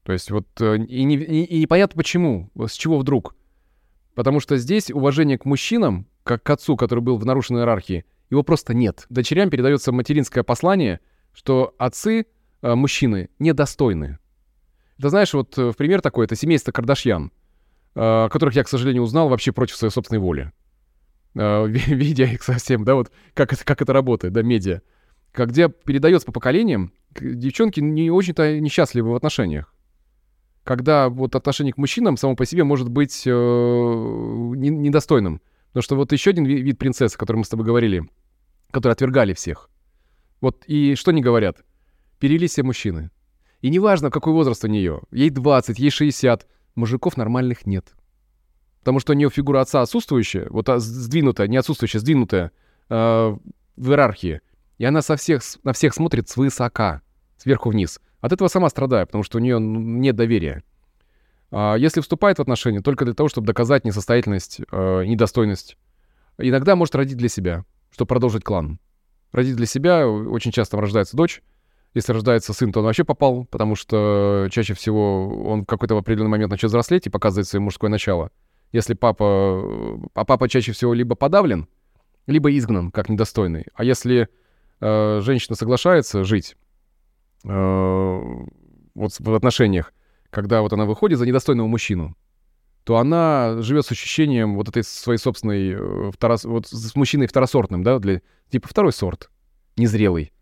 То 0.02 0.12
есть 0.12 0.30
вот 0.30 0.46
э, 0.60 0.78
и, 0.78 1.04
не, 1.04 1.16
и, 1.16 1.44
и 1.44 1.60
непонятно 1.60 1.96
почему, 1.96 2.50
с 2.56 2.72
чего 2.72 2.98
вдруг. 2.98 3.36
Потому 4.14 4.40
что 4.40 4.56
здесь 4.56 4.90
уважение 4.90 5.38
к 5.38 5.44
мужчинам, 5.44 6.06
как 6.24 6.42
к 6.42 6.50
отцу, 6.50 6.76
который 6.76 7.00
был 7.00 7.16
в 7.16 7.24
нарушенной 7.24 7.60
иерархии, 7.60 8.04
его 8.30 8.42
просто 8.42 8.74
нет. 8.74 9.06
Дочерям 9.10 9.50
передается 9.50 9.92
материнское 9.92 10.44
послание, 10.44 11.00
что 11.32 11.74
отцы, 11.78 12.26
э, 12.62 12.74
мужчины, 12.74 13.28
недостойны. 13.38 14.18
Это 14.98 15.08
знаешь, 15.08 15.34
вот 15.34 15.56
э, 15.58 15.70
в 15.70 15.76
пример 15.76 16.00
такой, 16.00 16.26
это 16.26 16.36
семейство 16.36 16.72
Кардашьян, 16.72 17.32
э, 17.94 18.28
которых 18.30 18.54
я, 18.54 18.64
к 18.64 18.68
сожалению, 18.68 19.02
узнал 19.02 19.28
вообще 19.28 19.52
против 19.52 19.76
своей 19.76 19.92
собственной 19.92 20.20
воли. 20.20 20.52
Видя 21.34 22.24
их 22.24 22.42
совсем, 22.42 22.84
да, 22.84 22.94
вот 22.94 23.10
как 23.34 23.52
это, 23.52 23.64
как 23.64 23.82
это 23.82 23.92
работает, 23.92 24.32
да, 24.32 24.42
медиа. 24.42 24.82
Где 25.32 25.68
передается 25.68 26.26
по 26.26 26.32
поколениям, 26.32 26.92
девчонки 27.18 27.80
не 27.80 28.10
очень-то 28.10 28.58
несчастливы 28.58 29.12
в 29.12 29.14
отношениях. 29.14 29.72
Когда 30.64 31.08
вот 31.08 31.36
отношение 31.36 31.72
к 31.72 31.78
мужчинам 31.78 32.16
само 32.16 32.34
по 32.34 32.44
себе 32.44 32.64
может 32.64 32.88
быть 32.88 33.22
э, 33.26 33.30
недостойным. 33.30 35.40
Потому 35.68 35.82
что 35.82 35.96
вот 35.96 36.12
еще 36.12 36.30
один 36.30 36.44
вид 36.44 36.78
принцессы, 36.78 37.14
о 37.14 37.18
котором 37.18 37.40
мы 37.40 37.44
с 37.44 37.48
тобой 37.48 37.64
говорили, 37.64 38.08
которые 38.70 38.92
отвергали 38.94 39.34
всех. 39.34 39.70
Вот 40.40 40.64
и 40.66 40.94
что 40.94 41.10
они 41.10 41.22
говорят? 41.22 41.64
Перевелись 42.18 42.52
все 42.52 42.62
мужчины. 42.62 43.10
И 43.60 43.68
неважно, 43.68 44.10
какой 44.10 44.32
возраст 44.32 44.64
у 44.64 44.68
нее. 44.68 45.02
Ей 45.10 45.30
20, 45.30 45.78
ей 45.78 45.90
60. 45.90 46.46
Мужиков 46.74 47.16
нормальных 47.16 47.66
нет. 47.66 47.92
Потому 48.80 49.00
что 49.00 49.12
у 49.12 49.16
нее 49.16 49.28
фигура 49.28 49.60
отца 49.60 49.82
отсутствующая, 49.82 50.46
вот 50.48 50.68
а, 50.70 50.78
сдвинутая, 50.78 51.48
не 51.48 51.58
отсутствующая, 51.58 52.00
сдвинутая 52.00 52.52
э, 52.88 53.36
в 53.76 53.90
иерархии. 53.90 54.40
И 54.78 54.84
она 54.84 55.02
со 55.02 55.16
всех, 55.16 55.42
на 55.62 55.74
всех 55.74 55.92
смотрит 55.92 56.30
свысока, 56.30 57.02
сверху 57.36 57.68
вниз. 57.68 58.00
От 58.20 58.32
этого 58.32 58.48
сама 58.48 58.70
страдает, 58.70 59.08
потому 59.08 59.24
что 59.24 59.36
у 59.36 59.40
нее 59.40 59.60
нет 59.60 60.16
доверия. 60.16 60.62
А 61.50 61.74
если 61.74 62.00
вступает 62.00 62.38
в 62.38 62.42
отношения, 62.42 62.80
только 62.80 63.04
для 63.04 63.12
того, 63.12 63.28
чтобы 63.28 63.46
доказать 63.46 63.84
несостоятельность, 63.84 64.60
э, 64.70 65.04
недостойность, 65.04 65.76
иногда 66.38 66.76
может 66.76 66.94
родить 66.94 67.18
для 67.18 67.28
себя, 67.28 67.66
чтобы 67.90 68.08
продолжить 68.08 68.44
клан. 68.44 68.78
Родить 69.32 69.56
для 69.56 69.66
себя, 69.66 70.08
очень 70.08 70.50
часто 70.50 70.76
рождается 70.80 71.16
дочь, 71.16 71.42
если 71.92 72.12
рождается 72.12 72.52
сын, 72.52 72.72
то 72.72 72.80
он 72.80 72.86
вообще 72.86 73.04
попал, 73.04 73.46
потому 73.46 73.74
что 73.74 74.46
чаще 74.50 74.74
всего 74.74 75.44
он 75.44 75.62
в 75.62 75.66
какой-то 75.66 75.98
определенный 75.98 76.30
момент 76.30 76.50
начнет 76.50 76.68
взрослеть 76.68 77.06
и 77.06 77.10
показывает 77.10 77.48
свое 77.48 77.62
мужское 77.62 77.90
начало. 77.90 78.30
Если 78.70 78.94
папа... 78.94 79.98
А 80.14 80.24
папа 80.24 80.48
чаще 80.48 80.70
всего 80.70 80.94
либо 80.94 81.16
подавлен, 81.16 81.66
либо 82.26 82.56
изгнан, 82.56 82.92
как 82.92 83.08
недостойный. 83.08 83.66
А 83.74 83.82
если 83.82 84.28
э, 84.80 85.20
женщина 85.20 85.56
соглашается 85.56 86.22
жить 86.22 86.56
э, 87.44 87.48
вот 88.94 89.12
в 89.18 89.34
отношениях, 89.34 89.92
когда 90.30 90.62
вот 90.62 90.72
она 90.72 90.84
выходит 90.84 91.18
за 91.18 91.26
недостойного 91.26 91.66
мужчину, 91.66 92.16
то 92.84 92.96
она 92.96 93.60
живет 93.60 93.86
с 93.86 93.92
ощущением 93.92 94.56
вот 94.56 94.68
этой 94.68 94.82
своей 94.82 95.18
собственной 95.18 95.72
э, 95.72 96.10
второс... 96.12 96.44
вот 96.44 96.66
с 96.66 96.94
мужчиной 96.94 97.26
второсортным, 97.26 97.82
да, 97.82 97.98
для 97.98 98.22
типа 98.50 98.68
второй 98.68 98.92
сорт, 98.92 99.30
незрелый. 99.76 100.32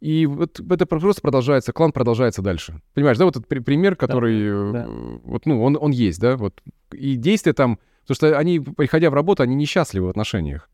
И 0.00 0.26
вот 0.26 0.60
это 0.60 0.86
просто 0.86 1.22
продолжается, 1.22 1.72
клан 1.72 1.92
продолжается 1.92 2.42
дальше. 2.42 2.82
Понимаешь, 2.92 3.16
да, 3.16 3.24
вот 3.24 3.36
этот 3.36 3.48
пример, 3.48 3.96
который, 3.96 4.72
да, 4.72 4.84
да. 4.84 4.86
вот, 4.88 5.46
ну, 5.46 5.62
он, 5.62 5.78
он 5.80 5.92
есть, 5.92 6.20
да, 6.20 6.36
вот. 6.36 6.60
И 6.92 7.16
действия 7.16 7.54
там, 7.54 7.78
потому 8.02 8.14
что 8.14 8.38
они, 8.38 8.60
приходя 8.60 9.08
в 9.10 9.14
работу, 9.14 9.42
они 9.42 9.54
несчастливы 9.54 10.06
в 10.06 10.10
отношениях. 10.10 10.68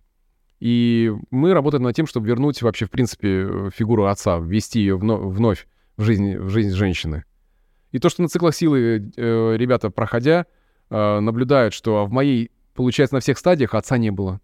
И 0.58 1.12
мы 1.30 1.54
работаем 1.54 1.84
над 1.84 1.96
тем, 1.96 2.06
чтобы 2.06 2.26
вернуть 2.26 2.60
вообще, 2.60 2.86
в 2.86 2.90
принципе, 2.90 3.70
фигуру 3.74 4.06
отца, 4.06 4.38
ввести 4.38 4.80
ее 4.80 4.98
вно- 4.98 5.28
вновь 5.28 5.66
в 5.96 6.02
жизнь, 6.02 6.36
в 6.36 6.50
жизнь 6.50 6.74
женщины. 6.74 7.24
И 7.92 7.98
то, 7.98 8.08
что 8.08 8.22
на 8.22 8.28
циклах 8.28 8.54
силы 8.54 9.12
э, 9.16 9.56
ребята, 9.56 9.90
проходя, 9.90 10.46
э, 10.90 11.20
наблюдают, 11.20 11.74
что 11.74 12.04
в 12.06 12.12
моей, 12.12 12.50
получается, 12.74 13.14
на 13.14 13.20
всех 13.20 13.38
стадиях 13.38 13.74
отца 13.74 13.96
не 13.96 14.10
было. 14.10 14.40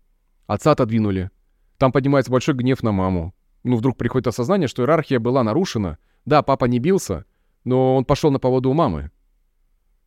Отца 0.47 0.73
отодвинули. 0.73 1.31
Там 1.79 1.93
поднимается 1.93 2.31
большой 2.31 2.55
гнев 2.55 2.83
на 2.83 2.93
маму 2.93 3.35
ну, 3.67 3.77
вдруг 3.77 3.97
приходит 3.97 4.29
осознание, 4.29 4.69
что 4.69 4.83
иерархия 4.83 5.19
была 5.19 5.43
нарушена. 5.43 5.99
Да, 6.25 6.43
папа 6.43 6.67
не 6.67 6.79
бился, 6.79 7.25
но 7.65 7.97
он 7.97 8.05
пошел 8.05 8.31
на 8.31 8.39
поводу 8.39 8.71
у 8.71 8.75
мамы, 8.75 9.11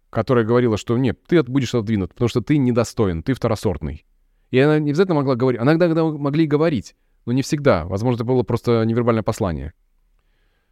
которая 0.10 0.46
говорила, 0.46 0.78
что 0.78 0.98
нет, 0.98 1.22
ты 1.28 1.44
будешь 1.44 1.76
отодвинут, 1.76 2.14
потому 2.14 2.30
что 2.30 2.42
ты 2.42 2.58
недостоин, 2.58 3.22
ты 3.22 3.34
второсортный. 3.34 4.06
И 4.52 4.60
она 4.60 4.80
не 4.80 4.92
обязательно 4.92 5.16
могла 5.16 5.36
говорить. 5.36 5.62
Она 5.62 5.74
иногда 5.74 6.06
могли 6.06 6.48
говорить, 6.48 6.96
но 7.26 7.34
не 7.34 7.42
всегда. 7.42 7.86
Возможно, 7.86 8.16
это 8.16 8.24
было 8.24 8.44
просто 8.44 8.84
невербальное 8.86 9.24
послание. 9.24 9.74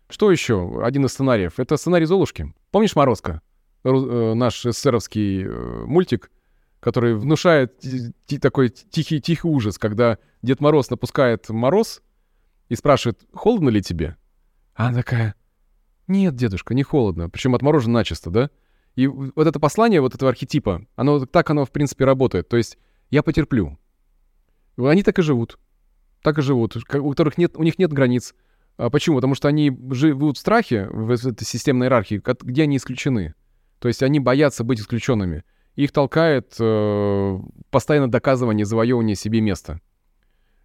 Что 0.10 0.32
еще? 0.32 0.82
Один 0.84 1.06
из 1.06 1.12
сценариев. 1.12 1.60
Это 1.60 1.78
сценарий 1.78 2.06
Золушки. 2.06 2.54
Помнишь 2.72 2.96
«Морозко»? 2.96 3.42
Э, 3.84 4.34
наш 4.34 4.66
эсеровский 4.66 5.44
э, 5.44 5.86
мультик, 5.86 6.32
который 6.80 7.16
внушает 7.16 7.82
такой 8.42 8.70
тихий, 8.70 9.22
тихий 9.22 9.48
ужас, 9.48 9.78
когда 9.78 10.18
Дед 10.42 10.60
Мороз 10.60 10.90
напускает 10.90 11.50
мороз 11.50 12.02
и 12.70 12.76
спрашивает, 12.76 13.20
холодно 13.34 13.70
ли 13.70 13.82
тебе? 13.82 14.18
А 14.76 14.88
она 14.88 14.98
такая, 14.98 15.36
нет, 16.08 16.36
дедушка, 16.36 16.74
не 16.74 16.84
холодно. 16.84 17.30
Причем 17.30 17.56
отморожено 17.56 17.94
начисто, 17.94 18.30
да? 18.30 18.50
И 18.96 19.08
вот 19.08 19.46
это 19.48 19.60
послание 19.60 20.02
вот 20.02 20.16
этого 20.16 20.30
архетипа, 20.30 20.86
оно 20.96 21.26
так 21.26 21.50
оно, 21.50 21.66
в 21.66 21.72
принципе, 21.72 22.06
работает. 22.06 22.50
То 22.50 22.58
есть 22.58 22.78
я 23.10 23.22
потерплю. 23.24 23.78
Они 24.78 25.04
так 25.04 25.20
и 25.20 25.22
живут. 25.22 25.60
Так 26.24 26.38
и 26.40 26.42
живут. 26.42 26.76
У 26.76 27.10
которых 27.10 27.38
нет, 27.38 27.56
у 27.56 27.64
них 27.64 27.78
нет 27.78 27.94
границ. 27.94 28.34
А 28.78 28.90
почему? 28.90 29.18
Потому 29.18 29.36
что 29.36 29.48
они 29.48 29.76
живут 29.92 30.38
в 30.38 30.40
страхе, 30.40 30.88
в 30.90 31.12
этой 31.12 31.46
системной 31.46 31.88
иерархии, 31.88 32.22
где 32.44 32.64
они 32.64 32.78
исключены. 32.78 33.36
То 33.80 33.88
есть 33.88 34.04
они 34.04 34.20
боятся 34.20 34.64
быть 34.64 34.80
исключенными. 34.80 35.44
Их 35.76 35.92
толкает 35.92 36.56
э, 36.60 37.40
постоянно 37.70 38.10
доказывание, 38.10 38.66
завоевывание 38.66 39.16
себе 39.16 39.42
места. 39.42 39.80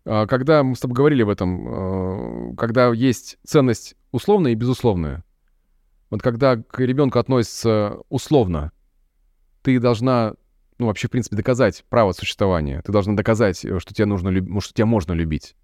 А, 0.05 0.27
когда 0.27 0.63
мы 0.63 0.75
с 0.75 0.81
тобой 0.81 0.97
говорили 0.97 1.23
об 1.23 1.29
этом, 1.29 1.69
а, 1.69 2.55
когда 2.57 2.89
есть 2.93 3.39
ценность 3.45 3.95
условная 4.11 4.53
и 4.53 4.57
безусловная, 4.57 5.25
вот 6.11 6.23
когда 6.23 6.57
к 6.57 6.81
ребенку 6.81 7.19
относится 7.19 7.99
условно, 8.09 8.73
ты 9.63 9.79
должна, 9.79 10.35
ну, 10.79 10.87
вообще, 10.87 11.09
в 11.09 11.11
принципе, 11.11 11.37
доказать 11.37 11.85
право 11.89 12.13
существования. 12.13 12.83
Ты 12.83 12.93
должна 12.93 13.15
доказать, 13.15 13.65
э, 13.65 13.79
что 13.79 13.95
тебя, 13.95 14.07
нужно, 14.07 14.61
что 14.61 14.75
тебя 14.75 14.87
можно 14.87 15.13
любить. 15.13 15.57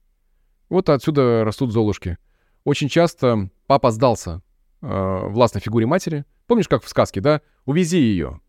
Вот 0.69 0.89
отсюда 0.89 1.45
растут 1.45 1.73
золушки. 1.73 2.19
Очень 2.65 2.89
часто 2.89 3.51
папа 3.67 3.91
сдался 3.91 4.43
э, 4.83 5.21
властной 5.29 5.61
фигуре 5.61 5.87
матери. 5.87 6.25
Помнишь, 6.49 6.67
как 6.67 6.83
в 6.83 6.89
сказке, 6.89 7.21
да? 7.21 7.41
Увези 7.65 7.99
ее 7.99 8.41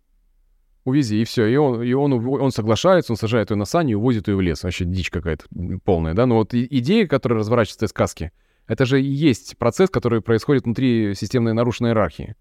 увези, 0.90 1.22
и 1.22 1.24
все. 1.24 1.46
И 1.46 1.56
он, 1.56 1.82
и 1.82 1.94
он, 1.94 2.14
он 2.14 2.52
соглашается, 2.52 3.14
он 3.14 3.18
сажает 3.18 3.52
ее 3.52 3.58
на 3.58 3.66
сани 3.66 3.94
и 3.94 3.96
увозит 3.96 4.28
ее 4.28 4.36
в 4.36 4.42
лес. 4.42 4.64
Вообще 4.64 4.86
дичь 4.86 5.10
какая-то 5.10 5.46
полная, 5.84 6.14
да? 6.14 6.26
Но 6.26 6.36
вот 6.36 6.54
идея, 6.54 7.08
которая 7.08 7.40
разворачивается 7.40 7.86
из 7.86 7.90
сказки, 7.90 8.32
это 8.68 8.86
же 8.86 9.02
и 9.02 9.06
есть 9.06 9.58
процесс, 9.58 9.90
который 9.90 10.22
происходит 10.22 10.66
внутри 10.66 11.16
системной 11.16 11.54
нарушенной 11.54 11.92
иерархии. 11.92 12.36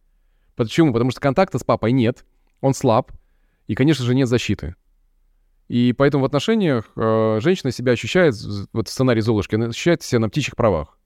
Почему? 0.57 0.93
Потому 0.93 1.11
что 1.11 1.21
контакта 1.21 1.59
с 1.59 1.65
папой 1.65 1.93
нет, 1.93 2.25
он 2.61 2.75
слаб, 2.75 3.13
и, 3.67 3.75
конечно 3.75 4.05
же, 4.05 4.15
нет 4.15 4.29
защиты. 4.29 4.75
И 5.69 5.93
поэтому 5.93 6.23
в 6.23 6.27
отношениях 6.27 6.91
э, 6.97 7.39
женщина 7.41 7.71
себя 7.71 7.93
ощущает, 7.93 8.35
вот 8.73 8.89
в 8.89 8.91
сценарии 8.91 9.21
Золушки, 9.21 9.55
она 9.55 9.67
ощущает 9.67 10.03
себя 10.03 10.19
на 10.19 10.31
птичьих 10.31 10.57
правах. 10.57 10.98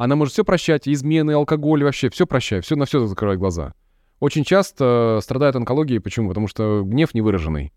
Она 0.00 0.16
может 0.16 0.32
все 0.32 0.44
прощать, 0.44 0.88
измены, 0.88 1.32
алкоголь, 1.32 1.84
вообще 1.84 2.08
все 2.10 2.26
прощать, 2.26 2.64
все 2.64 2.76
на 2.76 2.86
все 2.86 3.06
закрывать 3.06 3.38
глаза 3.38 3.74
очень 4.20 4.44
часто 4.44 5.18
страдают 5.22 5.56
онкологией. 5.56 6.00
Почему? 6.00 6.28
Потому 6.28 6.46
что 6.46 6.82
гнев 6.84 7.14
невыраженный 7.14 7.72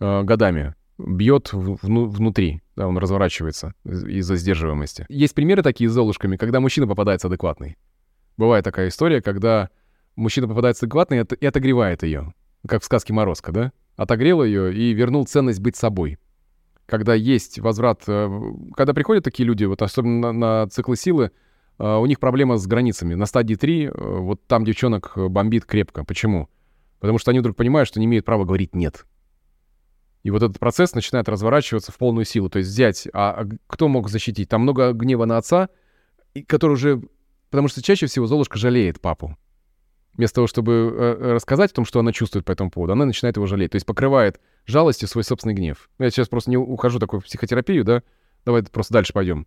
э, 0.00 0.22
годами 0.24 0.74
бьет 0.98 1.52
вну, 1.52 2.06
внутри, 2.06 2.60
да, 2.74 2.88
он 2.88 2.98
разворачивается 2.98 3.72
из-за 3.84 4.36
сдерживаемости. 4.36 5.06
Есть 5.08 5.34
примеры 5.34 5.62
такие 5.62 5.88
с 5.88 5.92
золушками, 5.92 6.36
когда 6.36 6.58
мужчина 6.58 6.88
попадается 6.88 7.28
адекватный. 7.28 7.76
Бывает 8.36 8.64
такая 8.64 8.88
история, 8.88 9.22
когда 9.22 9.70
мужчина 10.16 10.48
попадается 10.48 10.86
адекватный 10.86 11.24
и 11.40 11.46
отогревает 11.46 12.02
ее, 12.02 12.34
как 12.66 12.82
в 12.82 12.84
сказке 12.84 13.12
«Морозко», 13.12 13.52
да? 13.52 13.72
Отогрел 13.96 14.42
ее 14.44 14.74
и 14.74 14.92
вернул 14.92 15.26
ценность 15.26 15.60
быть 15.60 15.76
собой. 15.76 16.18
Когда 16.86 17.14
есть 17.14 17.60
возврат... 17.60 18.02
Э, 18.08 18.28
когда 18.76 18.94
приходят 18.94 19.22
такие 19.22 19.46
люди, 19.46 19.64
вот 19.64 19.82
особенно 19.82 20.32
на, 20.32 20.62
на 20.62 20.68
циклы 20.68 20.96
силы, 20.96 21.30
у 21.78 22.06
них 22.06 22.18
проблема 22.18 22.56
с 22.56 22.66
границами. 22.66 23.14
На 23.14 23.26
стадии 23.26 23.54
3 23.54 23.84
э, 23.84 23.90
вот 23.94 24.44
там 24.46 24.64
девчонок 24.64 25.12
э, 25.16 25.28
бомбит 25.28 25.64
крепко. 25.64 26.04
Почему? 26.04 26.48
Потому 26.98 27.18
что 27.18 27.30
они 27.30 27.40
вдруг 27.40 27.56
понимают, 27.56 27.88
что 27.88 28.00
не 28.00 28.06
имеют 28.06 28.24
права 28.24 28.44
говорить 28.44 28.74
«нет». 28.74 29.06
И 30.24 30.30
вот 30.30 30.42
этот 30.42 30.58
процесс 30.58 30.94
начинает 30.94 31.28
разворачиваться 31.28 31.92
в 31.92 31.96
полную 31.96 32.24
силу. 32.24 32.50
То 32.50 32.58
есть 32.58 32.70
взять, 32.70 33.06
а, 33.12 33.30
а 33.42 33.48
кто 33.68 33.86
мог 33.88 34.08
защитить? 34.08 34.48
Там 34.48 34.62
много 34.62 34.92
гнева 34.92 35.24
на 35.24 35.38
отца, 35.38 35.68
который 36.48 36.72
уже... 36.72 37.00
Потому 37.50 37.68
что 37.68 37.80
чаще 37.80 38.06
всего 38.06 38.26
Золушка 38.26 38.58
жалеет 38.58 39.00
папу. 39.00 39.38
Вместо 40.14 40.36
того, 40.36 40.46
чтобы 40.48 40.72
э, 40.72 41.32
рассказать 41.34 41.70
о 41.70 41.74
том, 41.76 41.84
что 41.84 42.00
она 42.00 42.12
чувствует 42.12 42.44
по 42.44 42.50
этому 42.50 42.72
поводу, 42.72 42.94
она 42.94 43.04
начинает 43.04 43.36
его 43.36 43.46
жалеть. 43.46 43.70
То 43.70 43.76
есть 43.76 43.86
покрывает 43.86 44.40
жалостью 44.66 45.06
свой 45.06 45.22
собственный 45.22 45.54
гнев. 45.54 45.88
Я 46.00 46.10
сейчас 46.10 46.28
просто 46.28 46.50
не 46.50 46.56
ухожу 46.56 46.98
в 46.98 47.20
психотерапию, 47.20 47.84
да? 47.84 48.02
Давай 48.44 48.64
просто 48.64 48.92
дальше 48.92 49.12
пойдем. 49.12 49.46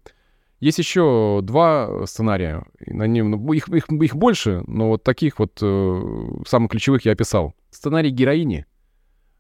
Есть 0.62 0.78
еще 0.78 1.39
два 1.41 2.05
сценария. 2.05 2.64
На 2.86 3.07
нем, 3.07 3.32
ну, 3.32 3.51
их, 3.51 3.68
их, 3.68 3.89
их 3.89 4.16
больше, 4.16 4.64
но 4.68 4.89
вот 4.89 5.03
таких 5.03 5.39
вот 5.39 5.57
э, 5.59 6.01
самых 6.47 6.70
ключевых 6.70 7.03
я 7.03 7.14
описал. 7.14 7.55
Сценарий 7.72 8.12
героини. 8.12 8.68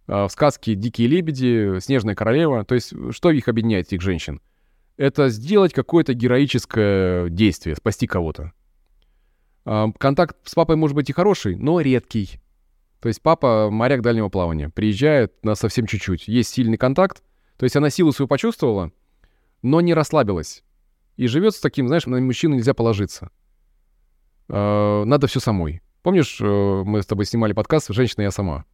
Э, 0.07 0.25
в 0.25 0.29
сказке 0.29 0.73
«Дикие 0.73 1.07
лебеди», 1.07 1.79
«Снежная 1.79 2.15
королева». 2.15 2.65
То 2.65 2.73
есть 2.73 2.93
что 3.11 3.29
их 3.29 3.47
объединяет, 3.47 3.85
этих 3.85 4.01
женщин? 4.01 4.41
Это 4.97 5.29
сделать 5.29 5.73
какое-то 5.73 6.15
героическое 6.15 7.29
действие, 7.29 7.75
спасти 7.75 8.07
кого-то. 8.07 8.51
Э, 9.65 9.89
контакт 9.99 10.37
с 10.45 10.55
папой 10.55 10.75
может 10.75 10.95
быть 10.95 11.11
и 11.11 11.13
хороший, 11.13 11.55
но 11.55 11.81
редкий. 11.81 12.41
То 12.99 13.09
есть 13.09 13.21
папа 13.21 13.69
моряк 13.69 14.01
дальнего 14.01 14.29
плавания. 14.29 14.69
Приезжает 14.69 15.45
на 15.45 15.53
совсем 15.53 15.85
чуть-чуть. 15.85 16.27
Есть 16.27 16.49
сильный 16.49 16.79
контакт. 16.79 17.21
То 17.57 17.65
есть 17.65 17.75
она 17.75 17.91
силу 17.91 18.11
свою 18.11 18.27
почувствовала, 18.27 18.91
но 19.61 19.81
не 19.81 19.93
расслабилась 19.93 20.63
и 21.17 21.27
живет 21.27 21.55
с 21.55 21.59
таким, 21.59 21.87
знаешь, 21.87 22.05
на 22.05 22.19
мужчину 22.19 22.55
нельзя 22.55 22.73
положиться. 22.73 23.29
Э, 24.49 25.03
надо 25.05 25.27
все 25.27 25.39
самой. 25.39 25.81
Помнишь, 26.01 26.39
э, 26.41 26.83
мы 26.85 27.01
с 27.01 27.05
тобой 27.05 27.25
снимали 27.25 27.53
подкаст 27.53 27.89
«Женщина, 27.89 28.23
я 28.23 28.31
сама». 28.31 28.65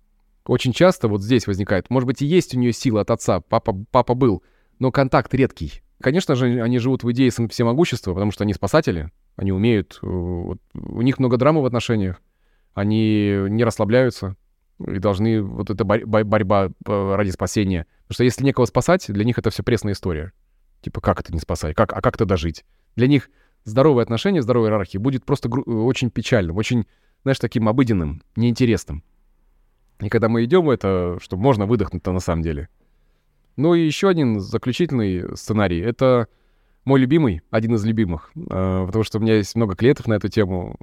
Очень 0.46 0.72
часто 0.72 1.08
вот 1.08 1.22
здесь 1.22 1.46
возникает, 1.46 1.90
может 1.90 2.08
быть, 2.08 2.22
и 2.22 2.26
есть 2.26 2.56
у 2.56 2.60
нее 2.60 2.72
сила 2.72 3.02
от 3.02 3.12
отца, 3.12 3.42
папа, 3.42 3.74
папа 3.92 4.14
был, 4.14 4.44
но 4.80 4.92
контакт 4.92 5.34
редкий. 5.34 5.82
Конечно 6.00 6.36
же, 6.36 6.62
они 6.62 6.80
живут 6.80 7.04
в 7.04 7.12
идее 7.12 7.32
всемогущества, 7.32 8.14
потому 8.14 8.32
что 8.32 8.44
они 8.44 8.54
спасатели, 8.54 9.12
они 9.36 9.52
умеют, 9.52 10.00
э, 10.02 10.08
вот, 10.08 10.60
у 10.74 11.02
них 11.02 11.20
много 11.20 11.38
драмы 11.38 11.62
в 11.62 11.66
отношениях, 11.66 12.22
они 12.74 13.48
не 13.50 13.64
расслабляются 13.64 14.36
и 14.80 15.00
должны, 15.00 15.42
вот 15.42 15.70
эта 15.70 15.84
борьба 15.84 16.70
ради 16.86 17.32
спасения. 17.32 17.88
Потому 18.04 18.14
что 18.14 18.24
если 18.24 18.46
некого 18.46 18.66
спасать, 18.66 19.06
для 19.10 19.26
них 19.26 19.38
это 19.40 19.50
все 19.50 19.64
пресная 19.64 19.94
история. 19.94 20.32
Типа, 20.88 21.02
как 21.02 21.20
это 21.20 21.34
не 21.34 21.40
спасать? 21.40 21.76
Как, 21.76 21.92
а 21.92 22.00
как 22.00 22.16
это 22.16 22.26
дожить? 22.26 22.64
Для 22.96 23.08
них 23.08 23.30
здоровые 23.66 24.04
отношения, 24.04 24.42
здоровая 24.42 24.70
иерархия 24.70 25.02
будет 25.02 25.26
просто 25.26 25.50
очень 25.50 26.10
печальным, 26.10 26.56
очень, 26.56 26.86
знаешь, 27.24 27.40
таким 27.40 27.68
обыденным, 27.68 28.24
неинтересным. 28.38 29.04
И 30.00 30.08
когда 30.08 30.30
мы 30.30 30.46
идем, 30.46 30.70
это, 30.70 31.18
что 31.22 31.36
можно 31.36 31.66
выдохнуть-то 31.66 32.14
на 32.14 32.22
самом 32.22 32.42
деле. 32.42 32.70
Ну 33.58 33.76
и 33.76 33.86
еще 33.86 34.08
один 34.08 34.40
заключительный 34.40 35.36
сценарий— 35.36 35.80
это 35.82 36.30
мой 36.86 37.02
любимый, 37.02 37.42
один 37.52 37.76
из 37.76 37.84
любимых, 37.84 38.32
э, 38.34 38.86
потому 38.86 39.04
что 39.04 39.18
у 39.18 39.22
меня 39.22 39.36
есть 39.36 39.56
много 39.56 39.76
клиентов 39.76 40.08
на 40.08 40.14
эту 40.14 40.30
тему. 40.30 40.78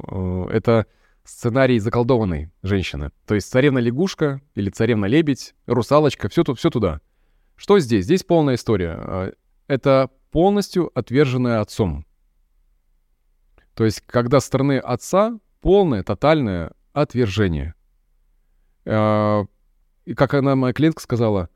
Э, 0.50 0.54
это 0.54 0.86
сценарий 1.24 1.78
заколдованной 1.78 2.50
женщины. 2.62 3.10
То 3.26 3.36
есть 3.36 3.50
царевна-лягушка 3.50 4.42
или 4.54 4.68
царевна-лебедь, 4.68 5.54
русалочка, 5.64 6.28
все, 6.28 6.44
все 6.54 6.68
туда. 6.68 7.00
Что 7.56 7.78
здесь? 7.78 8.04
Здесь 8.04 8.22
полная 8.22 8.56
история. 8.56 9.32
Это 9.66 10.10
полностью 10.30 10.90
отверженная 10.98 11.60
отцом. 11.60 12.04
То 13.74 13.84
есть 13.84 14.02
когда 14.06 14.40
стороны 14.40 14.78
отца 14.78 15.38
полное, 15.60 16.02
тотальное 16.02 16.72
отвержение. 16.92 17.74
И 18.84 20.14
как 20.14 20.34
она, 20.34 20.54
моя 20.54 20.72
клиентка, 20.74 21.02
сказала, 21.02 21.48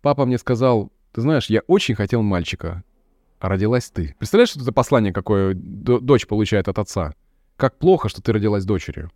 папа 0.00 0.24
мне 0.24 0.38
сказал, 0.38 0.90
ты 1.12 1.20
знаешь, 1.20 1.50
я 1.50 1.60
очень 1.66 1.94
хотел 1.94 2.22
мальчика, 2.22 2.82
а 3.38 3.48
родилась 3.48 3.90
ты. 3.90 4.14
Представляешь, 4.18 4.50
что 4.50 4.62
это 4.62 4.72
послание 4.72 5.12
какое 5.12 5.54
дочь 5.54 6.26
получает 6.26 6.68
от 6.68 6.78
отца? 6.78 7.14
Как 7.56 7.78
плохо, 7.78 8.08
что 8.08 8.22
ты 8.22 8.32
родилась 8.32 8.64
дочерью. 8.64 9.10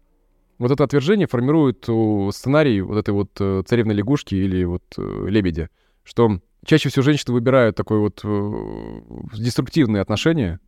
Вот 0.59 0.70
это 0.70 0.85
отвержение 0.85 1.26
формирует 1.26 1.89
сценарий 2.35 2.81
вот 2.83 2.99
этой 2.99 3.11
вот 3.11 3.31
э, 3.41 3.62
царевной 3.64 3.95
лягушки 3.95 4.35
или 4.35 4.64
вот 4.64 4.83
э, 4.97 5.26
лебедя, 5.29 5.70
что 6.03 6.41
чаще 6.64 6.88
всего 6.88 7.02
женщины 7.02 7.32
выбирают 7.34 7.76
такое 7.76 7.98
вот 7.98 8.20
э, 8.24 9.00
деструктивные 9.34 10.02
отношения, 10.02 10.61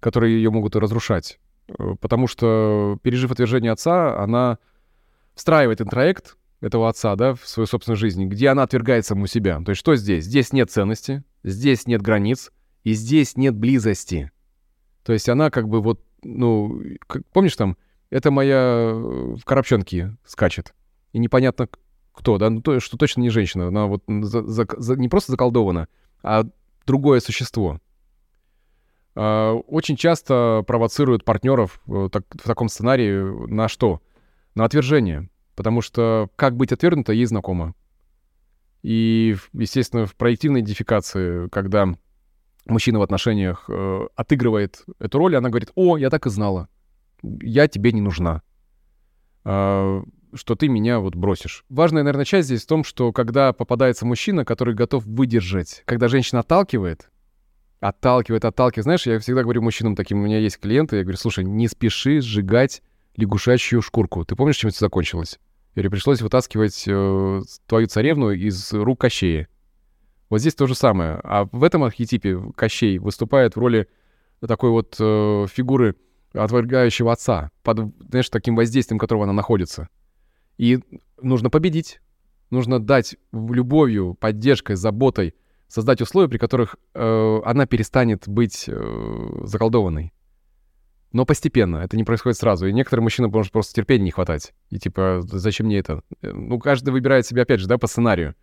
которые 0.00 0.36
ее 0.36 0.50
могут 0.50 0.76
разрушать. 0.76 1.38
Потому 2.00 2.28
что, 2.28 2.98
пережив 3.02 3.32
отвержение 3.32 3.72
отца, 3.72 4.22
она 4.22 4.58
встраивает 5.34 5.80
интроект 5.80 6.36
этого 6.60 6.88
отца, 6.88 7.16
да, 7.16 7.34
в 7.34 7.46
свою 7.46 7.66
собственную 7.66 7.96
жизнь, 7.96 8.24
где 8.26 8.48
она 8.48 8.62
отвергает 8.62 9.04
саму 9.04 9.26
себя. 9.26 9.60
То 9.64 9.70
есть 9.70 9.80
что 9.80 9.96
здесь? 9.96 10.24
Здесь 10.24 10.52
нет 10.52 10.70
ценности, 10.70 11.24
здесь 11.42 11.86
нет 11.86 12.02
границ, 12.02 12.52
и 12.84 12.92
здесь 12.92 13.36
нет 13.36 13.54
близости. 13.54 14.30
То 15.02 15.12
есть 15.12 15.28
она 15.28 15.50
как 15.50 15.68
бы 15.68 15.80
вот, 15.82 16.00
ну, 16.22 16.80
как, 17.06 17.26
помнишь 17.32 17.56
там, 17.56 17.76
это 18.10 18.30
моя 18.30 18.56
э, 18.56 19.34
в 19.36 19.44
коробчонке 19.44 20.16
скачет. 20.24 20.74
И 21.12 21.18
непонятно 21.18 21.68
кто, 22.16 22.38
да, 22.38 22.48
ну, 22.50 22.62
то, 22.62 22.80
что 22.80 22.96
точно 22.96 23.20
не 23.20 23.30
женщина. 23.30 23.68
Она 23.68 23.86
вот 23.86 24.02
за, 24.08 24.42
за, 24.42 24.66
за, 24.76 24.96
не 24.96 25.08
просто 25.08 25.32
заколдована, 25.32 25.86
а 26.22 26.44
другое 26.86 27.20
существо. 27.20 27.78
А, 29.14 29.52
очень 29.52 29.96
часто 29.96 30.64
провоцируют 30.66 31.24
партнеров 31.24 31.80
э, 31.86 32.08
так, 32.10 32.24
в 32.30 32.42
таком 32.42 32.68
сценарии 32.68 33.50
на 33.50 33.68
что? 33.68 34.00
На 34.54 34.64
отвержение. 34.64 35.28
Потому 35.54 35.82
что 35.82 36.30
как 36.36 36.56
быть 36.56 36.72
отвергнуто, 36.72 37.12
ей 37.12 37.26
знакомо. 37.26 37.74
И, 38.82 39.36
естественно, 39.52 40.06
в 40.06 40.16
проективной 40.16 40.60
идентификации, 40.60 41.48
когда 41.48 41.94
мужчина 42.64 42.98
в 42.98 43.02
отношениях 43.02 43.66
э, 43.68 44.06
отыгрывает 44.14 44.84
эту 44.98 45.18
роль, 45.18 45.36
она 45.36 45.50
говорит, 45.50 45.70
о, 45.74 45.98
я 45.98 46.08
так 46.08 46.26
и 46.26 46.30
знала, 46.30 46.68
я 47.22 47.68
тебе 47.68 47.92
не 47.92 48.00
нужна, 48.00 48.42
э, 49.44 50.02
что 50.36 50.54
ты 50.54 50.68
меня 50.68 51.00
вот 51.00 51.14
бросишь. 51.14 51.64
Важная, 51.68 52.02
наверное, 52.02 52.24
часть 52.24 52.46
здесь 52.46 52.64
в 52.64 52.66
том, 52.66 52.84
что 52.84 53.12
когда 53.12 53.52
попадается 53.52 54.06
мужчина, 54.06 54.44
который 54.44 54.74
готов 54.74 55.04
выдержать, 55.04 55.82
когда 55.86 56.08
женщина 56.08 56.40
отталкивает, 56.40 57.08
отталкивает, 57.80 58.44
отталкивает. 58.44 58.84
Знаешь, 58.84 59.06
я 59.06 59.18
всегда 59.18 59.42
говорю 59.42 59.62
мужчинам 59.62 59.96
таким, 59.96 60.20
у 60.20 60.24
меня 60.24 60.38
есть 60.38 60.58
клиенты, 60.58 60.96
я 60.96 61.02
говорю, 61.02 61.18
слушай, 61.18 61.44
не 61.44 61.68
спеши 61.68 62.20
сжигать 62.20 62.82
лягушачью 63.16 63.82
шкурку. 63.82 64.24
Ты 64.24 64.36
помнишь, 64.36 64.56
чем 64.56 64.68
это 64.68 64.78
закончилось? 64.78 65.38
Или 65.74 65.88
пришлось 65.88 66.22
вытаскивать 66.22 66.84
э, 66.86 67.40
твою 67.66 67.86
царевну 67.86 68.30
из 68.30 68.72
рук 68.72 69.00
Кощея. 69.00 69.48
Вот 70.30 70.38
здесь 70.38 70.54
то 70.54 70.66
же 70.66 70.74
самое. 70.74 71.20
А 71.22 71.48
в 71.52 71.62
этом 71.62 71.84
архетипе 71.84 72.40
Кощей 72.56 72.98
выступает 72.98 73.56
в 73.56 73.58
роли 73.58 73.88
такой 74.46 74.70
вот 74.70 74.96
э, 74.98 75.46
фигуры 75.52 75.96
отвергающего 76.32 77.12
отца, 77.12 77.50
под, 77.62 77.78
знаешь, 78.08 78.28
таким 78.28 78.56
воздействием 78.56 78.98
которого 78.98 79.24
она 79.24 79.32
находится. 79.32 79.88
И 80.58 80.80
нужно 81.20 81.50
победить. 81.50 82.00
Нужно 82.50 82.78
дать 82.78 83.16
любовью, 83.32 84.14
поддержкой, 84.14 84.76
заботой 84.76 85.34
создать 85.68 86.00
условия, 86.00 86.28
при 86.28 86.38
которых 86.38 86.76
э, 86.94 87.40
она 87.44 87.66
перестанет 87.66 88.28
быть 88.28 88.66
э, 88.68 89.40
заколдованной. 89.44 90.12
Но 91.12 91.24
постепенно, 91.24 91.78
это 91.78 91.96
не 91.96 92.04
происходит 92.04 92.38
сразу. 92.38 92.66
И 92.66 92.72
некоторым 92.72 93.04
мужчинам 93.04 93.30
может 93.32 93.52
просто 93.52 93.74
терпения 93.74 94.04
не 94.04 94.10
хватать. 94.10 94.54
И 94.70 94.78
типа, 94.78 95.20
зачем 95.22 95.66
мне 95.66 95.78
это? 95.78 96.02
Э, 96.22 96.32
ну, 96.32 96.58
каждый 96.58 96.90
выбирает 96.90 97.26
себе, 97.26 97.42
опять 97.42 97.60
же, 97.60 97.66
да, 97.66 97.78
по 97.78 97.86
сценарию. 97.86 98.34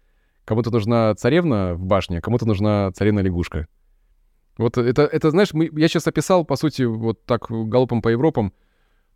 Кому-то 0.43 0.71
нужна 0.71 1.15
царевна 1.15 1.75
в 1.75 1.85
башне, 1.85 2.19
кому-то 2.19 2.45
нужна 2.45 2.91
царевна-лягушка. 2.91 3.67
Вот 4.57 4.77
это, 4.77 5.03
это 5.03 5.31
знаешь, 5.31 5.53
мы, 5.53 5.69
я 5.73 5.87
сейчас 5.87 6.07
описал, 6.07 6.45
по 6.45 6.55
сути, 6.57 6.83
вот 6.83 7.25
так 7.25 7.47
галопом 7.49 8.01
по 8.01 8.09
Европам, 8.09 8.53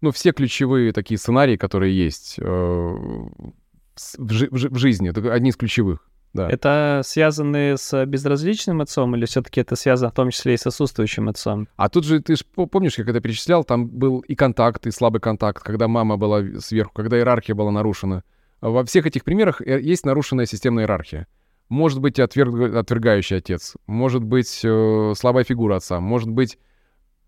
ну, 0.01 0.11
все 0.11 0.31
ключевые 0.31 0.91
такие 0.93 1.17
сценарии, 1.17 1.57
которые 1.57 1.97
есть 1.97 2.35
э, 2.39 2.43
в, 2.43 4.31
жи- 4.31 4.49
в 4.49 4.77
жизни. 4.77 5.09
Это 5.09 5.33
одни 5.33 5.49
из 5.49 5.55
ключевых. 5.55 6.07
Да. 6.33 6.49
Это 6.49 7.01
связаны 7.03 7.77
с 7.77 8.05
безразличным 8.05 8.81
отцом 8.81 9.15
или 9.15 9.25
все-таки 9.25 9.61
это 9.61 9.75
связано 9.75 10.11
в 10.11 10.13
том 10.13 10.29
числе 10.29 10.53
и 10.53 10.57
с 10.57 10.67
отсутствующим 10.67 11.29
отцом? 11.29 11.67
А 11.77 11.89
тут 11.89 12.05
же, 12.05 12.21
ты 12.21 12.35
же 12.35 12.43
помнишь, 12.43 12.95
как 12.95 13.07
это 13.07 13.21
перечислял, 13.21 13.63
там 13.63 13.87
был 13.87 14.19
и 14.19 14.35
контакт, 14.35 14.85
и 14.85 14.91
слабый 14.91 15.19
контакт, 15.19 15.63
когда 15.63 15.87
мама 15.87 16.17
была 16.17 16.43
сверху, 16.59 16.91
когда 16.93 17.17
иерархия 17.17 17.55
была 17.55 17.71
нарушена. 17.71 18.23
Во 18.61 18.83
всех 18.83 19.05
этих 19.05 19.23
примерах 19.23 19.61
э, 19.61 19.81
есть 19.81 20.05
нарушенная 20.05 20.45
системная 20.45 20.83
иерархия. 20.83 21.27
Может 21.69 22.01
быть 22.01 22.19
отверг... 22.19 22.75
отвергающий 22.75 23.37
отец, 23.37 23.75
может 23.87 24.23
быть 24.23 24.61
э, 24.63 25.13
слабая 25.17 25.43
фигура 25.43 25.77
отца, 25.77 25.99
может 25.99 26.29
быть 26.29 26.59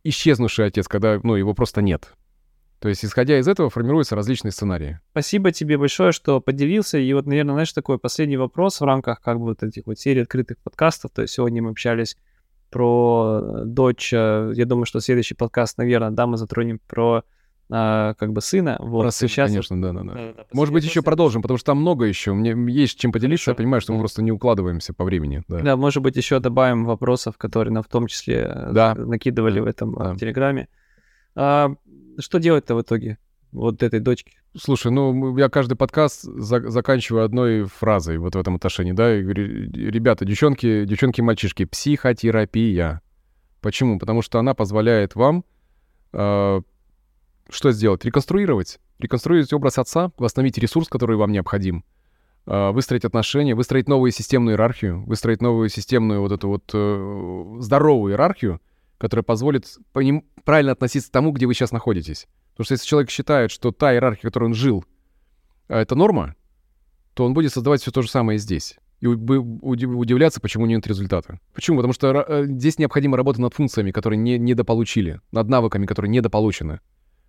исчезнувший 0.03 0.65
отец, 0.65 0.87
когда 0.87 1.19
ну, 1.23 1.35
его 1.35 1.53
просто 1.53 1.81
нет. 1.81 2.13
То 2.79 2.87
есть, 2.87 3.03
исходя 3.03 3.37
из 3.37 3.47
этого, 3.47 3.69
формируются 3.69 4.15
различные 4.15 4.51
сценарии. 4.51 4.99
Спасибо 5.11 5.51
тебе 5.51 5.77
большое, 5.77 6.11
что 6.11 6.39
поделился. 6.39 6.97
И 6.97 7.13
вот, 7.13 7.25
наверное, 7.25 7.53
знаешь, 7.53 7.73
такой 7.73 7.99
последний 7.99 8.37
вопрос 8.37 8.79
в 8.79 8.85
рамках 8.85 9.21
как 9.21 9.37
бы 9.37 9.45
вот 9.45 9.63
этих 9.63 9.85
вот 9.85 9.99
серий 9.99 10.21
открытых 10.21 10.57
подкастов. 10.59 11.11
То 11.11 11.23
есть 11.23 11.33
сегодня 11.33 11.61
мы 11.61 11.71
общались 11.71 12.15
про 12.69 13.41
э, 13.41 13.65
дочь. 13.65 14.13
Э, 14.13 14.51
я 14.55 14.65
думаю, 14.65 14.85
что 14.85 15.01
следующий 15.01 15.35
подкаст, 15.35 15.77
наверное, 15.77 16.11
да, 16.11 16.25
мы 16.25 16.37
затронем 16.37 16.79
про 16.87 17.23
а, 17.71 18.15
как 18.15 18.33
бы 18.33 18.41
сына. 18.41 18.77
Вот, 18.79 19.03
Про 19.03 19.11
сына, 19.11 19.29
сейчас 19.29 19.49
конечно, 19.49 19.79
да, 19.79 19.93
да, 19.93 20.01
да. 20.01 20.13
да, 20.13 20.33
да 20.37 20.45
Может 20.53 20.73
быть, 20.73 20.83
еще 20.83 21.03
продолжим, 21.03 21.43
потому 21.43 21.59
что 21.59 21.67
там 21.67 21.77
много 21.79 22.05
еще. 22.05 22.33
Мне 22.33 22.55
есть 22.71 22.97
чем 22.97 23.11
поделиться. 23.11 23.45
Хорошо. 23.45 23.51
Я 23.51 23.63
понимаю, 23.63 23.81
что 23.81 23.93
мы 23.93 23.99
просто 23.99 24.23
не 24.23 24.31
укладываемся 24.31 24.93
по 24.93 25.03
времени. 25.03 25.43
Да. 25.47 25.59
да, 25.59 25.77
может 25.77 26.01
быть, 26.01 26.15
еще 26.15 26.39
добавим 26.39 26.85
вопросов, 26.85 27.37
которые 27.37 27.71
нам 27.71 27.83
в 27.83 27.87
том 27.87 28.07
числе 28.07 28.69
да. 28.71 28.95
накидывали 28.95 29.59
да. 29.59 29.63
в 29.63 29.67
этом 29.67 29.93
да. 29.93 30.15
Телеграме. 30.15 30.67
А, 31.41 31.73
что 32.19 32.39
делать-то 32.39 32.75
в 32.75 32.81
итоге? 32.81 33.17
Вот 33.53 33.81
этой 33.81 34.01
дочке. 34.01 34.33
Слушай, 34.57 34.91
ну, 34.91 35.37
я 35.37 35.47
каждый 35.47 35.75
подкаст 35.75 36.23
за- 36.23 36.69
заканчиваю 36.69 37.23
одной 37.23 37.63
фразой 37.63 38.17
вот 38.17 38.35
в 38.35 38.37
этом 38.37 38.55
отношении, 38.55 38.91
да, 38.91 39.17
и 39.17 39.23
говорю, 39.23 39.71
ребята, 39.71 40.25
девчонки, 40.25 40.83
девчонки 40.83 41.21
мальчишки, 41.21 41.63
психотерапия. 41.63 43.01
Почему? 43.61 43.99
Потому 43.99 44.21
что 44.21 44.37
она 44.37 44.53
позволяет 44.53 45.15
вам 45.15 45.45
э, 46.11 46.61
что 47.49 47.71
сделать? 47.71 48.03
Реконструировать. 48.03 48.79
Реконструировать 48.99 49.53
образ 49.53 49.77
отца, 49.77 50.11
восстановить 50.17 50.57
ресурс, 50.57 50.89
который 50.89 51.15
вам 51.15 51.31
необходим, 51.31 51.85
а, 52.45 52.73
выстроить 52.73 53.05
отношения, 53.05 53.55
выстроить 53.55 53.87
новую 53.87 54.11
системную 54.11 54.55
иерархию, 54.55 55.05
выстроить 55.05 55.41
новую 55.41 55.69
системную 55.69 56.19
вот 56.19 56.33
эту 56.33 56.49
вот 56.49 56.69
э, 56.73 57.57
здоровую 57.59 58.11
иерархию, 58.11 58.59
которая 58.99 59.23
позволит 59.23 59.65
по 59.93 59.99
ним 59.99 60.25
правильно 60.43 60.73
относиться 60.73 61.09
к 61.09 61.13
тому, 61.13 61.31
где 61.31 61.45
вы 61.45 61.53
сейчас 61.53 61.71
находитесь. 61.71 62.27
Потому 62.51 62.65
что 62.65 62.73
если 62.73 62.87
человек 62.87 63.09
считает, 63.09 63.51
что 63.51 63.71
та 63.71 63.93
иерархия, 63.93 64.21
в 64.21 64.23
которой 64.23 64.45
он 64.45 64.53
жил, 64.53 64.85
а, 65.67 65.81
это 65.81 65.95
норма, 65.95 66.35
то 67.13 67.25
он 67.25 67.33
будет 67.33 67.53
создавать 67.53 67.81
все 67.81 67.91
то 67.91 68.01
же 68.01 68.09
самое 68.09 68.39
здесь. 68.39 68.77
И 69.01 69.07
удивляться, 69.07 70.41
почему 70.41 70.65
нет 70.65 70.85
результата. 70.85 71.39
Почему? 71.53 71.77
Потому 71.77 71.93
что 71.93 72.25
э, 72.27 72.45
здесь 72.47 72.79
необходима 72.79 73.15
работа 73.15 73.39
над 73.39 73.53
функциями, 73.53 73.91
которые 73.91 74.17
не, 74.17 74.37
недополучили, 74.37 75.21
над 75.31 75.47
навыками, 75.47 75.85
которые 75.85 76.09
недополучены. 76.09 76.81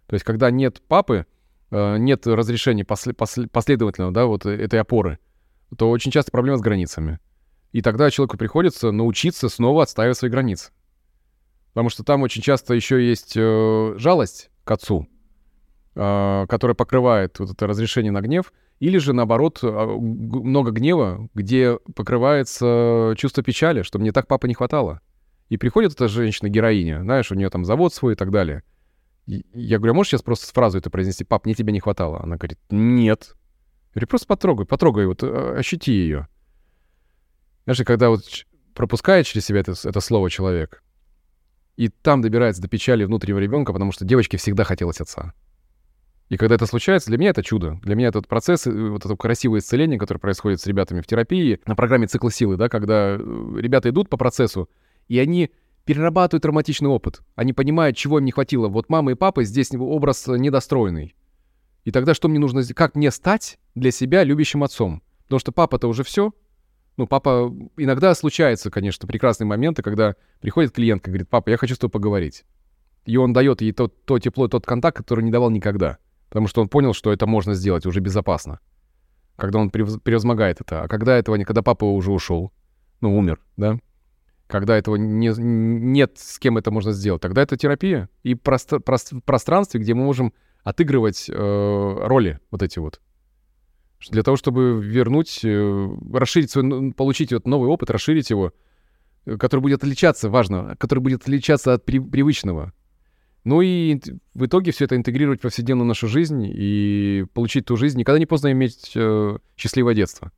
То 0.08 0.14
есть, 0.14 0.24
когда 0.24 0.50
нет 0.50 0.82
папы, 0.88 1.26
э, 1.70 1.96
нет 1.98 2.26
разрешения 2.26 2.84
после, 2.84 3.14
последовательного, 3.14 4.12
да, 4.12 4.26
вот 4.26 4.46
этой 4.46 4.80
опоры, 4.80 5.20
то 5.76 5.88
очень 5.90 6.10
часто 6.10 6.32
проблема 6.32 6.58
с 6.58 6.60
границами. 6.60 7.20
И 7.70 7.82
тогда 7.82 8.10
человеку 8.10 8.36
приходится 8.36 8.90
научиться 8.90 9.48
снова 9.48 9.84
отстаивать 9.84 10.18
свои 10.18 10.30
границы. 10.30 10.72
Потому 11.72 11.88
что 11.88 12.04
там 12.04 12.22
очень 12.22 12.42
часто 12.42 12.74
еще 12.74 13.06
есть 13.06 13.34
э, 13.36 13.94
жалость 13.96 14.50
к 14.64 14.70
отцу, 14.70 15.08
э, 15.94 16.46
которая 16.48 16.74
покрывает 16.74 17.38
вот 17.38 17.50
это 17.50 17.66
разрешение 17.66 18.12
на 18.12 18.20
гнев, 18.20 18.52
или 18.80 18.96
же, 18.96 19.12
наоборот, 19.12 19.62
много 19.62 20.70
гнева, 20.70 21.28
где 21.34 21.78
покрывается 21.94 23.14
чувство 23.18 23.42
печали, 23.42 23.82
что 23.82 23.98
мне 23.98 24.10
так 24.10 24.26
папа 24.26 24.46
не 24.46 24.54
хватало. 24.54 25.02
И 25.50 25.58
приходит 25.58 25.92
эта 25.92 26.08
женщина-героиня, 26.08 27.02
знаешь, 27.02 27.30
у 27.30 27.34
нее 27.34 27.50
там 27.50 27.64
завод 27.64 27.92
свой 27.92 28.14
и 28.14 28.16
так 28.16 28.30
далее. 28.30 28.62
Я 29.26 29.78
говорю, 29.78 29.92
а 29.92 29.96
можешь 29.96 30.10
сейчас 30.10 30.22
просто 30.22 30.52
фразу 30.52 30.78
это 30.78 30.90
произнести? 30.90 31.24
Пап, 31.24 31.44
мне 31.44 31.54
тебя 31.54 31.72
не 31.72 31.80
хватало. 31.80 32.22
Она 32.22 32.36
говорит, 32.36 32.58
нет. 32.70 33.34
Я 33.90 33.94
говорю, 33.94 34.06
просто 34.08 34.26
потрогай, 34.26 34.64
потрогай, 34.64 35.06
вот 35.06 35.22
э, 35.22 35.56
ощути 35.58 35.92
ее. 35.92 36.28
Знаешь, 37.64 37.82
когда 37.84 38.10
вот 38.10 38.22
пропускает 38.74 39.26
через 39.26 39.44
себя 39.44 39.60
это, 39.60 39.74
это 39.84 40.00
слово 40.00 40.30
человек, 40.30 40.82
и 41.80 41.88
там 41.88 42.20
добирается 42.20 42.60
до 42.60 42.68
печали 42.68 43.04
внутреннего 43.04 43.38
ребенка, 43.38 43.72
потому 43.72 43.90
что 43.90 44.04
девочке 44.04 44.36
всегда 44.36 44.64
хотелось 44.64 45.00
отца. 45.00 45.32
И 46.28 46.36
когда 46.36 46.56
это 46.56 46.66
случается, 46.66 47.08
для 47.08 47.16
меня 47.16 47.30
это 47.30 47.42
чудо. 47.42 47.80
Для 47.82 47.94
меня 47.94 48.08
этот 48.08 48.28
процесс, 48.28 48.66
э, 48.66 48.70
вот 48.70 49.06
это 49.06 49.16
красивое 49.16 49.60
исцеление, 49.60 49.98
которое 49.98 50.20
происходит 50.20 50.60
с 50.60 50.66
ребятами 50.66 51.00
в 51.00 51.06
терапии, 51.06 51.58
на 51.64 51.74
программе 51.74 52.06
«Цикл 52.06 52.28
силы», 52.28 52.58
да, 52.58 52.68
когда 52.68 53.16
э, 53.18 53.54
ребята 53.56 53.88
идут 53.88 54.10
по 54.10 54.18
процессу, 54.18 54.68
и 55.08 55.18
они 55.18 55.52
перерабатывают 55.86 56.42
травматичный 56.42 56.90
опыт. 56.90 57.22
Они 57.34 57.54
понимают, 57.54 57.96
чего 57.96 58.18
им 58.18 58.26
не 58.26 58.32
хватило. 58.32 58.68
Вот 58.68 58.90
мама 58.90 59.12
и 59.12 59.14
папа, 59.14 59.42
здесь 59.44 59.72
образ 59.72 60.26
недостроенный. 60.26 61.14
И 61.84 61.92
тогда 61.92 62.12
что 62.12 62.28
мне 62.28 62.38
нужно, 62.38 62.62
как 62.74 62.94
мне 62.94 63.10
стать 63.10 63.58
для 63.74 63.90
себя 63.90 64.22
любящим 64.22 64.62
отцом? 64.64 65.02
Потому 65.22 65.40
что 65.40 65.50
папа-то 65.50 65.88
уже 65.88 66.04
все. 66.04 66.34
Ну, 67.00 67.06
папа, 67.06 67.50
иногда 67.78 68.14
случается, 68.14 68.70
конечно, 68.70 69.08
прекрасные 69.08 69.46
моменты, 69.46 69.80
когда 69.80 70.16
приходит 70.42 70.72
клиентка 70.72 71.08
и 71.08 71.12
говорит, 71.12 71.30
папа, 71.30 71.48
я 71.48 71.56
хочу 71.56 71.74
с 71.74 71.78
тобой 71.78 71.92
поговорить. 71.92 72.44
И 73.06 73.16
он 73.16 73.32
дает 73.32 73.62
ей 73.62 73.72
то, 73.72 73.88
то 73.88 74.18
тепло, 74.18 74.48
тот 74.48 74.66
контакт, 74.66 74.98
который 74.98 75.24
не 75.24 75.30
давал 75.30 75.48
никогда. 75.48 75.96
Потому 76.28 76.46
что 76.46 76.60
он 76.60 76.68
понял, 76.68 76.92
что 76.92 77.10
это 77.10 77.26
можно 77.26 77.54
сделать 77.54 77.86
уже 77.86 78.00
безопасно. 78.00 78.60
Когда 79.36 79.60
он 79.60 79.70
превозмогает 79.70 80.60
это. 80.60 80.82
А 80.82 80.88
когда 80.88 81.16
этого 81.16 81.42
когда 81.42 81.62
папа 81.62 81.86
уже 81.86 82.12
ушел, 82.12 82.52
ну, 83.00 83.16
умер, 83.16 83.40
да, 83.56 83.78
когда 84.46 84.76
этого 84.76 84.96
не, 84.96 85.32
нет, 85.38 86.18
с 86.18 86.38
кем 86.38 86.58
это 86.58 86.70
можно 86.70 86.92
сделать, 86.92 87.22
тогда 87.22 87.40
это 87.40 87.56
терапия. 87.56 88.10
И 88.24 88.34
простр, 88.34 88.82
в 88.84 89.20
пространстве, 89.22 89.80
где 89.80 89.94
мы 89.94 90.04
можем 90.04 90.34
отыгрывать 90.64 91.30
э, 91.30 91.32
роли 91.34 92.40
вот 92.50 92.62
эти 92.62 92.78
вот. 92.78 93.00
Для 94.08 94.22
того, 94.22 94.36
чтобы 94.36 94.82
вернуть, 94.82 95.40
э, 95.44 95.88
расширить 96.12 96.50
свой, 96.50 96.92
получить 96.92 97.32
вот 97.32 97.46
новый 97.46 97.68
опыт, 97.68 97.90
расширить 97.90 98.30
его, 98.30 98.52
э, 99.26 99.36
который 99.36 99.60
будет 99.60 99.82
отличаться, 99.82 100.30
важно, 100.30 100.74
который 100.78 101.00
будет 101.00 101.22
отличаться 101.22 101.74
от 101.74 101.84
при, 101.84 101.98
привычного. 101.98 102.72
Ну 103.44 103.62
и 103.62 104.00
в 104.34 104.46
итоге 104.46 104.70
все 104.72 104.84
это 104.84 104.96
интегрировать 104.96 105.40
в 105.40 105.42
повседневную 105.42 105.86
нашу 105.86 106.08
жизнь 106.08 106.44
и 106.46 107.24
получить 107.32 107.66
ту 107.66 107.76
жизнь. 107.76 107.98
Никогда 107.98 108.18
не 108.18 108.26
поздно 108.26 108.52
иметь 108.52 108.92
э, 108.94 109.38
счастливое 109.56 109.94
детство. 109.94 110.32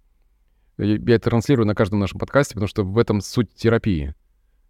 Я 0.78 0.96
это 0.96 1.30
транслирую 1.30 1.66
на 1.66 1.74
каждом 1.74 1.98
нашем 1.98 2.18
подкасте, 2.18 2.54
потому 2.54 2.68
что 2.68 2.84
в 2.84 2.98
этом 2.98 3.20
суть 3.20 3.54
терапии. 3.54 4.14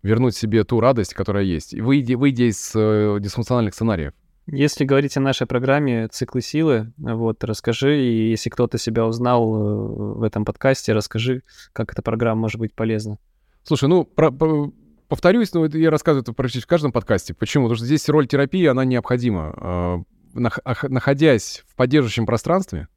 Вернуть 0.03 0.35
себе 0.35 0.65
ту 0.65 0.81
радость, 0.81 1.15
которая 1.15 1.45
есть, 1.45 1.75
выйдя, 1.75 2.19
выйдя 2.19 2.51
из 2.51 2.73
э, 2.75 3.19
дисфункциональных 3.21 3.75
сценариев. 3.75 4.13
Если 4.47 4.85
говорить 4.85 5.17
о 5.17 5.21
нашей 5.21 5.47
программе 5.47 6.09
«Циклы 6.09 6.41
силы», 6.41 6.93
вот, 6.99 7.45
расскажи, 7.45 8.03
и 8.03 8.31
если 8.31 8.51
кто-то 8.51 8.77
себя 8.77 9.07
узнал 9.07 9.55
э, 9.55 10.19
в 10.19 10.23
этом 10.25 10.45
подкасте, 10.45 10.93
расскажи, 10.93 11.43
как 11.73 11.93
эта 11.93 12.03
программа 12.03 12.43
может 12.43 12.59
быть 12.59 12.75
полезна. 12.75 13.19
Слушай, 13.63 13.89
ну, 13.89 14.05
про, 14.05 14.33
про, 14.33 14.73
повторюсь, 15.07 15.55
но 15.55 15.67
я 15.67 15.91
рассказываю 15.91 16.23
это 16.23 16.33
практически 16.33 16.67
в 16.67 16.71
каждом 16.71 16.91
подкасте. 16.91 17.35
Почему? 17.35 17.67
Потому 17.67 17.77
что 17.77 17.87
здесь 17.87 18.09
роль 18.09 18.27
терапии, 18.27 18.67
она 18.67 18.85
необходима. 18.85 19.55
А, 19.57 20.03
находясь 20.35 21.63
в 21.69 21.77
поддерживающем 21.77 22.27
пространстве, 22.27 22.89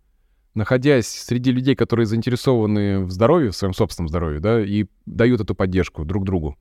находясь 0.56 1.08
среди 1.08 1.52
людей, 1.52 1.76
которые 1.76 2.08
заинтересованы 2.08 3.06
в 3.06 3.12
здоровье, 3.12 3.52
в 3.52 3.56
своем 3.56 3.74
собственном 3.74 4.08
здоровье, 4.08 4.40
да, 4.40 4.62
и 4.64 4.86
дают 5.06 5.42
эту 5.42 5.54
поддержку 5.54 6.06
друг 6.06 6.26
другу. 6.26 6.58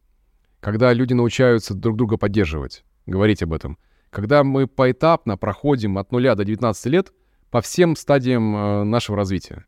Когда 0.61 0.93
люди 0.93 1.15
научаются 1.15 1.75
друг 1.75 1.97
друга 1.97 2.17
поддерживать, 2.17 2.85
говорить 3.07 3.43
об 3.43 3.53
этом. 3.53 3.79
Когда 4.15 4.45
мы 4.45 4.69
поэтапно 4.69 5.37
проходим 5.37 5.99
от 5.99 6.13
нуля 6.13 6.37
до 6.37 6.45
19 6.45 6.87
лет 6.87 7.13
по 7.51 7.61
всем 7.61 7.97
стадиям 7.97 8.57
э, 8.57 8.85
нашего 8.85 9.17
развития 9.17 9.67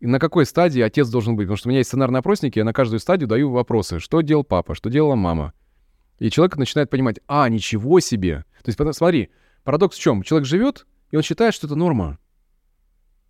и 0.00 0.06
на 0.06 0.18
какой 0.18 0.46
стадии 0.46 0.80
отец 0.80 1.08
должен 1.08 1.36
быть. 1.36 1.46
Потому 1.46 1.56
что 1.56 1.68
у 1.68 1.70
меня 1.70 1.78
есть 1.78 1.88
сценарные 1.88 2.20
опросники, 2.20 2.58
я 2.58 2.64
на 2.64 2.72
каждую 2.72 2.98
стадию 2.98 3.28
даю 3.28 3.50
вопросы. 3.50 3.98
Что 3.98 4.22
делал 4.22 4.42
папа, 4.42 4.74
что 4.74 4.88
делала 4.88 5.16
мама. 5.16 5.52
И 6.18 6.30
человек 6.30 6.56
начинает 6.56 6.88
понимать, 6.88 7.20
а, 7.26 7.48
ничего 7.48 8.00
себе. 8.00 8.44
То 8.62 8.70
есть, 8.70 8.96
смотри, 8.96 9.30
парадокс 9.64 9.96
в 9.96 10.00
чем? 10.00 10.22
Человек 10.22 10.46
живет, 10.46 10.86
и 11.10 11.16
он 11.16 11.22
считает, 11.22 11.54
что 11.54 11.66
это 11.66 11.76
норма. 11.76 12.18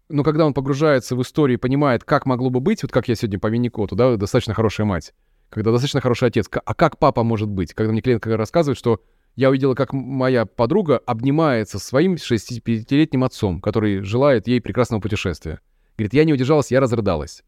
Но 0.08 0.22
когда 0.22 0.46
он 0.46 0.54
погружается 0.54 1.16
в 1.16 1.22
историю 1.22 1.58
и 1.58 1.60
понимает, 1.60 2.04
как 2.04 2.26
могло 2.26 2.48
бы 2.48 2.60
быть, 2.60 2.82
вот 2.82 2.92
как 2.92 3.08
я 3.08 3.16
сегодня 3.16 3.40
по 3.40 3.48
Винникоту, 3.48 3.96
да, 3.96 4.16
достаточно 4.16 4.54
хорошая 4.54 4.86
мать, 4.86 5.14
когда 5.50 5.72
достаточно 5.72 6.00
хороший 6.00 6.28
отец, 6.28 6.46
а 6.52 6.74
как 6.74 6.98
папа 6.98 7.24
может 7.24 7.48
быть? 7.48 7.74
Когда 7.74 7.90
мне 7.90 8.02
клиент 8.02 8.24
рассказывает, 8.24 8.78
что 8.78 9.00
я 9.36 9.50
увидела, 9.50 9.74
как 9.74 9.92
моя 9.92 10.46
подруга 10.46 10.98
обнимается 10.98 11.78
своим 11.78 12.14
65-летним 12.14 13.22
отцом, 13.22 13.60
который 13.60 14.00
желает 14.00 14.48
ей 14.48 14.62
прекрасного 14.62 15.00
путешествия. 15.00 15.60
Говорит, 15.98 16.14
я 16.14 16.24
не 16.24 16.32
удержалась, 16.32 16.70
я 16.70 16.80
разрыдалась. 16.80 17.44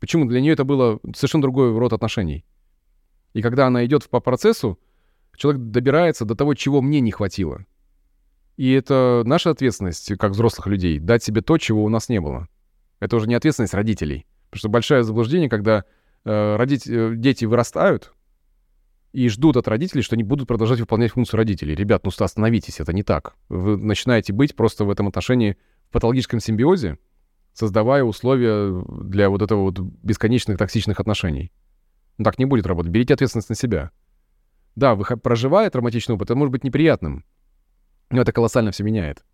Почему? 0.00 0.24
Для 0.24 0.40
нее 0.40 0.54
это 0.54 0.64
было 0.64 1.00
совершенно 1.14 1.42
другой 1.42 1.76
род 1.76 1.92
отношений. 1.92 2.44
И 3.34 3.42
когда 3.42 3.66
она 3.66 3.84
идет 3.84 4.08
по 4.08 4.20
процессу, 4.20 4.78
человек 5.36 5.60
добирается 5.62 6.24
до 6.24 6.34
того, 6.34 6.54
чего 6.54 6.80
мне 6.80 7.00
не 7.00 7.12
хватило. 7.12 7.66
И 8.56 8.72
это 8.72 9.22
наша 9.24 9.50
ответственность, 9.50 10.16
как 10.16 10.32
взрослых 10.32 10.66
людей, 10.66 10.98
дать 10.98 11.22
себе 11.22 11.42
то, 11.42 11.58
чего 11.58 11.84
у 11.84 11.88
нас 11.90 12.08
не 12.08 12.20
было. 12.20 12.48
Это 13.00 13.16
уже 13.16 13.28
не 13.28 13.34
ответственность 13.34 13.74
родителей. 13.74 14.26
Потому 14.50 14.58
что 14.58 14.68
большое 14.70 15.02
заблуждение, 15.04 15.50
когда 15.50 15.84
э, 16.24 16.56
родить, 16.56 16.88
э, 16.88 17.12
дети 17.14 17.44
вырастают 17.44 18.14
и 19.12 19.28
ждут 19.28 19.56
от 19.56 19.68
родителей, 19.68 20.02
что 20.02 20.14
они 20.14 20.22
будут 20.22 20.48
продолжать 20.48 20.80
выполнять 20.80 21.12
функцию 21.12 21.38
родителей. 21.38 21.74
Ребят, 21.74 22.04
ну 22.04 22.10
остановитесь, 22.16 22.80
это 22.80 22.92
не 22.92 23.02
так. 23.02 23.34
Вы 23.48 23.76
начинаете 23.76 24.32
быть 24.32 24.54
просто 24.54 24.84
в 24.84 24.90
этом 24.90 25.08
отношении 25.08 25.56
в 25.88 25.92
патологическом 25.92 26.40
симбиозе, 26.40 26.98
создавая 27.52 28.04
условия 28.04 28.84
для 29.02 29.30
вот 29.30 29.42
этого 29.42 29.62
вот 29.62 29.78
бесконечных 29.80 30.58
токсичных 30.58 31.00
отношений. 31.00 31.50
Ну, 32.18 32.24
так 32.24 32.38
не 32.38 32.44
будет 32.44 32.66
работать. 32.66 32.92
Берите 32.92 33.14
ответственность 33.14 33.48
на 33.48 33.54
себя. 33.54 33.90
Да, 34.76 34.94
вы 34.94 35.04
проживая 35.16 35.70
травматичный 35.70 36.14
опыт, 36.14 36.30
это 36.30 36.36
может 36.36 36.52
быть 36.52 36.62
неприятным, 36.62 37.24
но 38.10 38.20
это 38.20 38.32
колоссально 38.32 38.70
все 38.70 38.84
меняет. 38.84 39.24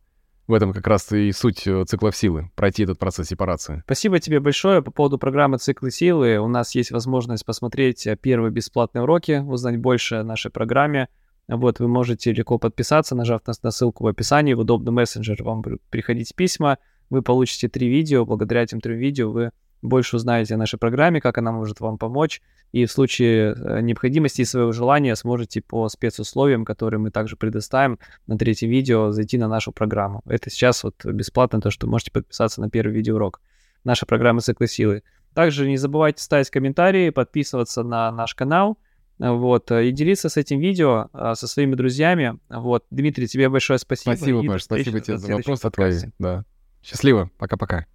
В 0.47 0.53
этом 0.53 0.73
как 0.73 0.87
раз 0.87 1.11
и 1.13 1.33
суть 1.33 1.67
э, 1.67 1.85
циклов 1.87 2.17
силы, 2.17 2.51
пройти 2.55 2.83
этот 2.83 2.99
процесс 2.99 3.29
сепарации. 3.29 3.83
Спасибо 3.87 4.21
тебе 4.21 4.41
большое 4.41 4.83
по 4.83 4.91
поводу 4.91 5.19
программы 5.19 5.59
«Циклы 5.59 5.91
силы». 5.91 6.39
У 6.39 6.49
нас 6.49 6.75
есть 6.75 6.91
возможность 6.91 7.47
посмотреть 7.47 8.07
э, 8.07 8.17
первые 8.17 8.53
бесплатные 8.53 9.05
уроки, 9.05 9.43
узнать 9.47 9.79
больше 9.79 10.17
о 10.17 10.25
нашей 10.25 10.51
программе. 10.51 11.09
Вот, 11.49 11.79
вы 11.79 11.89
можете 11.89 12.33
легко 12.33 12.59
подписаться, 12.59 13.15
нажав 13.15 13.41
на 13.47 13.71
ссылку 13.71 14.05
в 14.05 14.07
описании, 14.07 14.55
в 14.55 14.61
удобный 14.61 14.93
мессенджер 14.93 15.43
вам 15.43 15.63
приходить 15.91 16.35
письма— 16.35 16.79
вы 17.11 17.23
получите 17.23 17.69
три 17.69 17.89
видео. 17.89 18.25
Благодаря 18.25 18.63
этим 18.63 18.81
трем 18.81 18.99
видео 18.99 19.31
вы 19.31 19.51
больше 19.85 20.17
узнаете 20.17 20.55
о 20.55 20.57
нашей 20.57 20.79
программе, 20.79 21.21
как 21.21 21.39
она 21.39 21.53
может 21.53 21.81
вам 21.81 21.99
помочь. 21.99 22.43
И 22.73 22.87
в 22.87 22.91
случае 22.91 23.55
э, 23.55 23.81
необходимости 23.83 24.41
и 24.41 24.45
своего 24.45 24.73
желания 24.73 25.15
сможете 25.15 25.61
по 25.61 25.89
спецусловиям, 25.89 26.65
которые 26.65 26.99
мы 26.99 27.11
также 27.11 27.37
предоставим 27.37 27.99
на 28.27 28.37
третьем 28.37 28.71
видео, 28.71 29.13
зайти 29.13 29.39
на 29.39 29.47
нашу 29.47 29.73
программу. 29.73 30.23
Это 30.27 30.51
сейчас 30.51 30.83
вот 30.83 31.05
бесплатно, 31.05 31.61
то, 31.61 31.71
что 31.71 31.87
можете 31.87 32.11
подписаться 32.11 32.61
на 32.61 32.71
первый 32.71 32.93
видеоурок. 32.95 33.41
Наша 33.85 34.07
программа 34.07 34.41
«Циклы 34.41 34.67
силы». 34.67 35.03
Также 35.35 35.69
не 35.69 35.77
забывайте 35.77 36.23
ставить 36.23 36.51
комментарии, 36.51 37.11
подписываться 37.11 37.83
на 37.83 38.11
наш 38.11 38.35
канал, 38.35 38.79
вот, 39.19 39.71
и 39.71 39.93
делиться 39.93 40.29
с 40.29 40.37
этим 40.37 40.59
видео 40.59 41.09
а, 41.13 41.35
со 41.35 41.47
своими 41.47 41.75
друзьями. 41.75 42.39
Вот, 42.49 42.85
Дмитрий, 42.91 43.29
тебе 43.29 43.49
большое 43.49 43.79
спасибо. 43.79 44.15
Спасибо, 44.15 44.45
Паш, 44.45 44.65
спасибо 44.65 45.01
тебе 45.01 45.19
за 45.19 45.37
вопрос 45.37 45.61
твои. 45.61 45.99
Да. 46.19 46.45
Счастливо. 46.83 47.31
Пока-пока. 47.39 47.87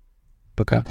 Пока. 0.60 0.84